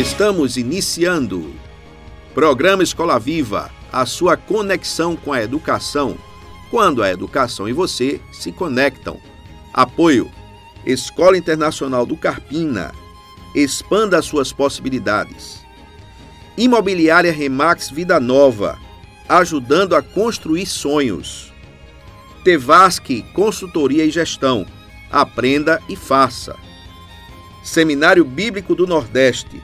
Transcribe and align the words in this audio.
Estamos 0.00 0.56
iniciando. 0.56 1.52
Programa 2.32 2.82
Escola 2.82 3.18
Viva, 3.18 3.70
a 3.92 4.06
sua 4.06 4.34
conexão 4.34 5.14
com 5.14 5.30
a 5.30 5.42
educação, 5.42 6.16
quando 6.70 7.02
a 7.02 7.10
educação 7.10 7.68
e 7.68 7.74
você 7.74 8.18
se 8.32 8.50
conectam. 8.50 9.20
Apoio: 9.74 10.32
Escola 10.86 11.36
Internacional 11.36 12.06
do 12.06 12.16
Carpina. 12.16 12.94
Expanda 13.54 14.22
suas 14.22 14.54
possibilidades. 14.54 15.60
Imobiliária 16.56 17.30
Remax 17.30 17.90
Vida 17.90 18.18
Nova, 18.18 18.78
ajudando 19.28 19.94
a 19.94 20.00
construir 20.00 20.64
sonhos. 20.64 21.52
Tevasque 22.42 23.20
Consultoria 23.34 24.06
e 24.06 24.10
Gestão. 24.10 24.66
Aprenda 25.12 25.78
e 25.90 25.94
faça. 25.94 26.56
Seminário 27.62 28.24
Bíblico 28.24 28.74
do 28.74 28.86
Nordeste, 28.86 29.62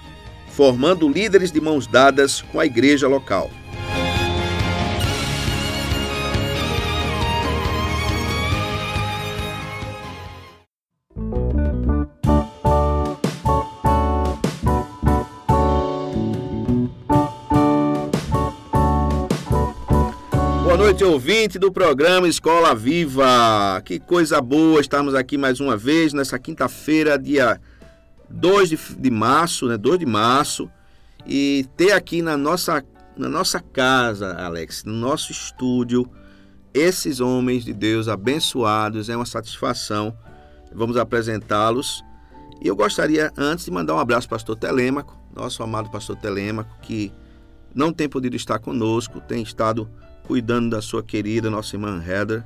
formando 0.57 1.07
líderes 1.07 1.53
de 1.53 1.61
mãos 1.61 1.87
dadas 1.87 2.41
com 2.41 2.59
a 2.59 2.65
igreja 2.65 3.07
local. 3.07 3.51
Boa 20.65 20.79
noite, 20.79 21.05
ouvinte 21.05 21.59
do 21.59 21.71
programa 21.71 22.27
Escola 22.27 22.75
Viva. 22.75 23.83
Que 23.85 24.01
coisa 24.01 24.41
boa 24.41 24.81
estarmos 24.81 25.15
aqui 25.15 25.37
mais 25.37 25.61
uma 25.61 25.77
vez 25.77 26.15
nessa 26.15 26.39
quinta-feira, 26.39 27.19
dia 27.19 27.61
2 28.29 28.69
de, 28.69 28.79
de 28.99 29.11
março, 29.11 29.67
né? 29.67 29.77
2 29.77 29.99
de 29.99 30.07
março, 30.07 30.71
e 31.27 31.67
ter 31.77 31.93
aqui 31.93 32.23
na 32.23 32.37
nossa, 32.37 32.85
na 33.17 33.29
nossa 33.29 33.61
casa, 33.61 34.35
Alex, 34.35 34.85
no 34.85 34.93
nosso 34.93 35.33
estúdio, 35.33 36.09
esses 36.73 37.21
homens 37.21 37.65
de 37.65 37.73
Deus 37.73 38.07
abençoados, 38.07 39.09
é 39.09 39.17
uma 39.17 39.25
satisfação. 39.25 40.17
Vamos 40.73 40.97
apresentá-los. 40.97 42.05
E 42.61 42.69
eu 42.69 42.77
gostaria, 42.77 43.33
antes 43.37 43.65
de 43.65 43.71
mandar 43.71 43.95
um 43.95 43.99
abraço 43.99 44.29
para 44.29 44.37
o 44.37 44.39
pastor 44.39 44.57
Telêmaco, 44.57 45.19
nosso 45.35 45.63
amado 45.63 45.91
pastor 45.91 46.17
Telêmaco, 46.17 46.71
que 46.83 47.13
não 47.75 47.93
tem 47.93 48.09
podido 48.09 48.37
estar 48.37 48.59
conosco, 48.59 49.21
tem 49.21 49.43
estado 49.43 49.89
cuidando 50.25 50.71
da 50.71 50.83
sua 50.83 51.03
querida, 51.03 51.51
nossa 51.51 51.77
irmã 51.77 52.03
Heather. 52.07 52.45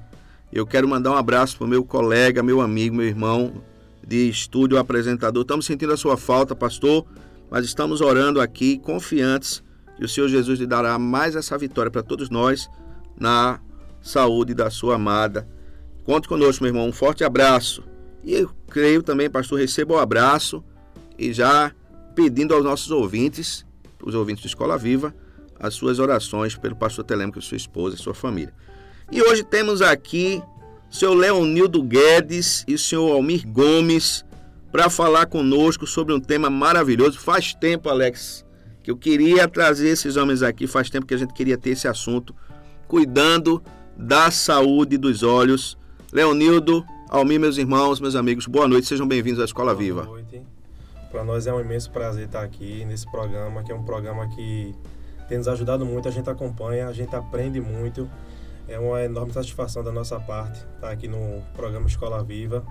Eu 0.52 0.66
quero 0.66 0.88
mandar 0.88 1.12
um 1.12 1.16
abraço 1.16 1.56
para 1.56 1.64
o 1.64 1.68
meu 1.68 1.84
colega, 1.84 2.42
meu 2.42 2.60
amigo, 2.60 2.94
meu 2.94 3.06
irmão, 3.06 3.62
de 4.06 4.28
estúdio 4.28 4.78
apresentador. 4.78 5.42
Estamos 5.42 5.66
sentindo 5.66 5.92
a 5.92 5.96
sua 5.96 6.16
falta, 6.16 6.54
pastor, 6.54 7.06
mas 7.50 7.64
estamos 7.64 8.00
orando 8.00 8.40
aqui, 8.40 8.78
confiantes 8.78 9.62
que 9.96 10.04
o 10.04 10.08
Senhor 10.08 10.28
Jesus 10.28 10.58
lhe 10.58 10.66
dará 10.66 10.98
mais 10.98 11.36
essa 11.36 11.58
vitória 11.58 11.90
para 11.90 12.02
todos 12.02 12.30
nós 12.30 12.68
na 13.18 13.60
saúde 14.00 14.54
da 14.54 14.70
sua 14.70 14.94
amada. 14.94 15.46
Conte 16.04 16.26
conosco, 16.26 16.64
meu 16.64 16.72
irmão. 16.72 16.88
Um 16.88 16.92
forte 16.92 17.22
abraço. 17.22 17.84
E 18.24 18.34
eu 18.34 18.50
creio 18.68 19.02
também, 19.02 19.28
pastor, 19.28 19.58
receba 19.58 19.94
o 19.94 19.96
um 19.96 20.00
abraço 20.00 20.64
e 21.18 21.32
já 21.32 21.72
pedindo 22.14 22.54
aos 22.54 22.64
nossos 22.64 22.90
ouvintes, 22.90 23.66
os 24.02 24.14
ouvintes 24.14 24.42
de 24.42 24.48
Escola 24.48 24.78
Viva, 24.78 25.14
as 25.58 25.74
suas 25.74 25.98
orações 25.98 26.56
pelo 26.56 26.74
pastor 26.74 27.04
Telêmico, 27.04 27.40
sua 27.42 27.56
esposa 27.56 27.96
e 27.96 27.98
sua 27.98 28.14
família. 28.14 28.54
E 29.12 29.20
hoje 29.22 29.44
temos 29.44 29.82
aqui 29.82 30.42
senhor 30.90 31.14
Leonildo 31.14 31.82
Guedes 31.82 32.64
e 32.66 32.74
o 32.74 32.78
senhor 32.78 33.12
Almir 33.12 33.46
Gomes 33.46 34.24
para 34.72 34.90
falar 34.90 35.26
conosco 35.26 35.86
sobre 35.86 36.12
um 36.12 36.20
tema 36.20 36.50
maravilhoso. 36.50 37.18
Faz 37.18 37.54
tempo, 37.54 37.88
Alex, 37.88 38.44
que 38.82 38.90
eu 38.90 38.96
queria 38.96 39.46
trazer 39.48 39.88
esses 39.88 40.16
homens 40.16 40.42
aqui, 40.42 40.66
faz 40.66 40.90
tempo 40.90 41.06
que 41.06 41.14
a 41.14 41.16
gente 41.16 41.32
queria 41.32 41.56
ter 41.56 41.70
esse 41.70 41.86
assunto, 41.86 42.34
cuidando 42.88 43.62
da 43.96 44.30
saúde 44.30 44.98
dos 44.98 45.22
olhos. 45.22 45.78
Leonildo, 46.12 46.84
Almir, 47.08 47.38
meus 47.38 47.56
irmãos, 47.56 48.00
meus 48.00 48.16
amigos, 48.16 48.46
boa 48.46 48.66
noite, 48.66 48.86
sejam 48.86 49.06
bem-vindos 49.06 49.40
à 49.40 49.44
Escola 49.44 49.72
boa 49.72 49.82
Viva. 49.82 50.02
Boa 50.02 50.20
noite. 50.20 50.42
Para 51.10 51.24
nós 51.24 51.46
é 51.46 51.52
um 51.52 51.60
imenso 51.60 51.90
prazer 51.90 52.26
estar 52.26 52.42
aqui 52.42 52.84
nesse 52.84 53.08
programa, 53.10 53.62
que 53.64 53.72
é 53.72 53.74
um 53.74 53.82
programa 53.84 54.28
que 54.28 54.74
tem 55.28 55.38
nos 55.38 55.48
ajudado 55.48 55.84
muito, 55.84 56.08
a 56.08 56.10
gente 56.10 56.28
acompanha, 56.28 56.88
a 56.88 56.92
gente 56.92 57.14
aprende 57.14 57.60
muito 57.60 58.08
é 58.70 58.78
uma 58.78 59.02
enorme 59.02 59.32
satisfação 59.32 59.82
da 59.82 59.90
nossa 59.90 60.18
parte 60.20 60.64
estar 60.76 60.90
aqui 60.90 61.08
no 61.08 61.42
programa 61.54 61.88
Escola 61.88 62.22
Viva. 62.22 62.64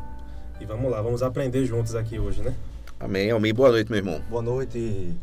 E 0.59 0.65
vamos 0.65 0.89
lá, 0.89 1.01
vamos 1.01 1.21
aprender 1.21 1.65
juntos 1.65 1.93
aqui 1.93 2.17
hoje, 2.17 2.41
né? 2.41 2.55
Amém. 2.97 3.29
Amém. 3.31 3.53
Boa 3.53 3.69
noite, 3.69 3.91
meu 3.91 3.99
irmão. 3.99 4.21
Boa 4.29 4.41
noite, 4.41 5.13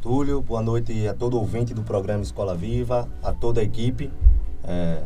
Túlio. 0.00 0.40
Boa 0.40 0.62
noite 0.62 1.06
a 1.06 1.12
todo 1.12 1.38
ouvinte 1.38 1.74
do 1.74 1.82
programa 1.82 2.22
Escola 2.22 2.56
Viva, 2.56 3.06
a 3.22 3.32
toda 3.32 3.60
a 3.60 3.64
equipe. 3.64 4.10
É, 4.64 5.02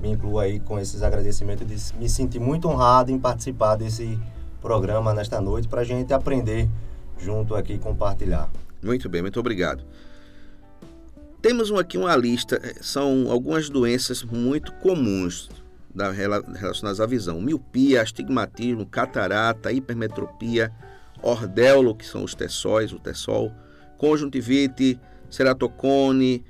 me 0.00 0.10
incluo 0.12 0.38
aí 0.38 0.58
com 0.60 0.78
esses 0.78 1.02
agradecimentos 1.02 1.66
de 1.66 1.98
me 1.98 2.08
sentir 2.08 2.38
muito 2.38 2.66
honrado 2.66 3.10
em 3.10 3.18
participar 3.18 3.76
desse 3.76 4.18
programa 4.62 5.12
nesta 5.12 5.42
noite 5.42 5.68
para 5.68 5.82
a 5.82 5.84
gente 5.84 6.12
aprender 6.14 6.66
junto 7.18 7.54
aqui 7.54 7.74
e 7.74 7.78
compartilhar. 7.78 8.50
Muito 8.82 9.10
bem, 9.10 9.20
muito 9.20 9.38
obrigado. 9.38 9.84
Temos 11.42 11.72
aqui 11.72 11.96
uma 11.96 12.14
lista, 12.16 12.60
eh, 12.62 12.76
são 12.82 13.30
algumas 13.30 13.70
doenças 13.70 14.22
muito 14.22 14.72
comuns 14.74 15.48
da, 15.94 16.10
relacionadas 16.10 17.00
à 17.00 17.06
visão: 17.06 17.40
miopia, 17.40 18.02
astigmatismo, 18.02 18.84
catarata, 18.84 19.72
hipermetropia, 19.72 20.70
ordelo, 21.22 21.94
que 21.94 22.04
são 22.04 22.24
os 22.24 22.34
tessóis, 22.34 22.92
o 22.92 22.98
tessol, 22.98 23.50
conjuntivite, 23.96 25.00
ceratocone, 25.30 26.44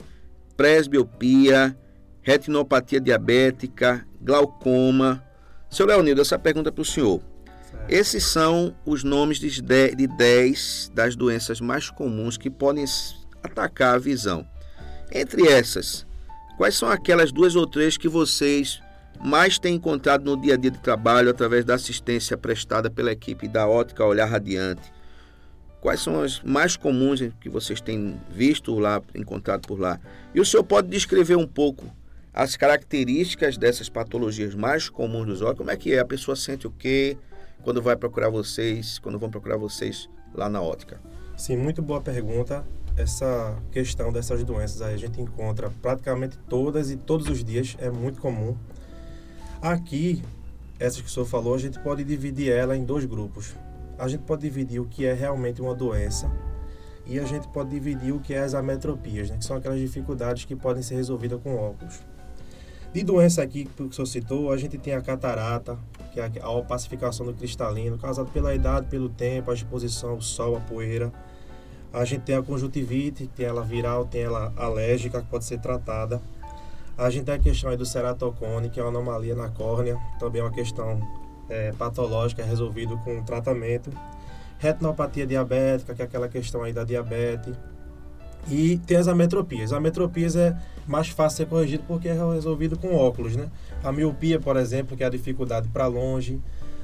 presbiopia, 0.57 1.77
retinopatia 2.21 3.01
diabética, 3.01 4.05
glaucoma. 4.21 5.25
Seu 5.71 5.87
Leonildo, 5.87 6.21
essa 6.21 6.37
pergunta 6.37 6.71
é 6.71 6.73
para 6.73 6.83
o 6.83 6.85
senhor. 6.85 7.23
Certo. 7.71 7.93
Esses 7.93 8.25
são 8.25 8.75
os 8.85 9.05
nomes 9.05 9.39
de 9.39 9.63
10 9.63 10.91
das 10.93 11.15
doenças 11.15 11.61
mais 11.61 11.89
comuns 11.91 12.37
que 12.37 12.51
podem 12.51 12.85
atacar 13.41 13.95
a 13.95 13.99
visão. 13.99 14.45
Entre 15.13 15.49
essas, 15.49 16.07
quais 16.57 16.77
são 16.77 16.89
aquelas 16.89 17.33
duas 17.33 17.57
ou 17.57 17.67
três 17.67 17.97
que 17.97 18.09
vocês 18.09 18.81
mais 19.21 19.59
têm 19.59 19.75
encontrado 19.75 20.25
no 20.25 20.41
dia 20.41 20.55
a 20.55 20.57
dia 20.57 20.71
de 20.71 20.79
trabalho 20.79 21.31
através 21.31 21.65
da 21.65 21.75
assistência 21.75 22.37
prestada 22.37 22.89
pela 22.89 23.11
equipe 23.11 23.49
da 23.49 23.67
Ótica 23.67 24.05
Olhar 24.05 24.27
Radiante? 24.27 24.93
Quais 25.81 26.01
são 26.01 26.21
as 26.21 26.41
mais 26.43 26.77
comuns 26.77 27.21
que 27.41 27.49
vocês 27.49 27.81
têm 27.81 28.21
visto 28.31 28.79
lá, 28.79 29.03
encontrado 29.15 29.67
por 29.67 29.81
lá? 29.81 29.99
E 30.33 30.41
o 30.41 30.45
senhor 30.45 30.63
pode 30.63 30.89
descrever 30.89 31.37
um 31.37 31.47
pouco 31.47 31.87
as 32.33 32.55
características 32.57 33.57
dessas 33.57 33.89
patologias 33.89 34.55
mais 34.55 34.89
comuns 34.89 35.27
dos 35.27 35.43
olhos? 35.43 35.59
Como 35.59 35.71
é 35.71 35.77
que 35.77 35.93
é? 35.93 35.99
A 35.99 36.05
pessoa 36.05 36.37
sente 36.37 36.69
o 36.69 36.71
quê 36.71 37.17
quando 37.63 37.83
vai 37.83 37.97
procurar 37.97 38.29
vocês, 38.29 39.01
quando 39.01 39.19
vão 39.19 39.31
procurar 39.31 39.57
vocês 39.57 40.09
lá 40.33 40.49
na 40.49 40.63
ótica? 40.63 41.01
Sim, 41.37 41.57
muito 41.57 41.83
boa 41.83 42.01
pergunta 42.01 42.65
essa 43.01 43.57
questão 43.73 44.13
dessas 44.13 44.45
doenças 44.45 44.83
aí 44.83 44.95
a 44.95 44.99
gente 44.99 45.21
encontra 45.21 45.71
praticamente 45.83 46.37
todas 46.49 46.91
e 46.91 46.97
todos 46.97 47.29
os 47.29 47.43
dias, 47.43 47.77
é 47.79 47.91
muito 47.91 48.21
comum. 48.21 48.57
Aqui, 49.63 50.23
essas 50.79 51.01
que 51.01 51.09
o 51.09 51.11
senhor 51.11 51.27
falou, 51.27 51.55
a 51.55 51.59
gente 51.59 51.79
pode 51.81 52.05
dividir 52.05 52.53
ela 52.53 52.77
em 52.77 52.85
dois 52.85 53.05
grupos. 53.05 53.55
A 53.99 54.09
gente 54.09 54.23
pode 54.23 54.43
dividir 54.43 54.81
o 54.81 54.87
que 54.87 55.05
é 55.05 55.13
realmente 55.13 55.61
uma 55.61 55.75
doença 55.75 56.31
e 57.07 57.19
a 57.19 57.25
gente 57.25 57.49
pode 57.49 57.71
dividir 57.71 58.13
o 58.13 58.21
que 58.21 58.35
é 58.35 58.41
as 58.41 58.55
ametropias, 58.55 59.31
né, 59.31 59.37
que 59.37 59.45
são 59.45 59.57
aquelas 59.57 59.81
dificuldades 59.81 60.45
que 60.45 60.55
podem 60.55 60.83
ser 60.83 60.95
resolvidas 60.95 61.41
com 61.43 61.57
óculos. 61.57 62.01
De 62.93 63.03
doença 63.03 63.43
aqui 63.43 63.65
que 63.65 63.83
o 63.83 63.93
senhor 63.93 64.07
citou, 64.07 64.53
a 64.53 64.57
gente 64.57 64.77
tem 64.79 64.95
a 64.95 65.01
catarata, 65.01 65.79
que 66.13 66.21
é 66.21 66.31
a 66.41 66.51
opacificação 66.51 67.25
do 67.25 67.33
cristalino, 67.33 67.99
causada 67.99 68.29
pela 68.31 68.55
idade, 68.55 68.87
pelo 68.89 69.09
tempo, 69.09 69.51
a 69.51 69.55
exposição 69.55 70.11
ao 70.11 70.21
sol, 70.21 70.57
a 70.57 70.61
poeira 70.61 71.13
a 71.93 72.05
gente 72.05 72.23
tem 72.23 72.37
a 72.37 72.43
conjuntivite, 72.43 73.29
tem 73.35 73.47
ela 73.47 73.63
viral, 73.63 74.05
tem 74.05 74.23
ela 74.23 74.53
alérgica, 74.57 75.21
que 75.21 75.29
pode 75.29 75.45
ser 75.45 75.59
tratada. 75.59 76.21
A 76.97 77.11
gente 77.11 77.25
tem 77.25 77.35
a 77.35 77.39
questão 77.39 77.75
do 77.77 77.85
ceratocone, 77.85 78.71
que 78.71 78.79
é 78.79 78.83
uma 78.83 78.91
anomalia 78.91 79.35
na 79.35 79.49
córnea, 79.49 79.99
também 80.19 80.41
é 80.41 80.45
uma 80.45 80.53
questão 80.53 81.01
é, 81.49 81.73
patológica, 81.73 82.45
resolvida 82.45 82.97
com 82.99 83.23
tratamento. 83.23 83.91
Retinopatia 84.59 85.27
diabética, 85.27 85.95
que 85.95 86.03
é 86.03 86.05
aquela 86.05 86.29
questão 86.29 86.63
aí 86.63 86.73
da 86.73 86.85
diabetes. 86.85 87.55
E 88.49 88.79
tem 88.87 88.97
as 88.97 89.09
ametropias. 89.09 89.73
As 89.73 89.79
ametropias 89.79 90.37
é 90.37 90.57
mais 90.87 91.09
fácil 91.09 91.39
ser 91.39 91.47
corrigido 91.47 91.85
porque 91.89 92.09
é 92.09 92.33
resolvido 92.33 92.79
com 92.79 92.95
óculos, 92.95 93.37
né? 93.37 93.51
A 93.83 93.91
miopia, 93.91 94.39
por 94.39 94.57
exemplo, 94.57 94.97
que 94.97 95.03
é 95.03 95.07
a 95.07 95.11
dificuldade 95.11 95.69
para 95.69 95.87
longe 95.87 96.41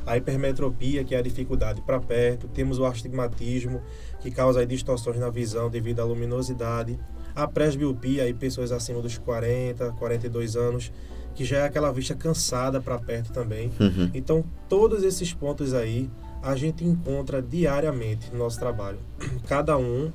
a 0.07 0.17
hipermetropia, 0.17 1.05
que 1.05 1.15
é 1.15 1.19
a 1.19 1.23
dificuldade 1.23 1.83
para 1.83 2.01
perto, 2.01 2.47
temos 2.49 2.79
o 2.79 2.87
astigmatismo, 2.87 3.83
que 4.21 4.31
causa 4.31 4.65
distorções 4.65 5.19
na 5.19 5.29
visão 5.29 5.69
devido 5.69 6.01
à 6.01 6.05
luminosidade, 6.05 6.99
a 7.35 7.47
presbiopia, 7.47 8.23
aí 8.23 8.33
pessoas 8.33 8.73
acima 8.73 9.03
dos 9.03 9.19
40, 9.19 9.93
42 9.93 10.57
anos, 10.57 10.93
que 11.35 11.45
já 11.45 11.59
é 11.59 11.65
aquela 11.65 11.93
vista 11.93 12.15
cansada 12.15 12.81
para 12.81 12.99
perto 12.99 13.33
também. 13.33 13.71
Uhum. 13.79 14.11
Então, 14.15 14.45
todos 14.69 15.03
esses 15.03 15.35
pontos 15.35 15.75
aí 15.75 16.09
a 16.43 16.55
gente 16.55 16.85
encontra 16.85 17.43
diariamente 17.43 18.33
no 18.33 18.39
nosso 18.39 18.59
trabalho. 18.59 18.99
Cada 19.47 19.77
um 19.77 20.11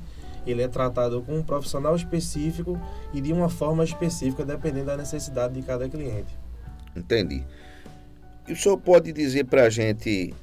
ele 0.46 0.62
é 0.62 0.68
tratado 0.68 1.22
com 1.22 1.36
um 1.36 1.42
profissional 1.42 1.94
específico 1.94 2.80
e 3.12 3.20
de 3.20 3.32
uma 3.32 3.48
forma 3.48 3.84
específica, 3.84 4.44
dependendo 4.44 4.86
da 4.86 4.96
necessidade 4.96 5.54
de 5.54 5.62
cada 5.62 5.88
cliente. 5.88 6.36
Entendi. 6.96 7.44
O 8.52 8.56
senhor 8.56 8.76
pode 8.76 9.12
dizer 9.12 9.44
para 9.44 9.64
a 9.64 9.70
gente 9.70 10.34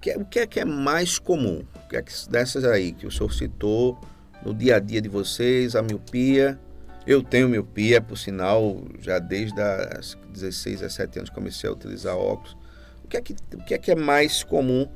que, 0.00 0.10
o 0.16 0.24
que 0.24 0.40
é 0.40 0.46
que 0.46 0.58
é 0.58 0.64
mais 0.64 1.18
comum? 1.18 1.62
O 1.76 1.88
que 1.88 1.96
é 1.96 2.02
que, 2.02 2.12
dessas 2.28 2.64
aí 2.64 2.92
que 2.92 3.06
o 3.06 3.10
senhor 3.10 3.32
citou 3.32 3.98
no 4.44 4.52
dia 4.52 4.76
a 4.76 4.78
dia 4.80 5.00
de 5.00 5.08
vocês, 5.08 5.76
a 5.76 5.82
miopia. 5.82 6.58
Eu 7.06 7.22
tenho 7.22 7.48
miopia, 7.48 8.00
por 8.00 8.16
sinal, 8.16 8.82
já 9.00 9.18
desde 9.18 9.60
os 9.98 10.18
16, 10.32 10.80
17 10.80 11.18
anos 11.20 11.30
comecei 11.30 11.70
a 11.70 11.72
utilizar 11.72 12.16
óculos. 12.16 12.56
O 13.04 13.08
que 13.08 13.16
é 13.16 13.20
que, 13.20 13.36
o 13.54 13.64
que, 13.64 13.74
é, 13.74 13.78
que 13.78 13.90
é 13.92 13.94
mais 13.96 14.42
comum 14.42 14.88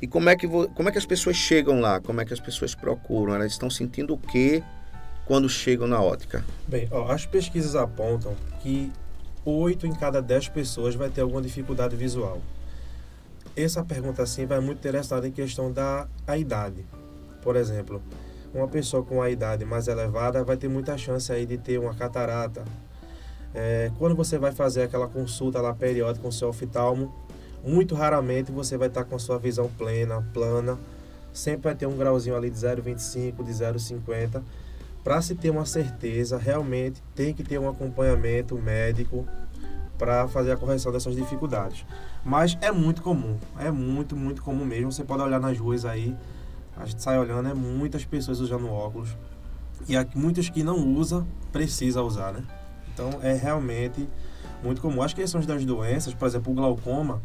e 0.00 0.06
como 0.06 0.28
é, 0.28 0.36
que, 0.36 0.48
como 0.48 0.88
é 0.88 0.92
que 0.92 0.98
as 0.98 1.06
pessoas 1.06 1.36
chegam 1.36 1.80
lá? 1.80 2.00
Como 2.00 2.20
é 2.20 2.24
que 2.24 2.32
as 2.32 2.40
pessoas 2.40 2.74
procuram? 2.74 3.34
Elas 3.34 3.52
estão 3.52 3.70
sentindo 3.70 4.14
o 4.14 4.18
que 4.18 4.62
quando 5.24 5.48
chegam 5.48 5.86
na 5.86 6.00
ótica? 6.00 6.44
Bem, 6.66 6.88
ó, 6.90 7.12
as 7.12 7.26
pesquisas 7.26 7.76
apontam 7.76 8.34
que 8.60 8.90
8 9.50 9.86
em 9.86 9.92
cada 9.92 10.20
10 10.20 10.48
pessoas 10.48 10.94
vai 10.94 11.08
ter 11.08 11.22
alguma 11.22 11.40
dificuldade 11.40 11.96
visual. 11.96 12.40
Essa 13.56 13.82
pergunta 13.82 14.22
assim 14.22 14.44
vai 14.44 14.60
muito 14.60 14.78
interessada 14.78 15.26
em 15.26 15.32
questão 15.32 15.72
da 15.72 16.06
a 16.26 16.36
idade. 16.36 16.84
Por 17.42 17.56
exemplo, 17.56 18.02
uma 18.52 18.68
pessoa 18.68 19.02
com 19.02 19.22
a 19.22 19.30
idade 19.30 19.64
mais 19.64 19.88
elevada 19.88 20.44
vai 20.44 20.56
ter 20.56 20.68
muita 20.68 20.98
chance 20.98 21.32
aí 21.32 21.46
de 21.46 21.56
ter 21.56 21.78
uma 21.78 21.94
catarata. 21.94 22.62
É, 23.54 23.90
quando 23.98 24.14
você 24.14 24.38
vai 24.38 24.52
fazer 24.52 24.82
aquela 24.82 25.08
consulta 25.08 25.60
lá 25.62 25.74
periódica 25.74 26.22
com 26.22 26.28
o 26.28 26.32
seu 26.32 26.48
oftalmo, 26.48 27.12
muito 27.64 27.94
raramente 27.94 28.52
você 28.52 28.76
vai 28.76 28.88
estar 28.88 29.04
com 29.04 29.16
a 29.16 29.18
sua 29.18 29.38
visão 29.38 29.70
plena, 29.78 30.22
plana. 30.34 30.78
Sempre 31.32 31.62
vai 31.62 31.74
ter 31.74 31.86
um 31.86 31.96
grauzinho 31.96 32.36
ali 32.36 32.50
de 32.50 32.58
0,25, 32.58 33.42
de 33.42 33.52
0,50. 33.52 34.42
Para 35.08 35.22
se 35.22 35.34
ter 35.34 35.48
uma 35.48 35.64
certeza, 35.64 36.36
realmente 36.36 37.02
tem 37.14 37.32
que 37.32 37.42
ter 37.42 37.58
um 37.58 37.66
acompanhamento 37.66 38.58
médico 38.58 39.26
para 39.96 40.28
fazer 40.28 40.52
a 40.52 40.56
correção 40.58 40.92
dessas 40.92 41.16
dificuldades. 41.16 41.86
Mas 42.22 42.58
é 42.60 42.70
muito 42.70 43.00
comum, 43.00 43.38
é 43.58 43.70
muito, 43.70 44.14
muito 44.14 44.42
comum 44.42 44.66
mesmo. 44.66 44.92
Você 44.92 45.02
pode 45.02 45.22
olhar 45.22 45.40
nas 45.40 45.58
ruas 45.58 45.86
aí, 45.86 46.14
a 46.76 46.84
gente 46.84 47.02
sai 47.02 47.18
olhando, 47.18 47.48
é 47.48 47.54
muitas 47.54 48.04
pessoas 48.04 48.38
usando 48.38 48.68
óculos. 48.68 49.16
E 49.88 49.96
há 49.96 50.06
muitos 50.14 50.50
que 50.50 50.62
não 50.62 50.76
usam, 50.94 51.26
precisa 51.50 52.02
usar, 52.02 52.30
né? 52.30 52.44
Então 52.92 53.08
é 53.22 53.32
realmente 53.32 54.06
muito 54.62 54.82
comum. 54.82 55.00
As 55.00 55.14
questões 55.14 55.46
das 55.46 55.64
doenças, 55.64 56.12
por 56.12 56.28
exemplo, 56.28 56.52
o 56.52 56.54
glaucoma, 56.54 57.22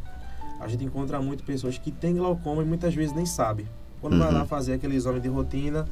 a 0.58 0.70
gente 0.70 0.86
encontra 0.86 1.22
muito 1.22 1.44
pessoas 1.44 1.78
que 1.78 1.92
têm 1.92 2.16
glaucoma 2.16 2.62
e 2.62 2.66
muitas 2.66 2.96
vezes 2.96 3.14
nem 3.14 3.26
sabe. 3.26 3.68
Quando 4.00 4.14
uhum. 4.14 4.20
vai 4.20 4.32
lá 4.32 4.40
uhum. 4.40 4.48
fazer 4.48 4.72
aquele 4.72 4.96
exame 4.96 5.20
de 5.20 5.28
rotina, 5.28 5.86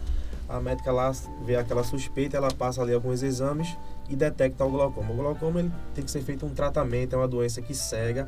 a 0.52 0.60
médica 0.60 0.92
lá 0.92 1.12
vê 1.44 1.56
aquela 1.56 1.84
suspeita, 1.84 2.36
ela 2.36 2.52
passa 2.52 2.82
ali 2.82 2.94
alguns 2.94 3.24
exames 3.24 3.78
e 4.10 4.16
detecta 4.16 4.66
o 4.66 4.70
glaucoma. 4.70 5.14
O 5.14 5.16
glaucoma 5.16 5.60
ele 5.62 5.72
tem 5.96 6.04
que 6.04 6.12
ser 6.12 6.22
feito 6.22 6.46
um 6.46 6.50
tratamento, 6.50 7.14
é 7.14 7.18
uma 7.18 7.28
doença 7.28 7.62
que 7.62 7.74
cega. 7.74 8.28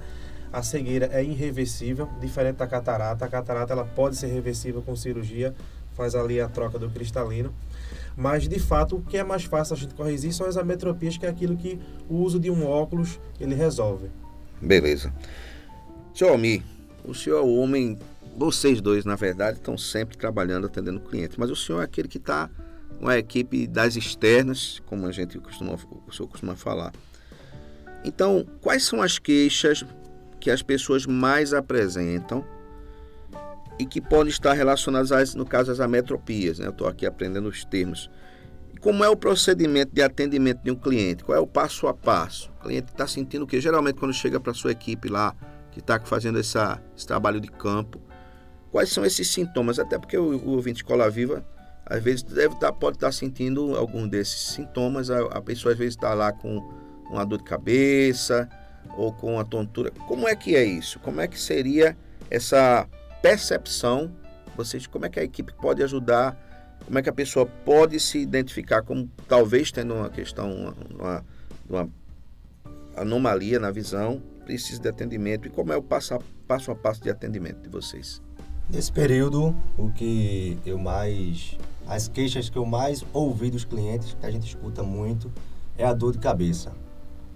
A 0.52 0.62
cegueira 0.62 1.10
é 1.12 1.24
irreversível, 1.24 2.08
diferente 2.22 2.58
da 2.58 2.68
catarata. 2.68 3.25
A 3.25 3.28
catarata 3.28 3.74
ela 3.74 3.84
pode 3.84 4.16
ser 4.16 4.28
reversível 4.28 4.81
com 4.81 4.96
cirurgia, 4.96 5.54
faz 5.94 6.16
ali 6.16 6.40
a 6.40 6.48
troca 6.48 6.80
do 6.80 6.90
cristalino. 6.90 7.54
Mas, 8.16 8.48
de 8.48 8.60
fato, 8.60 8.98
o 8.98 9.02
que 9.02 9.18
é 9.18 9.24
mais 9.24 9.44
fácil 9.44 9.75
a 9.75 9.78
gente 9.78 9.96
corrigir 9.96 10.31
são 10.31 10.48
as 10.48 10.56
ametropias, 10.56 11.18
que 11.18 11.25
é 11.25 11.30
aquilo 11.30 11.58
que 11.58 11.80
o 12.08 12.18
uso 12.18 12.40
de 12.40 12.52
um 12.52 12.66
óculos 12.66 13.20
ele 13.40 13.56
resolve. 13.56 14.10
Beleza. 14.62 15.12
Senhor 16.14 16.31
Almir, 16.31 16.62
o 17.04 17.14
senhor 17.14 17.40
é 17.40 17.42
o 17.42 17.56
homem, 17.56 17.98
vocês 18.36 18.82
dois, 18.82 19.06
na 19.06 19.16
verdade, 19.16 19.58
estão 19.58 19.78
sempre 19.78 20.18
trabalhando, 20.18 20.68
atendendo 20.68 21.00
clientes, 21.00 21.38
mas 21.38 21.50
o 21.50 21.56
senhor 21.56 21.82
é 21.82 21.84
aquele 21.84 22.08
que 22.08 22.18
está 22.18 22.50
com 23.00 23.08
a 23.08 23.18
equipe 23.18 23.68
das 23.68 23.96
externas, 23.96 24.82
como 24.86 25.06
a 25.06 25.12
gente 25.12 25.38
costuma, 25.40 25.76
o 26.08 26.12
senhor 26.12 26.28
costuma 26.28 26.56
falar. 26.56 26.92
Então, 28.04 28.46
quais 28.62 28.84
são 28.84 29.02
as 29.02 29.18
queixas 29.18 29.86
que 30.40 30.52
as 30.52 30.62
pessoas 30.62 31.06
mais 31.06 31.54
apresentam 31.54 32.46
e 33.80 33.86
que 33.86 34.02
podem 34.02 34.30
estar 34.30 34.54
relacionadas, 34.54 35.36
no 35.36 35.46
caso, 35.46 35.72
às 35.72 35.80
ametropias? 35.80 36.60
Né? 36.60 36.68
Eu 36.68 36.72
estou 36.72 36.88
aqui 36.88 37.06
aprendendo 37.06 37.48
os 37.48 37.64
termos. 37.64 38.10
Como 38.82 39.04
é 39.04 39.10
o 39.10 39.16
procedimento 39.16 39.94
de 39.94 40.02
atendimento 40.02 40.62
de 40.62 40.72
um 40.72 40.76
cliente? 40.76 41.24
Qual 41.24 41.38
é 41.38 41.40
o 41.40 41.48
passo 41.48 41.88
a 41.88 41.94
passo? 41.94 42.52
O 42.60 42.64
cliente 42.64 42.92
está 42.92 43.08
sentindo 43.08 43.44
o 43.44 43.48
que? 43.48 43.62
Geralmente, 43.62 43.96
quando 43.96 44.14
chega 44.14 44.40
para 44.40 44.52
a 44.52 44.56
sua 44.56 44.72
equipe 44.72 45.08
lá, 45.08 45.34
que 45.72 45.80
está 45.80 46.00
fazendo 46.02 46.40
essa, 46.40 46.82
esse 46.96 47.08
trabalho 47.08 47.40
de 47.40 47.48
campo. 47.48 48.00
Quais 48.74 48.90
são 48.90 49.06
esses 49.06 49.28
sintomas? 49.28 49.78
Até 49.78 50.00
porque 50.00 50.18
o, 50.18 50.36
o 50.36 50.50
ouvinte 50.54 50.78
Escola 50.78 51.08
Viva, 51.08 51.46
às 51.86 52.02
vezes, 52.02 52.24
deve 52.24 52.56
tá, 52.56 52.74
pode 52.74 52.98
estar 52.98 53.10
tá 53.10 53.12
sentindo 53.12 53.78
algum 53.78 54.08
desses 54.08 54.54
sintomas. 54.54 55.12
A, 55.12 55.20
a 55.28 55.40
pessoa, 55.44 55.74
às 55.74 55.78
vezes, 55.78 55.94
está 55.94 56.16
lá 56.16 56.34
com 56.34 56.58
uma 57.08 57.24
dor 57.24 57.38
de 57.38 57.44
cabeça 57.44 58.50
ou 58.98 59.14
com 59.14 59.36
uma 59.36 59.46
tontura. 59.46 59.92
Como 60.08 60.28
é 60.28 60.36
que 60.36 60.56
é 60.56 60.64
isso? 60.64 61.00
Como 61.02 61.22
é 61.22 61.28
que 61.28 61.40
seria 61.40 61.96
essa 62.31 62.90
percepção? 63.22 64.12
Vocês, 64.58 64.88
como 64.88 65.06
é 65.06 65.10
que 65.10 65.20
a 65.20 65.24
equipe 65.24 65.54
pode 65.54 65.84
ajudar? 65.84 66.36
Como 66.84 66.98
é 66.98 67.04
que 67.04 67.10
a 67.10 67.14
pessoa 67.14 67.46
pode 67.46 68.00
se 68.00 68.18
identificar 68.18 68.81
como 68.81 69.08
talvez 69.28 69.72
tendo 69.72 69.94
uma 69.94 70.10
questão, 70.10 70.74
uma, 70.90 71.24
uma 71.70 71.88
anomalia 72.98 73.60
na 73.60 73.70
visão 73.70 74.20
precisa 74.44 74.81
de 74.81 74.90
atendimento 74.90 75.48
e 75.48 75.52
como 75.52 75.72
é 75.72 75.78
o 75.78 75.84
passo 75.84 76.16
a, 76.16 76.20
passo 76.48 76.72
a 76.72 76.75
passo 76.75 77.04
de 77.04 77.12
atendimento 77.12 77.62
de 77.62 77.70
vocês? 77.70 78.20
Nesse 78.69 78.92
período, 78.92 79.54
o 79.77 79.89
que 79.92 80.57
eu 80.65 80.77
mais. 80.77 81.57
As 81.86 82.07
queixas 82.07 82.50
que 82.50 82.57
eu 82.57 82.65
mais 82.65 83.04
ouvi 83.13 83.51
dos 83.51 83.65
clientes, 83.65 84.15
que 84.19 84.25
a 84.25 84.31
gente 84.31 84.48
escuta 84.48 84.81
muito, 84.81 85.31
é 85.77 85.86
a 85.86 85.94
dor 85.94 86.13
de 86.13 86.19
cabeça. 86.19 86.71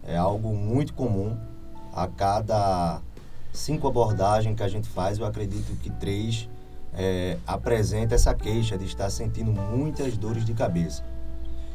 É 0.03 0.15
algo 0.15 0.55
muito 0.55 0.93
comum. 0.93 1.37
A 1.93 2.07
cada 2.07 3.01
cinco 3.51 3.87
abordagens 3.87 4.55
que 4.55 4.63
a 4.63 4.67
gente 4.67 4.87
faz, 4.87 5.19
eu 5.19 5.25
acredito 5.25 5.75
que 5.81 5.89
três 5.89 6.47
é, 6.93 7.37
apresenta 7.45 8.15
essa 8.15 8.33
queixa 8.33 8.77
de 8.77 8.85
estar 8.85 9.09
sentindo 9.09 9.51
muitas 9.51 10.17
dores 10.17 10.45
de 10.45 10.53
cabeça. 10.53 11.03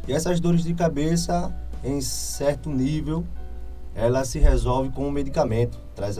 E 0.08 0.12
essas 0.12 0.40
dores 0.40 0.64
de 0.64 0.72
cabeça, 0.74 1.54
em 1.84 2.00
certo 2.00 2.70
nível, 2.70 3.24
ela 3.94 4.24
se 4.24 4.38
resolve 4.38 4.90
com 4.90 5.06
um 5.06 5.10
medicamento, 5.10 5.78
traz 5.94 6.18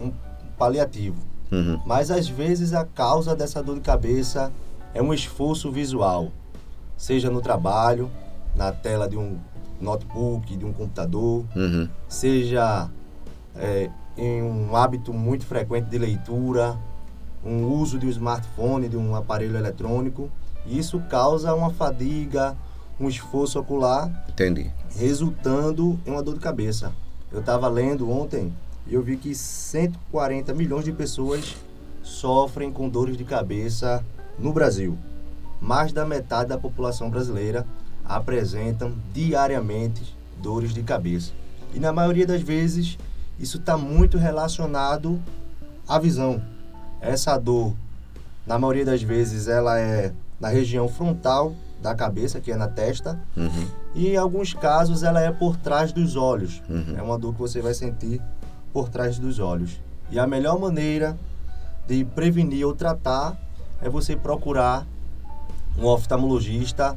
um 0.00 0.12
paliativo. 0.58 1.35
Uhum. 1.50 1.80
Mas 1.86 2.10
às 2.10 2.28
vezes 2.28 2.72
a 2.72 2.84
causa 2.84 3.34
dessa 3.34 3.62
dor 3.62 3.76
de 3.76 3.80
cabeça 3.80 4.52
é 4.92 5.02
um 5.02 5.12
esforço 5.12 5.70
visual, 5.70 6.32
seja 6.96 7.30
no 7.30 7.40
trabalho, 7.40 8.10
na 8.54 8.72
tela 8.72 9.08
de 9.08 9.16
um 9.16 9.38
notebook, 9.80 10.56
de 10.56 10.64
um 10.64 10.72
computador, 10.72 11.44
uhum. 11.54 11.88
seja 12.08 12.90
é, 13.54 13.90
em 14.16 14.42
um 14.42 14.74
hábito 14.74 15.12
muito 15.12 15.44
frequente 15.44 15.86
de 15.86 15.98
leitura, 15.98 16.76
um 17.44 17.64
uso 17.66 17.98
de 17.98 18.06
um 18.06 18.10
smartphone, 18.10 18.88
de 18.88 18.96
um 18.96 19.14
aparelho 19.14 19.56
eletrônico. 19.56 20.30
Isso 20.66 20.98
causa 21.08 21.54
uma 21.54 21.70
fadiga, 21.70 22.56
um 22.98 23.08
esforço 23.08 23.58
ocular. 23.60 24.24
Entendi. 24.28 24.70
Resultando 24.96 25.98
em 26.04 26.10
uma 26.10 26.22
dor 26.22 26.34
de 26.34 26.40
cabeça. 26.40 26.92
Eu 27.30 27.40
estava 27.40 27.68
lendo 27.68 28.10
ontem 28.10 28.52
e 28.86 28.94
eu 28.94 29.02
vi 29.02 29.16
que 29.16 29.34
140 29.34 30.54
milhões 30.54 30.84
de 30.84 30.92
pessoas 30.92 31.56
sofrem 32.02 32.72
com 32.72 32.88
dores 32.88 33.16
de 33.16 33.24
cabeça 33.24 34.04
no 34.38 34.52
Brasil. 34.52 34.96
Mais 35.60 35.92
da 35.92 36.04
metade 36.04 36.50
da 36.50 36.58
população 36.58 37.10
brasileira 37.10 37.66
apresentam 38.04 38.94
diariamente 39.12 40.16
dores 40.40 40.72
de 40.72 40.82
cabeça. 40.82 41.32
E 41.74 41.80
na 41.80 41.92
maioria 41.92 42.26
das 42.26 42.40
vezes, 42.40 42.96
isso 43.38 43.58
está 43.58 43.76
muito 43.76 44.16
relacionado 44.18 45.20
à 45.88 45.98
visão. 45.98 46.40
Essa 47.00 47.36
dor, 47.36 47.74
na 48.46 48.58
maioria 48.58 48.84
das 48.84 49.02
vezes, 49.02 49.48
ela 49.48 49.78
é 49.78 50.12
na 50.40 50.48
região 50.48 50.88
frontal 50.88 51.54
da 51.82 51.94
cabeça, 51.94 52.40
que 52.40 52.52
é 52.52 52.56
na 52.56 52.68
testa. 52.68 53.18
Uhum. 53.36 53.66
E 53.94 54.08
em 54.08 54.16
alguns 54.16 54.54
casos 54.54 55.02
ela 55.02 55.20
é 55.20 55.30
por 55.30 55.56
trás 55.56 55.92
dos 55.92 56.16
olhos. 56.16 56.62
Uhum. 56.68 56.94
É 56.96 57.02
uma 57.02 57.18
dor 57.18 57.34
que 57.34 57.40
você 57.40 57.60
vai 57.60 57.74
sentir 57.74 58.20
por 58.76 58.90
trás 58.90 59.18
dos 59.18 59.38
olhos. 59.38 59.80
E 60.10 60.18
a 60.18 60.26
melhor 60.26 60.58
maneira 60.60 61.18
de 61.88 62.04
prevenir 62.04 62.66
ou 62.66 62.74
tratar 62.74 63.34
é 63.80 63.88
você 63.88 64.14
procurar 64.14 64.86
um 65.78 65.86
oftalmologista, 65.86 66.94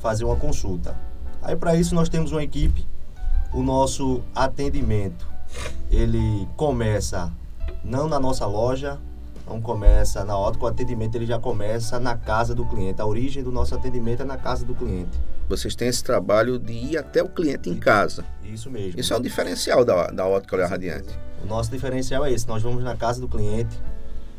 fazer 0.00 0.24
uma 0.24 0.34
consulta. 0.34 0.96
Aí 1.40 1.54
para 1.54 1.76
isso 1.76 1.94
nós 1.94 2.08
temos 2.08 2.32
uma 2.32 2.42
equipe. 2.42 2.84
O 3.52 3.62
nosso 3.62 4.22
atendimento 4.34 5.24
ele 5.88 6.48
começa 6.56 7.32
não 7.84 8.08
na 8.08 8.18
nossa 8.18 8.44
loja, 8.44 8.98
não 9.50 9.60
começa 9.60 10.24
na 10.24 10.38
ótica, 10.38 10.64
o 10.64 10.68
atendimento 10.68 11.16
ele 11.16 11.26
já 11.26 11.38
começa 11.38 11.98
na 11.98 12.16
casa 12.16 12.54
do 12.54 12.64
cliente. 12.64 13.02
A 13.02 13.06
origem 13.06 13.42
do 13.42 13.50
nosso 13.50 13.74
atendimento 13.74 14.22
é 14.22 14.24
na 14.24 14.36
casa 14.36 14.64
do 14.64 14.74
cliente. 14.76 15.18
Vocês 15.48 15.74
têm 15.74 15.88
esse 15.88 16.04
trabalho 16.04 16.56
de 16.56 16.72
ir 16.72 16.96
até 16.96 17.20
o 17.20 17.28
cliente 17.28 17.68
em 17.68 17.76
casa. 17.76 18.24
Isso 18.44 18.70
mesmo. 18.70 19.00
Isso 19.00 19.12
é 19.12 19.16
um 19.16 19.20
diferencial 19.20 19.84
da, 19.84 20.06
da 20.06 20.24
ótica 20.24 20.54
Olhar 20.54 20.68
Radiante. 20.68 21.18
O 21.42 21.46
nosso 21.48 21.68
diferencial 21.68 22.24
é 22.24 22.32
esse. 22.32 22.46
Nós 22.46 22.62
vamos 22.62 22.84
na 22.84 22.96
casa 22.96 23.20
do 23.20 23.26
cliente 23.26 23.76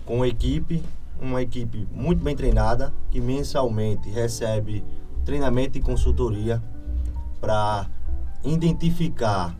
com 0.05 0.15
uma 0.15 0.27
equipe, 0.27 0.81
uma 1.19 1.41
equipe 1.41 1.85
muito 1.91 2.23
bem 2.23 2.35
treinada, 2.35 2.93
que 3.09 3.19
mensalmente 3.19 4.09
recebe 4.09 4.81
treinamento 5.25 5.77
e 5.77 5.81
consultoria 5.81 6.63
para 7.41 7.85
identificar 8.45 9.53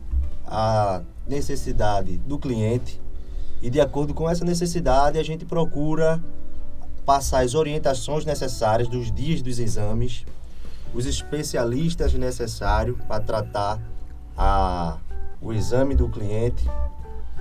a 0.46 1.02
necessidade 1.28 2.16
do 2.16 2.38
cliente 2.38 3.01
e 3.62 3.70
de 3.70 3.80
acordo 3.80 4.12
com 4.12 4.28
essa 4.28 4.44
necessidade 4.44 5.18
a 5.18 5.22
gente 5.22 5.44
procura 5.44 6.20
passar 7.06 7.44
as 7.44 7.54
orientações 7.54 8.24
necessárias 8.24 8.88
dos 8.88 9.12
dias 9.12 9.40
dos 9.40 9.60
exames, 9.60 10.26
os 10.92 11.06
especialistas 11.06 12.12
necessários 12.14 12.96
para 13.06 13.22
tratar 13.22 13.80
a, 14.36 14.98
o 15.40 15.52
exame 15.52 15.94
do 15.94 16.08
cliente. 16.08 16.68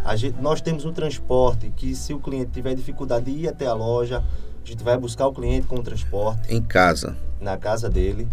A 0.03 0.15
gente, 0.15 0.39
nós 0.39 0.61
temos 0.61 0.85
um 0.85 0.93
transporte 0.93 1.71
que 1.75 1.95
se 1.95 2.13
o 2.13 2.19
cliente 2.19 2.51
tiver 2.51 2.75
dificuldade 2.75 3.25
de 3.25 3.31
ir 3.31 3.47
até 3.47 3.65
a 3.65 3.73
loja, 3.73 4.23
a 4.63 4.67
gente 4.67 4.83
vai 4.83 4.97
buscar 4.97 5.27
o 5.27 5.33
cliente 5.33 5.67
com 5.67 5.77
o 5.77 5.83
transporte. 5.83 6.53
Em 6.53 6.61
casa. 6.61 7.17
Na 7.39 7.57
casa 7.57 7.89
dele. 7.89 8.27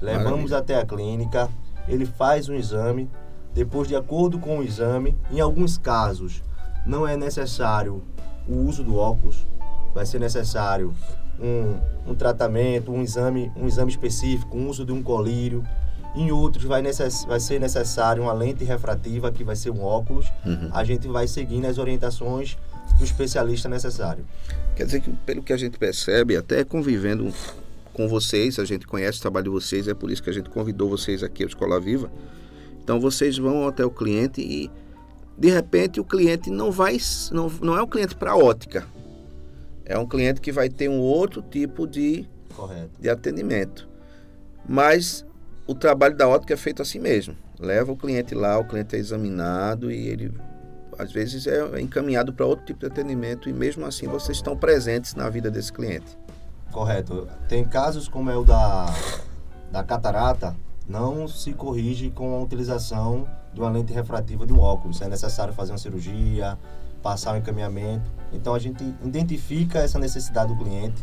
Levamos 0.00 0.50
Maravilha. 0.50 0.58
até 0.58 0.78
a 0.78 0.84
clínica, 0.84 1.48
ele 1.88 2.04
faz 2.04 2.48
um 2.48 2.54
exame, 2.54 3.08
depois 3.54 3.88
de 3.88 3.96
acordo 3.96 4.38
com 4.38 4.58
o 4.58 4.62
exame, 4.62 5.16
em 5.30 5.40
alguns 5.40 5.78
casos 5.78 6.42
não 6.86 7.06
é 7.06 7.16
necessário 7.16 8.02
o 8.46 8.56
uso 8.56 8.84
do 8.84 8.96
óculos, 8.96 9.46
vai 9.94 10.04
ser 10.04 10.18
necessário 10.18 10.94
um, 11.40 12.10
um 12.10 12.14
tratamento, 12.14 12.92
um 12.92 13.02
exame, 13.02 13.50
um 13.56 13.66
exame 13.66 13.90
específico, 13.90 14.56
um 14.56 14.68
uso 14.68 14.84
de 14.84 14.92
um 14.92 15.02
colírio. 15.02 15.64
Em 16.14 16.30
outros 16.30 16.64
vai, 16.64 16.80
necess, 16.80 17.24
vai 17.24 17.40
ser 17.40 17.58
necessário 17.58 18.22
uma 18.22 18.32
lente 18.32 18.64
refrativa, 18.64 19.32
que 19.32 19.42
vai 19.42 19.56
ser 19.56 19.70
um 19.70 19.82
óculos. 19.82 20.26
Uhum. 20.44 20.70
A 20.72 20.84
gente 20.84 21.08
vai 21.08 21.26
seguindo 21.26 21.66
as 21.66 21.78
orientações 21.78 22.56
do 22.98 23.04
especialista 23.04 23.68
necessário. 23.68 24.24
Quer 24.76 24.84
dizer 24.86 25.00
que, 25.00 25.10
pelo 25.10 25.42
que 25.42 25.52
a 25.52 25.56
gente 25.56 25.78
percebe, 25.78 26.36
até 26.36 26.62
convivendo 26.64 27.32
com 27.92 28.08
vocês, 28.08 28.58
a 28.58 28.64
gente 28.64 28.86
conhece 28.86 29.18
o 29.18 29.22
trabalho 29.22 29.44
de 29.44 29.50
vocês, 29.50 29.88
é 29.88 29.94
por 29.94 30.10
isso 30.10 30.22
que 30.22 30.30
a 30.30 30.32
gente 30.32 30.50
convidou 30.50 30.88
vocês 30.88 31.22
aqui 31.22 31.42
ao 31.42 31.48
Escola 31.48 31.80
Viva. 31.80 32.10
Então 32.82 33.00
vocês 33.00 33.38
vão 33.38 33.66
até 33.66 33.84
o 33.84 33.90
cliente 33.90 34.40
e 34.40 34.70
de 35.36 35.50
repente 35.50 36.00
o 36.00 36.04
cliente 36.04 36.50
não 36.50 36.70
vai 36.70 36.98
não, 37.32 37.48
não 37.60 37.76
é 37.76 37.82
um 37.82 37.86
cliente 37.86 38.14
para 38.14 38.36
ótica. 38.36 38.86
É 39.84 39.98
um 39.98 40.06
cliente 40.06 40.40
que 40.40 40.50
vai 40.50 40.68
ter 40.68 40.88
um 40.88 41.00
outro 41.00 41.42
tipo 41.42 41.86
de, 41.86 42.26
Correto. 42.56 42.90
de 42.98 43.10
atendimento. 43.10 43.86
Mas 44.66 45.26
o 45.66 45.74
trabalho 45.74 46.16
da 46.16 46.26
ótica 46.26 46.54
é 46.54 46.56
feito 46.56 46.80
assim 46.80 46.98
mesmo. 46.98 47.36
Leva 47.58 47.92
o 47.92 47.96
cliente 47.96 48.34
lá, 48.34 48.58
o 48.58 48.64
cliente 48.64 48.96
é 48.96 48.98
examinado 48.98 49.90
e 49.90 50.08
ele 50.08 50.32
às 50.98 51.12
vezes 51.12 51.46
é 51.46 51.80
encaminhado 51.80 52.32
para 52.32 52.46
outro 52.46 52.64
tipo 52.64 52.80
de 52.80 52.86
atendimento 52.86 53.48
e 53.48 53.52
mesmo 53.52 53.84
assim 53.84 54.06
vocês 54.06 54.38
estão 54.38 54.56
presentes 54.56 55.14
na 55.14 55.28
vida 55.28 55.50
desse 55.50 55.72
cliente. 55.72 56.16
Correto. 56.72 57.28
Tem 57.48 57.64
casos 57.64 58.08
como 58.08 58.30
é 58.30 58.36
o 58.36 58.44
da, 58.44 58.86
da 59.70 59.82
catarata, 59.82 60.56
não 60.88 61.28
se 61.28 61.52
corrige 61.52 62.10
com 62.10 62.34
a 62.34 62.42
utilização 62.42 63.28
de 63.54 63.60
uma 63.60 63.70
lente 63.70 63.92
refrativa 63.92 64.46
de 64.46 64.52
um 64.52 64.58
óculos. 64.58 65.00
É 65.00 65.08
necessário 65.08 65.54
fazer 65.54 65.72
uma 65.72 65.78
cirurgia, 65.78 66.58
passar 67.02 67.34
um 67.34 67.36
encaminhamento. 67.36 68.10
Então 68.32 68.54
a 68.54 68.58
gente 68.58 68.82
identifica 69.02 69.78
essa 69.78 69.98
necessidade 69.98 70.52
do 70.52 70.58
cliente 70.58 71.02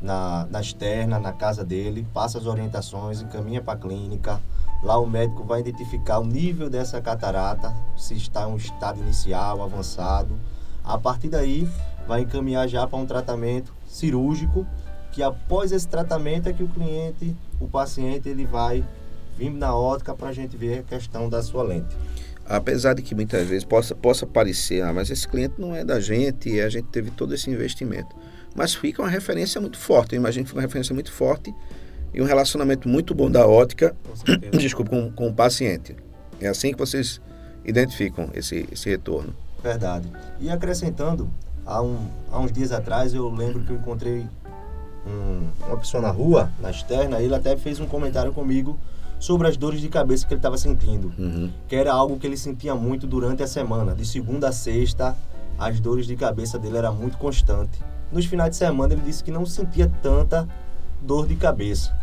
na, 0.00 0.46
na 0.50 0.60
externa, 0.60 1.18
na 1.18 1.32
casa 1.32 1.64
dele, 1.64 2.06
passa 2.14 2.38
as 2.38 2.46
orientações, 2.46 3.20
encaminha 3.20 3.60
para 3.60 3.74
a 3.74 3.76
clínica. 3.76 4.40
Lá 4.82 4.96
o 4.98 5.06
médico 5.06 5.42
vai 5.42 5.60
identificar 5.60 6.20
o 6.20 6.24
nível 6.24 6.70
dessa 6.70 7.00
catarata, 7.00 7.74
se 7.96 8.14
está 8.14 8.48
em 8.48 8.52
um 8.52 8.56
estado 8.56 9.00
inicial, 9.00 9.60
avançado. 9.62 10.38
A 10.84 10.96
partir 10.96 11.28
daí, 11.28 11.68
vai 12.06 12.20
encaminhar 12.20 12.68
já 12.68 12.86
para 12.86 12.98
um 12.98 13.04
tratamento 13.04 13.74
cirúrgico, 13.86 14.64
que 15.10 15.22
após 15.22 15.72
esse 15.72 15.88
tratamento 15.88 16.48
é 16.48 16.52
que 16.52 16.62
o 16.62 16.68
cliente, 16.68 17.36
o 17.60 17.66
paciente, 17.66 18.28
ele 18.28 18.46
vai 18.46 18.84
vir 19.38 19.50
na 19.50 19.74
ótica 19.74 20.14
para 20.14 20.28
a 20.28 20.32
gente 20.32 20.56
ver 20.56 20.80
a 20.80 20.82
questão 20.82 21.28
da 21.28 21.42
sua 21.42 21.62
lente. 21.62 21.96
Apesar 22.44 22.94
de 22.94 23.02
que 23.02 23.14
muitas 23.14 23.46
vezes 23.46 23.64
possa, 23.64 23.94
possa 23.94 24.26
parecer, 24.26 24.82
ah, 24.82 24.92
mas 24.92 25.10
esse 25.10 25.28
cliente 25.28 25.54
não 25.58 25.74
é 25.74 25.84
da 25.84 26.00
gente 26.00 26.48
e 26.48 26.60
a 26.60 26.68
gente 26.68 26.88
teve 26.88 27.10
todo 27.10 27.34
esse 27.34 27.48
investimento. 27.50 28.14
Mas 28.54 28.74
fica 28.74 29.02
uma 29.02 29.08
referência 29.08 29.60
muito 29.60 29.78
forte, 29.78 30.14
eu 30.14 30.20
imagino 30.20 30.44
que 30.44 30.48
fica 30.48 30.58
uma 30.58 30.66
referência 30.66 30.94
muito 30.94 31.12
forte 31.12 31.54
e 32.12 32.20
um 32.20 32.24
relacionamento 32.24 32.88
muito 32.88 33.14
bom 33.14 33.30
da 33.30 33.46
ótica, 33.46 33.94
com 34.50 34.56
desculpa, 34.58 34.90
com, 34.90 35.12
com 35.12 35.28
o 35.28 35.34
paciente. 35.34 35.94
É 36.40 36.48
assim 36.48 36.72
que 36.72 36.78
vocês 36.78 37.20
identificam 37.64 38.30
esse, 38.34 38.66
esse 38.72 38.88
retorno. 38.88 39.34
Verdade. 39.62 40.10
E 40.40 40.48
acrescentando, 40.50 41.30
há, 41.66 41.82
um, 41.82 42.08
há 42.32 42.38
uns 42.38 42.50
dias 42.50 42.72
atrás 42.72 43.12
eu 43.12 43.28
lembro 43.28 43.62
que 43.62 43.70
eu 43.70 43.76
encontrei 43.76 44.26
um, 45.06 45.48
uma 45.66 45.76
pessoa 45.76 46.02
na 46.02 46.10
rua, 46.10 46.50
na 46.60 46.70
externa, 46.70 47.20
e 47.20 47.26
ele 47.26 47.34
até 47.34 47.56
fez 47.56 47.78
um 47.78 47.86
comentário 47.86 48.32
comigo 48.32 48.78
sobre 49.18 49.48
as 49.48 49.56
dores 49.56 49.80
de 49.80 49.88
cabeça 49.88 50.26
que 50.26 50.32
ele 50.32 50.38
estava 50.38 50.56
sentindo, 50.56 51.12
uhum. 51.18 51.50
que 51.66 51.74
era 51.74 51.92
algo 51.92 52.18
que 52.18 52.26
ele 52.26 52.36
sentia 52.36 52.74
muito 52.74 53.06
durante 53.06 53.42
a 53.42 53.46
semana, 53.46 53.94
de 53.94 54.04
segunda 54.04 54.48
a 54.48 54.52
sexta, 54.52 55.16
as 55.58 55.80
dores 55.80 56.06
de 56.06 56.14
cabeça 56.14 56.58
dele 56.58 56.78
era 56.78 56.92
muito 56.92 57.18
constante. 57.18 57.78
Nos 58.12 58.26
finais 58.26 58.50
de 58.50 58.56
semana 58.56 58.94
ele 58.94 59.02
disse 59.02 59.22
que 59.24 59.30
não 59.30 59.44
sentia 59.44 59.90
tanta 60.02 60.48
dor 61.02 61.26
de 61.26 61.36
cabeça. 61.36 61.94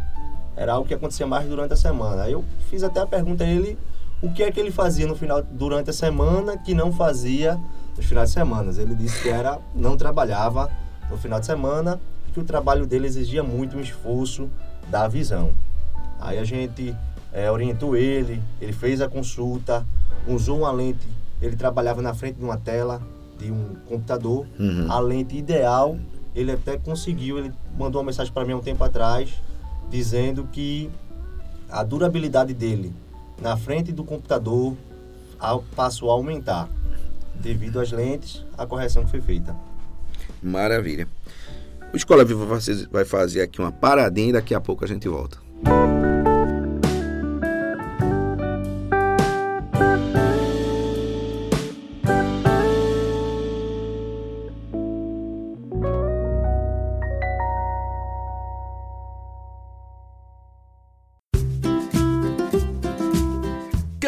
Era 0.56 0.74
algo 0.74 0.88
que 0.88 0.94
acontecia 0.94 1.26
mais 1.26 1.48
durante 1.48 1.74
a 1.74 1.78
semana. 1.78 2.24
Aí 2.24 2.34
eu 2.34 2.44
fiz 2.70 2.84
até 2.84 3.00
a 3.00 3.08
pergunta 3.08 3.44
a 3.44 3.48
ele 3.48 3.78
o 4.22 4.32
que 4.32 4.44
é 4.44 4.52
que 4.52 4.60
ele 4.60 4.72
fazia 4.72 5.08
no 5.08 5.16
final 5.16 5.42
durante 5.42 5.90
a 5.90 5.94
semana 5.94 6.58
que 6.58 6.74
não 6.74 6.92
fazia 6.92 7.60
nos 7.96 8.06
finais 8.06 8.30
de 8.30 8.34
semana. 8.34 8.72
Ele 8.78 8.96
disse 8.96 9.22
que 9.22 9.30
era 9.30 9.60
não 9.74 9.98
trabalhava 9.98 10.70
no 11.10 11.18
final 11.18 11.40
de 11.40 11.46
semana, 11.46 12.00
que 12.34 12.40
o 12.40 12.44
trabalho 12.44 12.86
dele 12.86 13.08
exigia 13.08 13.44
muito 13.44 13.78
um 13.78 13.82
esforço 13.82 14.50
da 14.90 15.08
visão. 15.08 15.54
Aí 16.20 16.38
a 16.38 16.44
gente 16.44 16.96
é, 17.32 17.52
orientou 17.52 17.96
ele, 17.96 18.42
ele 18.62 18.74
fez 18.74 19.02
a 19.02 19.10
consulta, 19.10 19.86
usou 20.28 20.60
uma 20.60 20.72
lente, 20.72 21.08
ele 21.42 21.56
trabalhava 21.56 22.02
na 22.02 22.14
frente 22.14 22.38
de 22.38 22.44
uma 22.44 22.58
tela 22.58 23.02
de 23.38 23.52
um 23.52 23.76
computador, 23.88 24.48
uhum. 24.58 24.90
a 24.90 25.00
lente 25.00 25.36
ideal, 25.36 25.98
ele 26.34 26.52
até 26.52 26.78
conseguiu, 26.78 27.38
ele 27.38 27.52
mandou 27.78 28.02
uma 28.02 28.08
mensagem 28.08 28.32
para 28.32 28.46
mim 28.46 28.54
há 28.54 28.58
um 28.58 28.62
tempo 28.62 28.84
atrás, 28.84 29.34
dizendo 29.90 30.48
que 30.52 30.90
a 31.70 31.84
durabilidade 31.84 32.54
dele 32.54 32.94
na 33.42 33.58
frente 33.58 33.92
do 33.92 34.04
computador 34.04 34.76
passou 35.76 36.10
a 36.10 36.14
aumentar 36.14 36.70
devido 37.36 37.80
às 37.80 37.92
lentes, 37.92 38.46
a 38.58 38.66
correção 38.66 39.04
que 39.04 39.12
foi 39.12 39.22
feita. 39.22 39.56
Maravilha. 40.42 41.08
O 41.94 41.98
Escola 41.98 42.24
Viva 42.24 42.46
vai 42.92 43.06
fazer 43.06 43.42
aqui 43.42 43.60
uma 43.60 43.72
paradinha 43.72 44.30
e 44.30 44.34
daqui 44.34 44.56
a 44.56 44.62
pouco 44.62 44.84
a 44.84 44.88
gente 44.88 45.08
volta. 45.08 45.38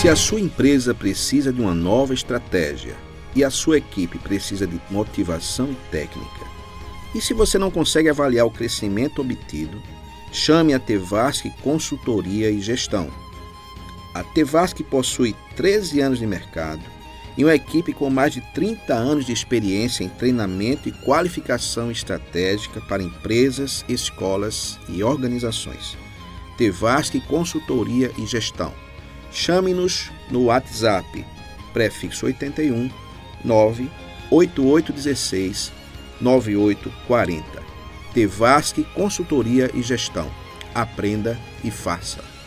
Se 0.00 0.08
a 0.08 0.14
sua 0.14 0.38
empresa 0.38 0.94
precisa 0.94 1.52
de 1.52 1.60
uma 1.60 1.74
nova 1.74 2.14
estratégia 2.14 2.94
e 3.34 3.42
a 3.42 3.50
sua 3.50 3.78
equipe 3.78 4.16
precisa 4.16 4.64
de 4.64 4.80
motivação 4.88 5.74
técnica, 5.90 6.46
e 7.12 7.20
se 7.20 7.34
você 7.34 7.58
não 7.58 7.68
consegue 7.68 8.08
avaliar 8.08 8.46
o 8.46 8.50
crescimento 8.50 9.20
obtido, 9.20 9.82
chame 10.30 10.72
a 10.72 10.78
Tevasc 10.78 11.50
Consultoria 11.64 12.48
e 12.48 12.60
Gestão. 12.60 13.10
A 14.14 14.22
Tevasc 14.22 14.80
possui 14.84 15.34
13 15.56 16.00
anos 16.00 16.20
de 16.20 16.28
mercado 16.28 16.82
e 17.36 17.42
uma 17.42 17.56
equipe 17.56 17.92
com 17.92 18.08
mais 18.08 18.32
de 18.32 18.40
30 18.54 18.94
anos 18.94 19.26
de 19.26 19.32
experiência 19.32 20.04
em 20.04 20.08
treinamento 20.08 20.88
e 20.88 20.92
qualificação 20.92 21.90
estratégica 21.90 22.80
para 22.82 23.02
empresas, 23.02 23.84
escolas 23.88 24.78
e 24.88 25.02
organizações. 25.02 25.98
Tevasc 26.56 27.18
Consultoria 27.22 28.12
e 28.16 28.24
Gestão 28.26 28.72
Chame-nos 29.30 30.10
no 30.30 30.44
WhatsApp, 30.44 31.24
prefixo 31.72 32.26
81 32.26 32.90
9 33.44 33.90
8816 34.30 35.72
9840. 36.20 37.62
Tevasque 38.12 38.84
Consultoria 38.94 39.70
e 39.74 39.82
Gestão. 39.82 40.30
Aprenda 40.74 41.38
e 41.62 41.70
faça. 41.70 42.37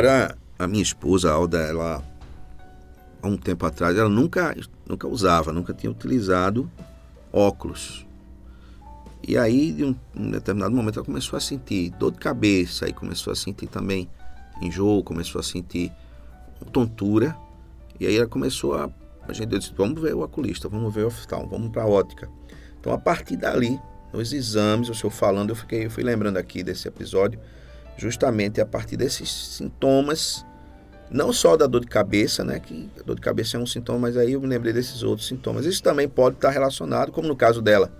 Comentário, 0.00 0.34
a, 0.58 0.64
a 0.64 0.66
minha 0.66 0.82
esposa, 0.82 1.30
Alda, 1.30 1.58
ela 1.58 2.02
há 3.22 3.28
um 3.28 3.36
tempo 3.36 3.66
atrás, 3.66 3.96
ela 3.96 4.08
nunca, 4.08 4.56
nunca 4.88 5.06
usava, 5.06 5.52
nunca 5.52 5.74
tinha 5.74 5.90
utilizado 5.90 6.70
óculos. 7.32 8.06
E 9.26 9.36
aí, 9.36 9.72
de 9.72 9.84
um, 9.84 9.94
um 10.16 10.30
determinado 10.30 10.74
momento, 10.74 10.98
ela 10.98 11.04
começou 11.04 11.36
a 11.36 11.40
sentir 11.40 11.90
dor 11.90 12.12
de 12.12 12.18
cabeça, 12.18 12.86
aí 12.86 12.92
começou 12.92 13.32
a 13.32 13.36
sentir 13.36 13.66
também 13.66 14.08
enjoo, 14.62 15.04
começou 15.04 15.38
a 15.38 15.42
sentir 15.42 15.92
tontura. 16.72 17.36
E 17.98 18.06
aí 18.06 18.16
ela 18.16 18.26
começou 18.26 18.74
a. 18.74 18.88
A 19.28 19.32
gente 19.34 19.50
disse: 19.50 19.72
vamos 19.76 20.00
ver 20.00 20.14
o 20.14 20.22
oculista, 20.22 20.68
vamos 20.68 20.94
ver 20.94 21.04
o 21.04 21.08
oftalmo, 21.08 21.48
vamos 21.50 21.70
para 21.70 21.82
a 21.82 21.86
ótica. 21.86 22.28
Então, 22.80 22.92
a 22.94 22.98
partir 22.98 23.36
dali, 23.36 23.78
nos 24.12 24.32
exames, 24.32 24.88
o 24.88 24.94
senhor 24.94 25.10
falando, 25.10 25.50
eu, 25.50 25.56
fiquei, 25.56 25.84
eu 25.84 25.90
fui 25.90 26.02
lembrando 26.02 26.38
aqui 26.38 26.62
desse 26.62 26.88
episódio, 26.88 27.38
justamente 28.00 28.60
a 28.60 28.66
partir 28.66 28.96
desses 28.96 29.30
sintomas 29.30 30.44
não 31.10 31.32
só 31.32 31.56
da 31.56 31.66
dor 31.66 31.80
de 31.80 31.88
cabeça, 31.88 32.44
né? 32.44 32.60
Que 32.60 32.88
a 32.98 33.02
dor 33.02 33.16
de 33.16 33.20
cabeça 33.20 33.56
é 33.56 33.60
um 33.60 33.66
sintoma, 33.66 33.98
mas 33.98 34.16
aí 34.16 34.32
eu 34.32 34.40
me 34.40 34.46
lembrei 34.46 34.72
desses 34.72 35.02
outros 35.02 35.26
sintomas. 35.26 35.66
Isso 35.66 35.82
também 35.82 36.08
pode 36.08 36.36
estar 36.36 36.50
relacionado, 36.50 37.10
como 37.10 37.26
no 37.26 37.34
caso 37.34 37.60
dela, 37.60 37.92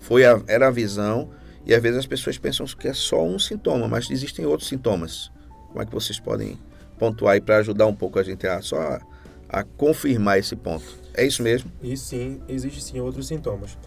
foi 0.00 0.26
a, 0.26 0.42
era 0.48 0.66
a 0.66 0.70
visão, 0.70 1.30
e 1.64 1.72
às 1.72 1.80
vezes 1.80 1.98
as 2.00 2.06
pessoas 2.06 2.36
pensam 2.36 2.66
que 2.66 2.88
é 2.88 2.92
só 2.92 3.24
um 3.24 3.38
sintoma, 3.38 3.86
mas 3.86 4.10
existem 4.10 4.44
outros 4.44 4.68
sintomas. 4.68 5.30
Como 5.68 5.80
é 5.80 5.86
que 5.86 5.92
vocês 5.92 6.18
podem 6.18 6.58
pontuar 6.98 7.34
aí 7.34 7.40
para 7.40 7.58
ajudar 7.58 7.86
um 7.86 7.94
pouco 7.94 8.18
a 8.18 8.22
gente 8.24 8.46
a 8.46 8.60
só 8.60 8.80
a, 8.80 9.00
a 9.48 9.62
confirmar 9.62 10.38
esse 10.38 10.56
ponto? 10.56 10.84
É 11.14 11.24
isso 11.24 11.42
mesmo? 11.42 11.70
E 11.82 11.96
sim, 11.96 12.40
existem 12.48 12.82
sim 12.82 13.00
outros 13.00 13.28
sintomas. 13.28 13.78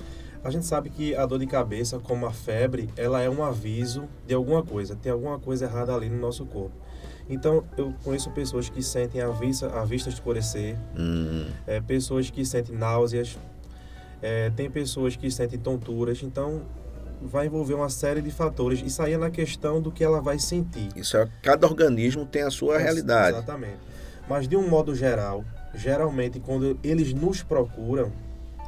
A 0.43 0.49
gente 0.49 0.65
sabe 0.65 0.89
que 0.89 1.15
a 1.15 1.25
dor 1.25 1.37
de 1.39 1.45
cabeça, 1.45 1.99
como 1.99 2.25
a 2.25 2.31
febre, 2.31 2.89
ela 2.97 3.21
é 3.21 3.29
um 3.29 3.43
aviso 3.43 4.05
de 4.25 4.33
alguma 4.33 4.63
coisa, 4.63 4.95
tem 4.95 5.11
alguma 5.11 5.37
coisa 5.37 5.65
errada 5.65 5.93
ali 5.93 6.09
no 6.09 6.17
nosso 6.19 6.45
corpo. 6.45 6.71
Então, 7.29 7.63
eu 7.77 7.93
conheço 8.03 8.29
pessoas 8.31 8.67
que 8.67 8.81
sentem 8.81 9.21
a 9.21 9.29
vista, 9.29 9.67
a 9.79 9.85
vista 9.85 10.09
escurecer, 10.09 10.75
Hum, 10.97 11.45
é, 11.67 11.79
pessoas 11.79 12.29
que 12.29 12.43
sentem 12.43 12.75
náuseas, 12.75 13.37
é, 14.21 14.49
tem 14.49 14.69
pessoas 14.69 15.15
que 15.15 15.29
sentem 15.31 15.59
tonturas. 15.59 16.21
Então, 16.23 16.61
vai 17.21 17.45
envolver 17.45 17.75
uma 17.75 17.89
série 17.89 18.21
de 18.21 18.31
fatores. 18.31 18.81
Isso 18.83 19.01
aí 19.01 19.13
é 19.13 19.17
na 19.17 19.29
questão 19.29 19.79
do 19.79 19.91
que 19.91 20.03
ela 20.03 20.19
vai 20.21 20.39
sentir. 20.39 20.89
isso 20.95 21.15
é, 21.17 21.29
cada 21.43 21.67
organismo 21.67 22.25
tem 22.25 22.41
a 22.41 22.49
sua 22.49 22.75
Ex- 22.75 22.83
realidade. 22.83 23.37
Exatamente. 23.37 23.77
Mas, 24.27 24.47
de 24.47 24.57
um 24.57 24.67
modo 24.67 24.95
geral, 24.95 25.45
geralmente, 25.75 26.39
quando 26.39 26.77
eles 26.83 27.13
nos 27.13 27.43
procuram, 27.43 28.11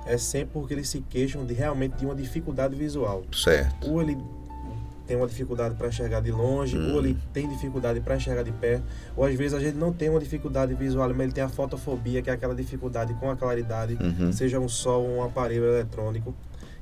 é 0.05 0.17
sempre 0.17 0.49
porque 0.53 0.73
eles 0.73 0.89
se 0.89 1.01
queixam 1.01 1.45
de 1.45 1.53
realmente 1.53 1.97
de 1.97 2.05
uma 2.05 2.15
dificuldade 2.15 2.75
visual. 2.75 3.23
Certo. 3.33 3.89
ou 3.89 4.01
ele 4.01 4.17
tem 5.05 5.17
uma 5.17 5.27
dificuldade 5.27 5.75
para 5.75 5.89
enxergar 5.89 6.21
de 6.21 6.31
longe, 6.31 6.77
Hum. 6.77 6.93
ou 6.93 6.99
ele 6.99 7.17
tem 7.33 7.47
dificuldade 7.49 7.99
para 7.99 8.15
enxergar 8.15 8.41
de 8.43 8.53
perto, 8.53 8.85
ou 9.17 9.25
às 9.25 9.35
vezes 9.35 9.53
a 9.53 9.59
gente 9.59 9.75
não 9.75 9.91
tem 9.91 10.09
uma 10.09 10.19
dificuldade 10.19 10.73
visual, 10.75 11.09
mas 11.09 11.19
ele 11.19 11.31
tem 11.33 11.43
a 11.43 11.49
fotofobia, 11.49 12.21
que 12.21 12.29
é 12.29 12.33
aquela 12.33 12.55
dificuldade 12.55 13.13
com 13.15 13.29
a 13.29 13.35
claridade, 13.35 13.97
Uhum. 14.01 14.31
seja 14.31 14.59
um 14.59 14.69
sol 14.69 15.03
ou 15.03 15.17
um 15.17 15.23
aparelho 15.23 15.65
eletrônico. 15.65 16.33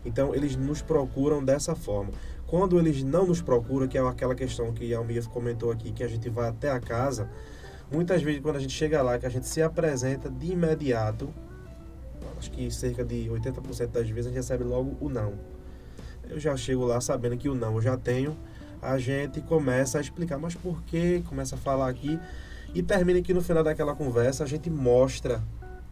Então 0.06 0.36
eles 0.36 0.56
nos 0.56 0.82
procuram 0.84 1.44
dessa 1.44 1.76
forma. 1.76 2.12
Quando 2.46 2.78
eles 2.78 3.04
não 3.04 3.26
nos 3.26 3.42
procuram, 3.42 3.88
que 3.88 3.98
é 3.98 4.02
aquela 4.02 4.36
questão 4.36 4.72
que 4.72 4.94
a 4.94 4.98
Almir 5.00 5.28
comentou 5.30 5.72
aqui, 5.72 5.92
que 5.92 6.04
a 6.04 6.08
gente 6.08 6.30
vai 6.30 6.50
até 6.50 6.70
a 6.70 6.80
casa, 6.80 7.28
muitas 7.92 8.22
vezes 8.22 8.40
quando 8.42 8.58
a 8.58 8.60
gente 8.60 8.74
chega 8.74 9.02
lá, 9.02 9.18
que 9.18 9.26
a 9.26 9.30
gente 9.30 9.48
se 9.48 9.62
apresenta 9.64 10.30
de 10.30 10.52
imediato, 10.52 11.30
acho 12.38 12.52
que 12.52 12.70
cerca 12.72 13.04
de 13.04 13.30
80% 13.30 13.88
das 13.88 14.10
vezes 14.10 14.26
a 14.26 14.30
gente 14.30 14.38
recebe 14.38 14.64
logo 14.64 14.96
o 15.00 15.10
não. 15.10 15.34
Eu 16.30 16.40
já 16.40 16.56
chego 16.56 16.86
lá 16.86 17.02
sabendo 17.02 17.38
que 17.38 17.50
o 17.50 17.56
não 17.56 17.76
eu 17.76 17.82
já 17.82 17.98
tenho, 17.98 18.38
a 18.82 18.98
gente 18.98 19.42
começa 19.42 19.98
a 19.98 20.02
explicar, 20.02 20.38
mas 20.38 20.56
por 20.56 20.82
quê? 20.84 21.22
Começa 21.28 21.56
a 21.56 21.58
falar 21.58 21.90
aqui 21.90 22.20
e 22.74 22.82
termina 22.82 23.22
que 23.22 23.34
no 23.34 23.42
final 23.42 23.64
daquela 23.64 23.94
conversa 23.96 24.44
a 24.44 24.48
gente 24.48 24.70
mostra, 24.70 25.44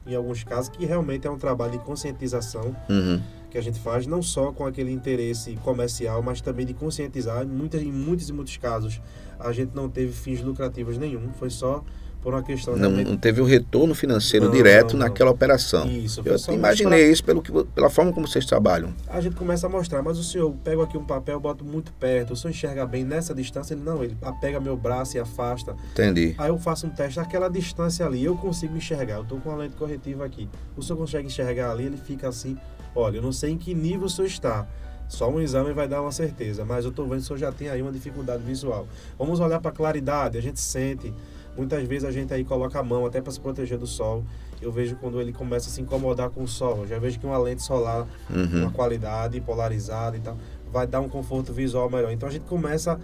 em 0.08 0.16
alguns 0.16 0.44
casos, 0.44 0.70
que 0.70 0.86
realmente 0.86 1.28
é 1.28 1.30
um 1.30 1.38
trabalho 1.38 1.74
de 1.74 1.80
conscientização 1.80 2.76
Uhum. 2.90 3.22
que 3.52 3.58
a 3.58 3.62
gente 3.62 3.80
faz, 3.80 4.06
não 4.08 4.22
só 4.22 4.52
com 4.52 4.66
aquele 4.66 4.92
interesse 4.92 5.56
comercial, 5.64 6.22
mas 6.24 6.40
também 6.40 6.66
de 6.66 6.74
conscientizar. 6.74 7.44
Em, 7.44 7.48
muitas, 7.48 7.82
em 7.82 7.92
muitos 7.92 8.30
e 8.30 8.34
muitos 8.34 8.56
casos, 8.58 9.02
a 9.40 9.52
gente 9.52 9.72
não 9.76 9.90
teve 9.90 10.14
fins 10.14 10.42
lucrativos 10.42 10.98
nenhum, 10.98 11.32
foi 11.34 11.50
só 11.50 11.84
por 12.22 12.34
uma 12.34 12.44
questão 12.44 12.76
Não, 12.76 12.92
não 12.92 13.18
teve 13.18 13.42
um 13.42 13.46
retorno 13.46 13.96
financeiro 13.96 14.48
Não, 14.48 14.52
direto 14.52 14.94
não, 14.94 15.00
naquela 15.06 15.32
operação. 15.32 15.88
Isso, 15.90 16.22
Eu 16.26 16.38
só 16.38 16.52
imaginei 16.52 17.10
isso 17.10 17.24
pelo 17.24 17.42
que, 17.42 17.52
pela 17.52 17.90
forma 17.90 18.12
como 18.12 18.28
vocês 18.28 18.46
trabalham. 18.46 18.94
a 19.08 19.22
gente 19.22 19.36
começa 19.36 19.68
a 19.68 19.70
mostrar, 19.70 20.02
mas 20.02 20.18
o 20.18 20.24
senhor 20.24 20.54
pega 20.64 20.84
aqui 20.84 20.98
um 20.98 21.04
papel, 21.04 21.40
bota 21.40 21.64
muito 21.64 21.92
perto, 21.94 22.34
o 22.34 22.36
senhor 22.36 22.52
enxerga 22.52 22.86
bem 22.86 23.04
nessa 23.04 23.34
distância? 23.34 23.74
Ele 23.74 23.84
não, 23.84 24.04
ele 24.04 24.18
pega 24.42 24.60
meu 24.60 24.76
braço 24.76 25.18
e 25.18 25.20
afasta. 25.20 25.76
Entendi. 25.92 26.36
Aí 26.38 26.50
eu 26.50 26.58
faço 26.58 26.88
um 26.88 26.90
teste, 26.90 27.20
aquela 27.20 27.50
distância 27.50 28.06
ali, 28.06 28.24
eu 28.24 28.36
consigo 28.36 28.76
enxergar, 28.76 29.16
eu 29.16 29.24
estou 29.24 29.40
com 29.40 29.52
a 29.52 29.56
lente 29.56 29.76
corretiva 29.76 30.26
aqui. 30.26 30.50
O 30.76 30.82
senhor 30.82 30.98
consegue 30.98 31.28
enxergar 31.28 31.72
ali, 31.72 31.86
ele 31.86 31.98
fica 31.98 32.28
assim, 32.28 32.58
olha, 32.96 33.18
eu 33.18 33.22
não 33.22 33.32
sei 33.32 33.52
em 33.52 33.58
que 33.58 33.74
nível 33.74 34.06
o 34.06 34.10
senhor 34.10 34.28
está. 34.28 34.68
Só 35.08 35.28
um 35.28 35.42
exame 35.42 35.74
vai 35.74 35.88
dar 35.88 36.04
uma 36.04 36.12
certeza, 36.12 36.64
mas 36.64 36.86
eu 36.86 36.92
estou 36.92 37.06
vendo 37.06 37.18
que 37.18 37.24
o 37.24 37.26
senhor 37.26 37.40
já 37.40 37.52
tem 37.52 37.68
aí 37.68 37.82
uma 37.82 37.92
dificuldade 37.92 38.44
visual. 38.44 38.88
Vamos 39.18 39.40
olhar 39.40 39.60
para 39.60 39.72
a 39.72 39.74
claridade, 39.74 40.38
a 40.38 40.42
gente 40.42 40.60
sente. 40.60 41.12
Muitas 41.60 41.86
vezes 41.86 42.06
a 42.08 42.12
gente 42.12 42.34
aí 42.34 42.46
coloca 42.46 42.80
a 42.80 42.84
mão 42.84 43.06
até 43.06 43.20
para 43.20 43.34
se 43.34 43.40
proteger 43.40 43.78
do 43.78 43.86
sol. 43.86 44.24
Eu 44.62 44.72
vejo 44.72 44.96
quando 44.96 45.20
ele 45.20 45.34
começa 45.34 45.70
a 45.70 45.72
se 45.74 45.82
incomodar 45.82 46.30
com 46.30 46.42
o 46.42 46.48
sol. 46.48 46.78
Eu 46.84 46.88
já 46.88 46.98
vejo 46.98 47.20
que 47.20 47.26
uma 47.26 47.38
lente 47.38 47.62
solar 47.62 48.08
Uhum. 48.30 48.62
uma 48.62 48.72
qualidade 48.72 49.42
polarizada 49.42 50.16
e 50.16 50.22
tal, 50.22 50.38
vai 50.72 50.88
dar 50.88 51.02
um 51.02 51.10
conforto 51.10 51.52
visual 51.52 51.90
melhor. 51.90 52.12
Então 52.14 52.30
a 52.30 52.32
gente 52.32 52.46
começa 52.46 52.98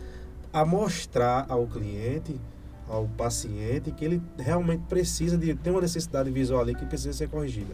a 0.53 0.63
mostrar 0.63 1.45
ao 1.49 1.67
cliente, 1.67 2.39
ao 2.87 3.09
paciente, 3.17 3.91
que 3.91 4.05
ele 4.05 4.21
realmente 4.37 4.83
precisa 4.87 5.37
de 5.37 5.53
ter 5.55 5.71
uma 5.71 5.81
necessidade 5.81 6.31
visual 6.31 6.61
ali 6.61 6.73
que 6.73 6.85
precisa 6.85 7.11
ser 7.11 7.27
corrigida. 7.27 7.73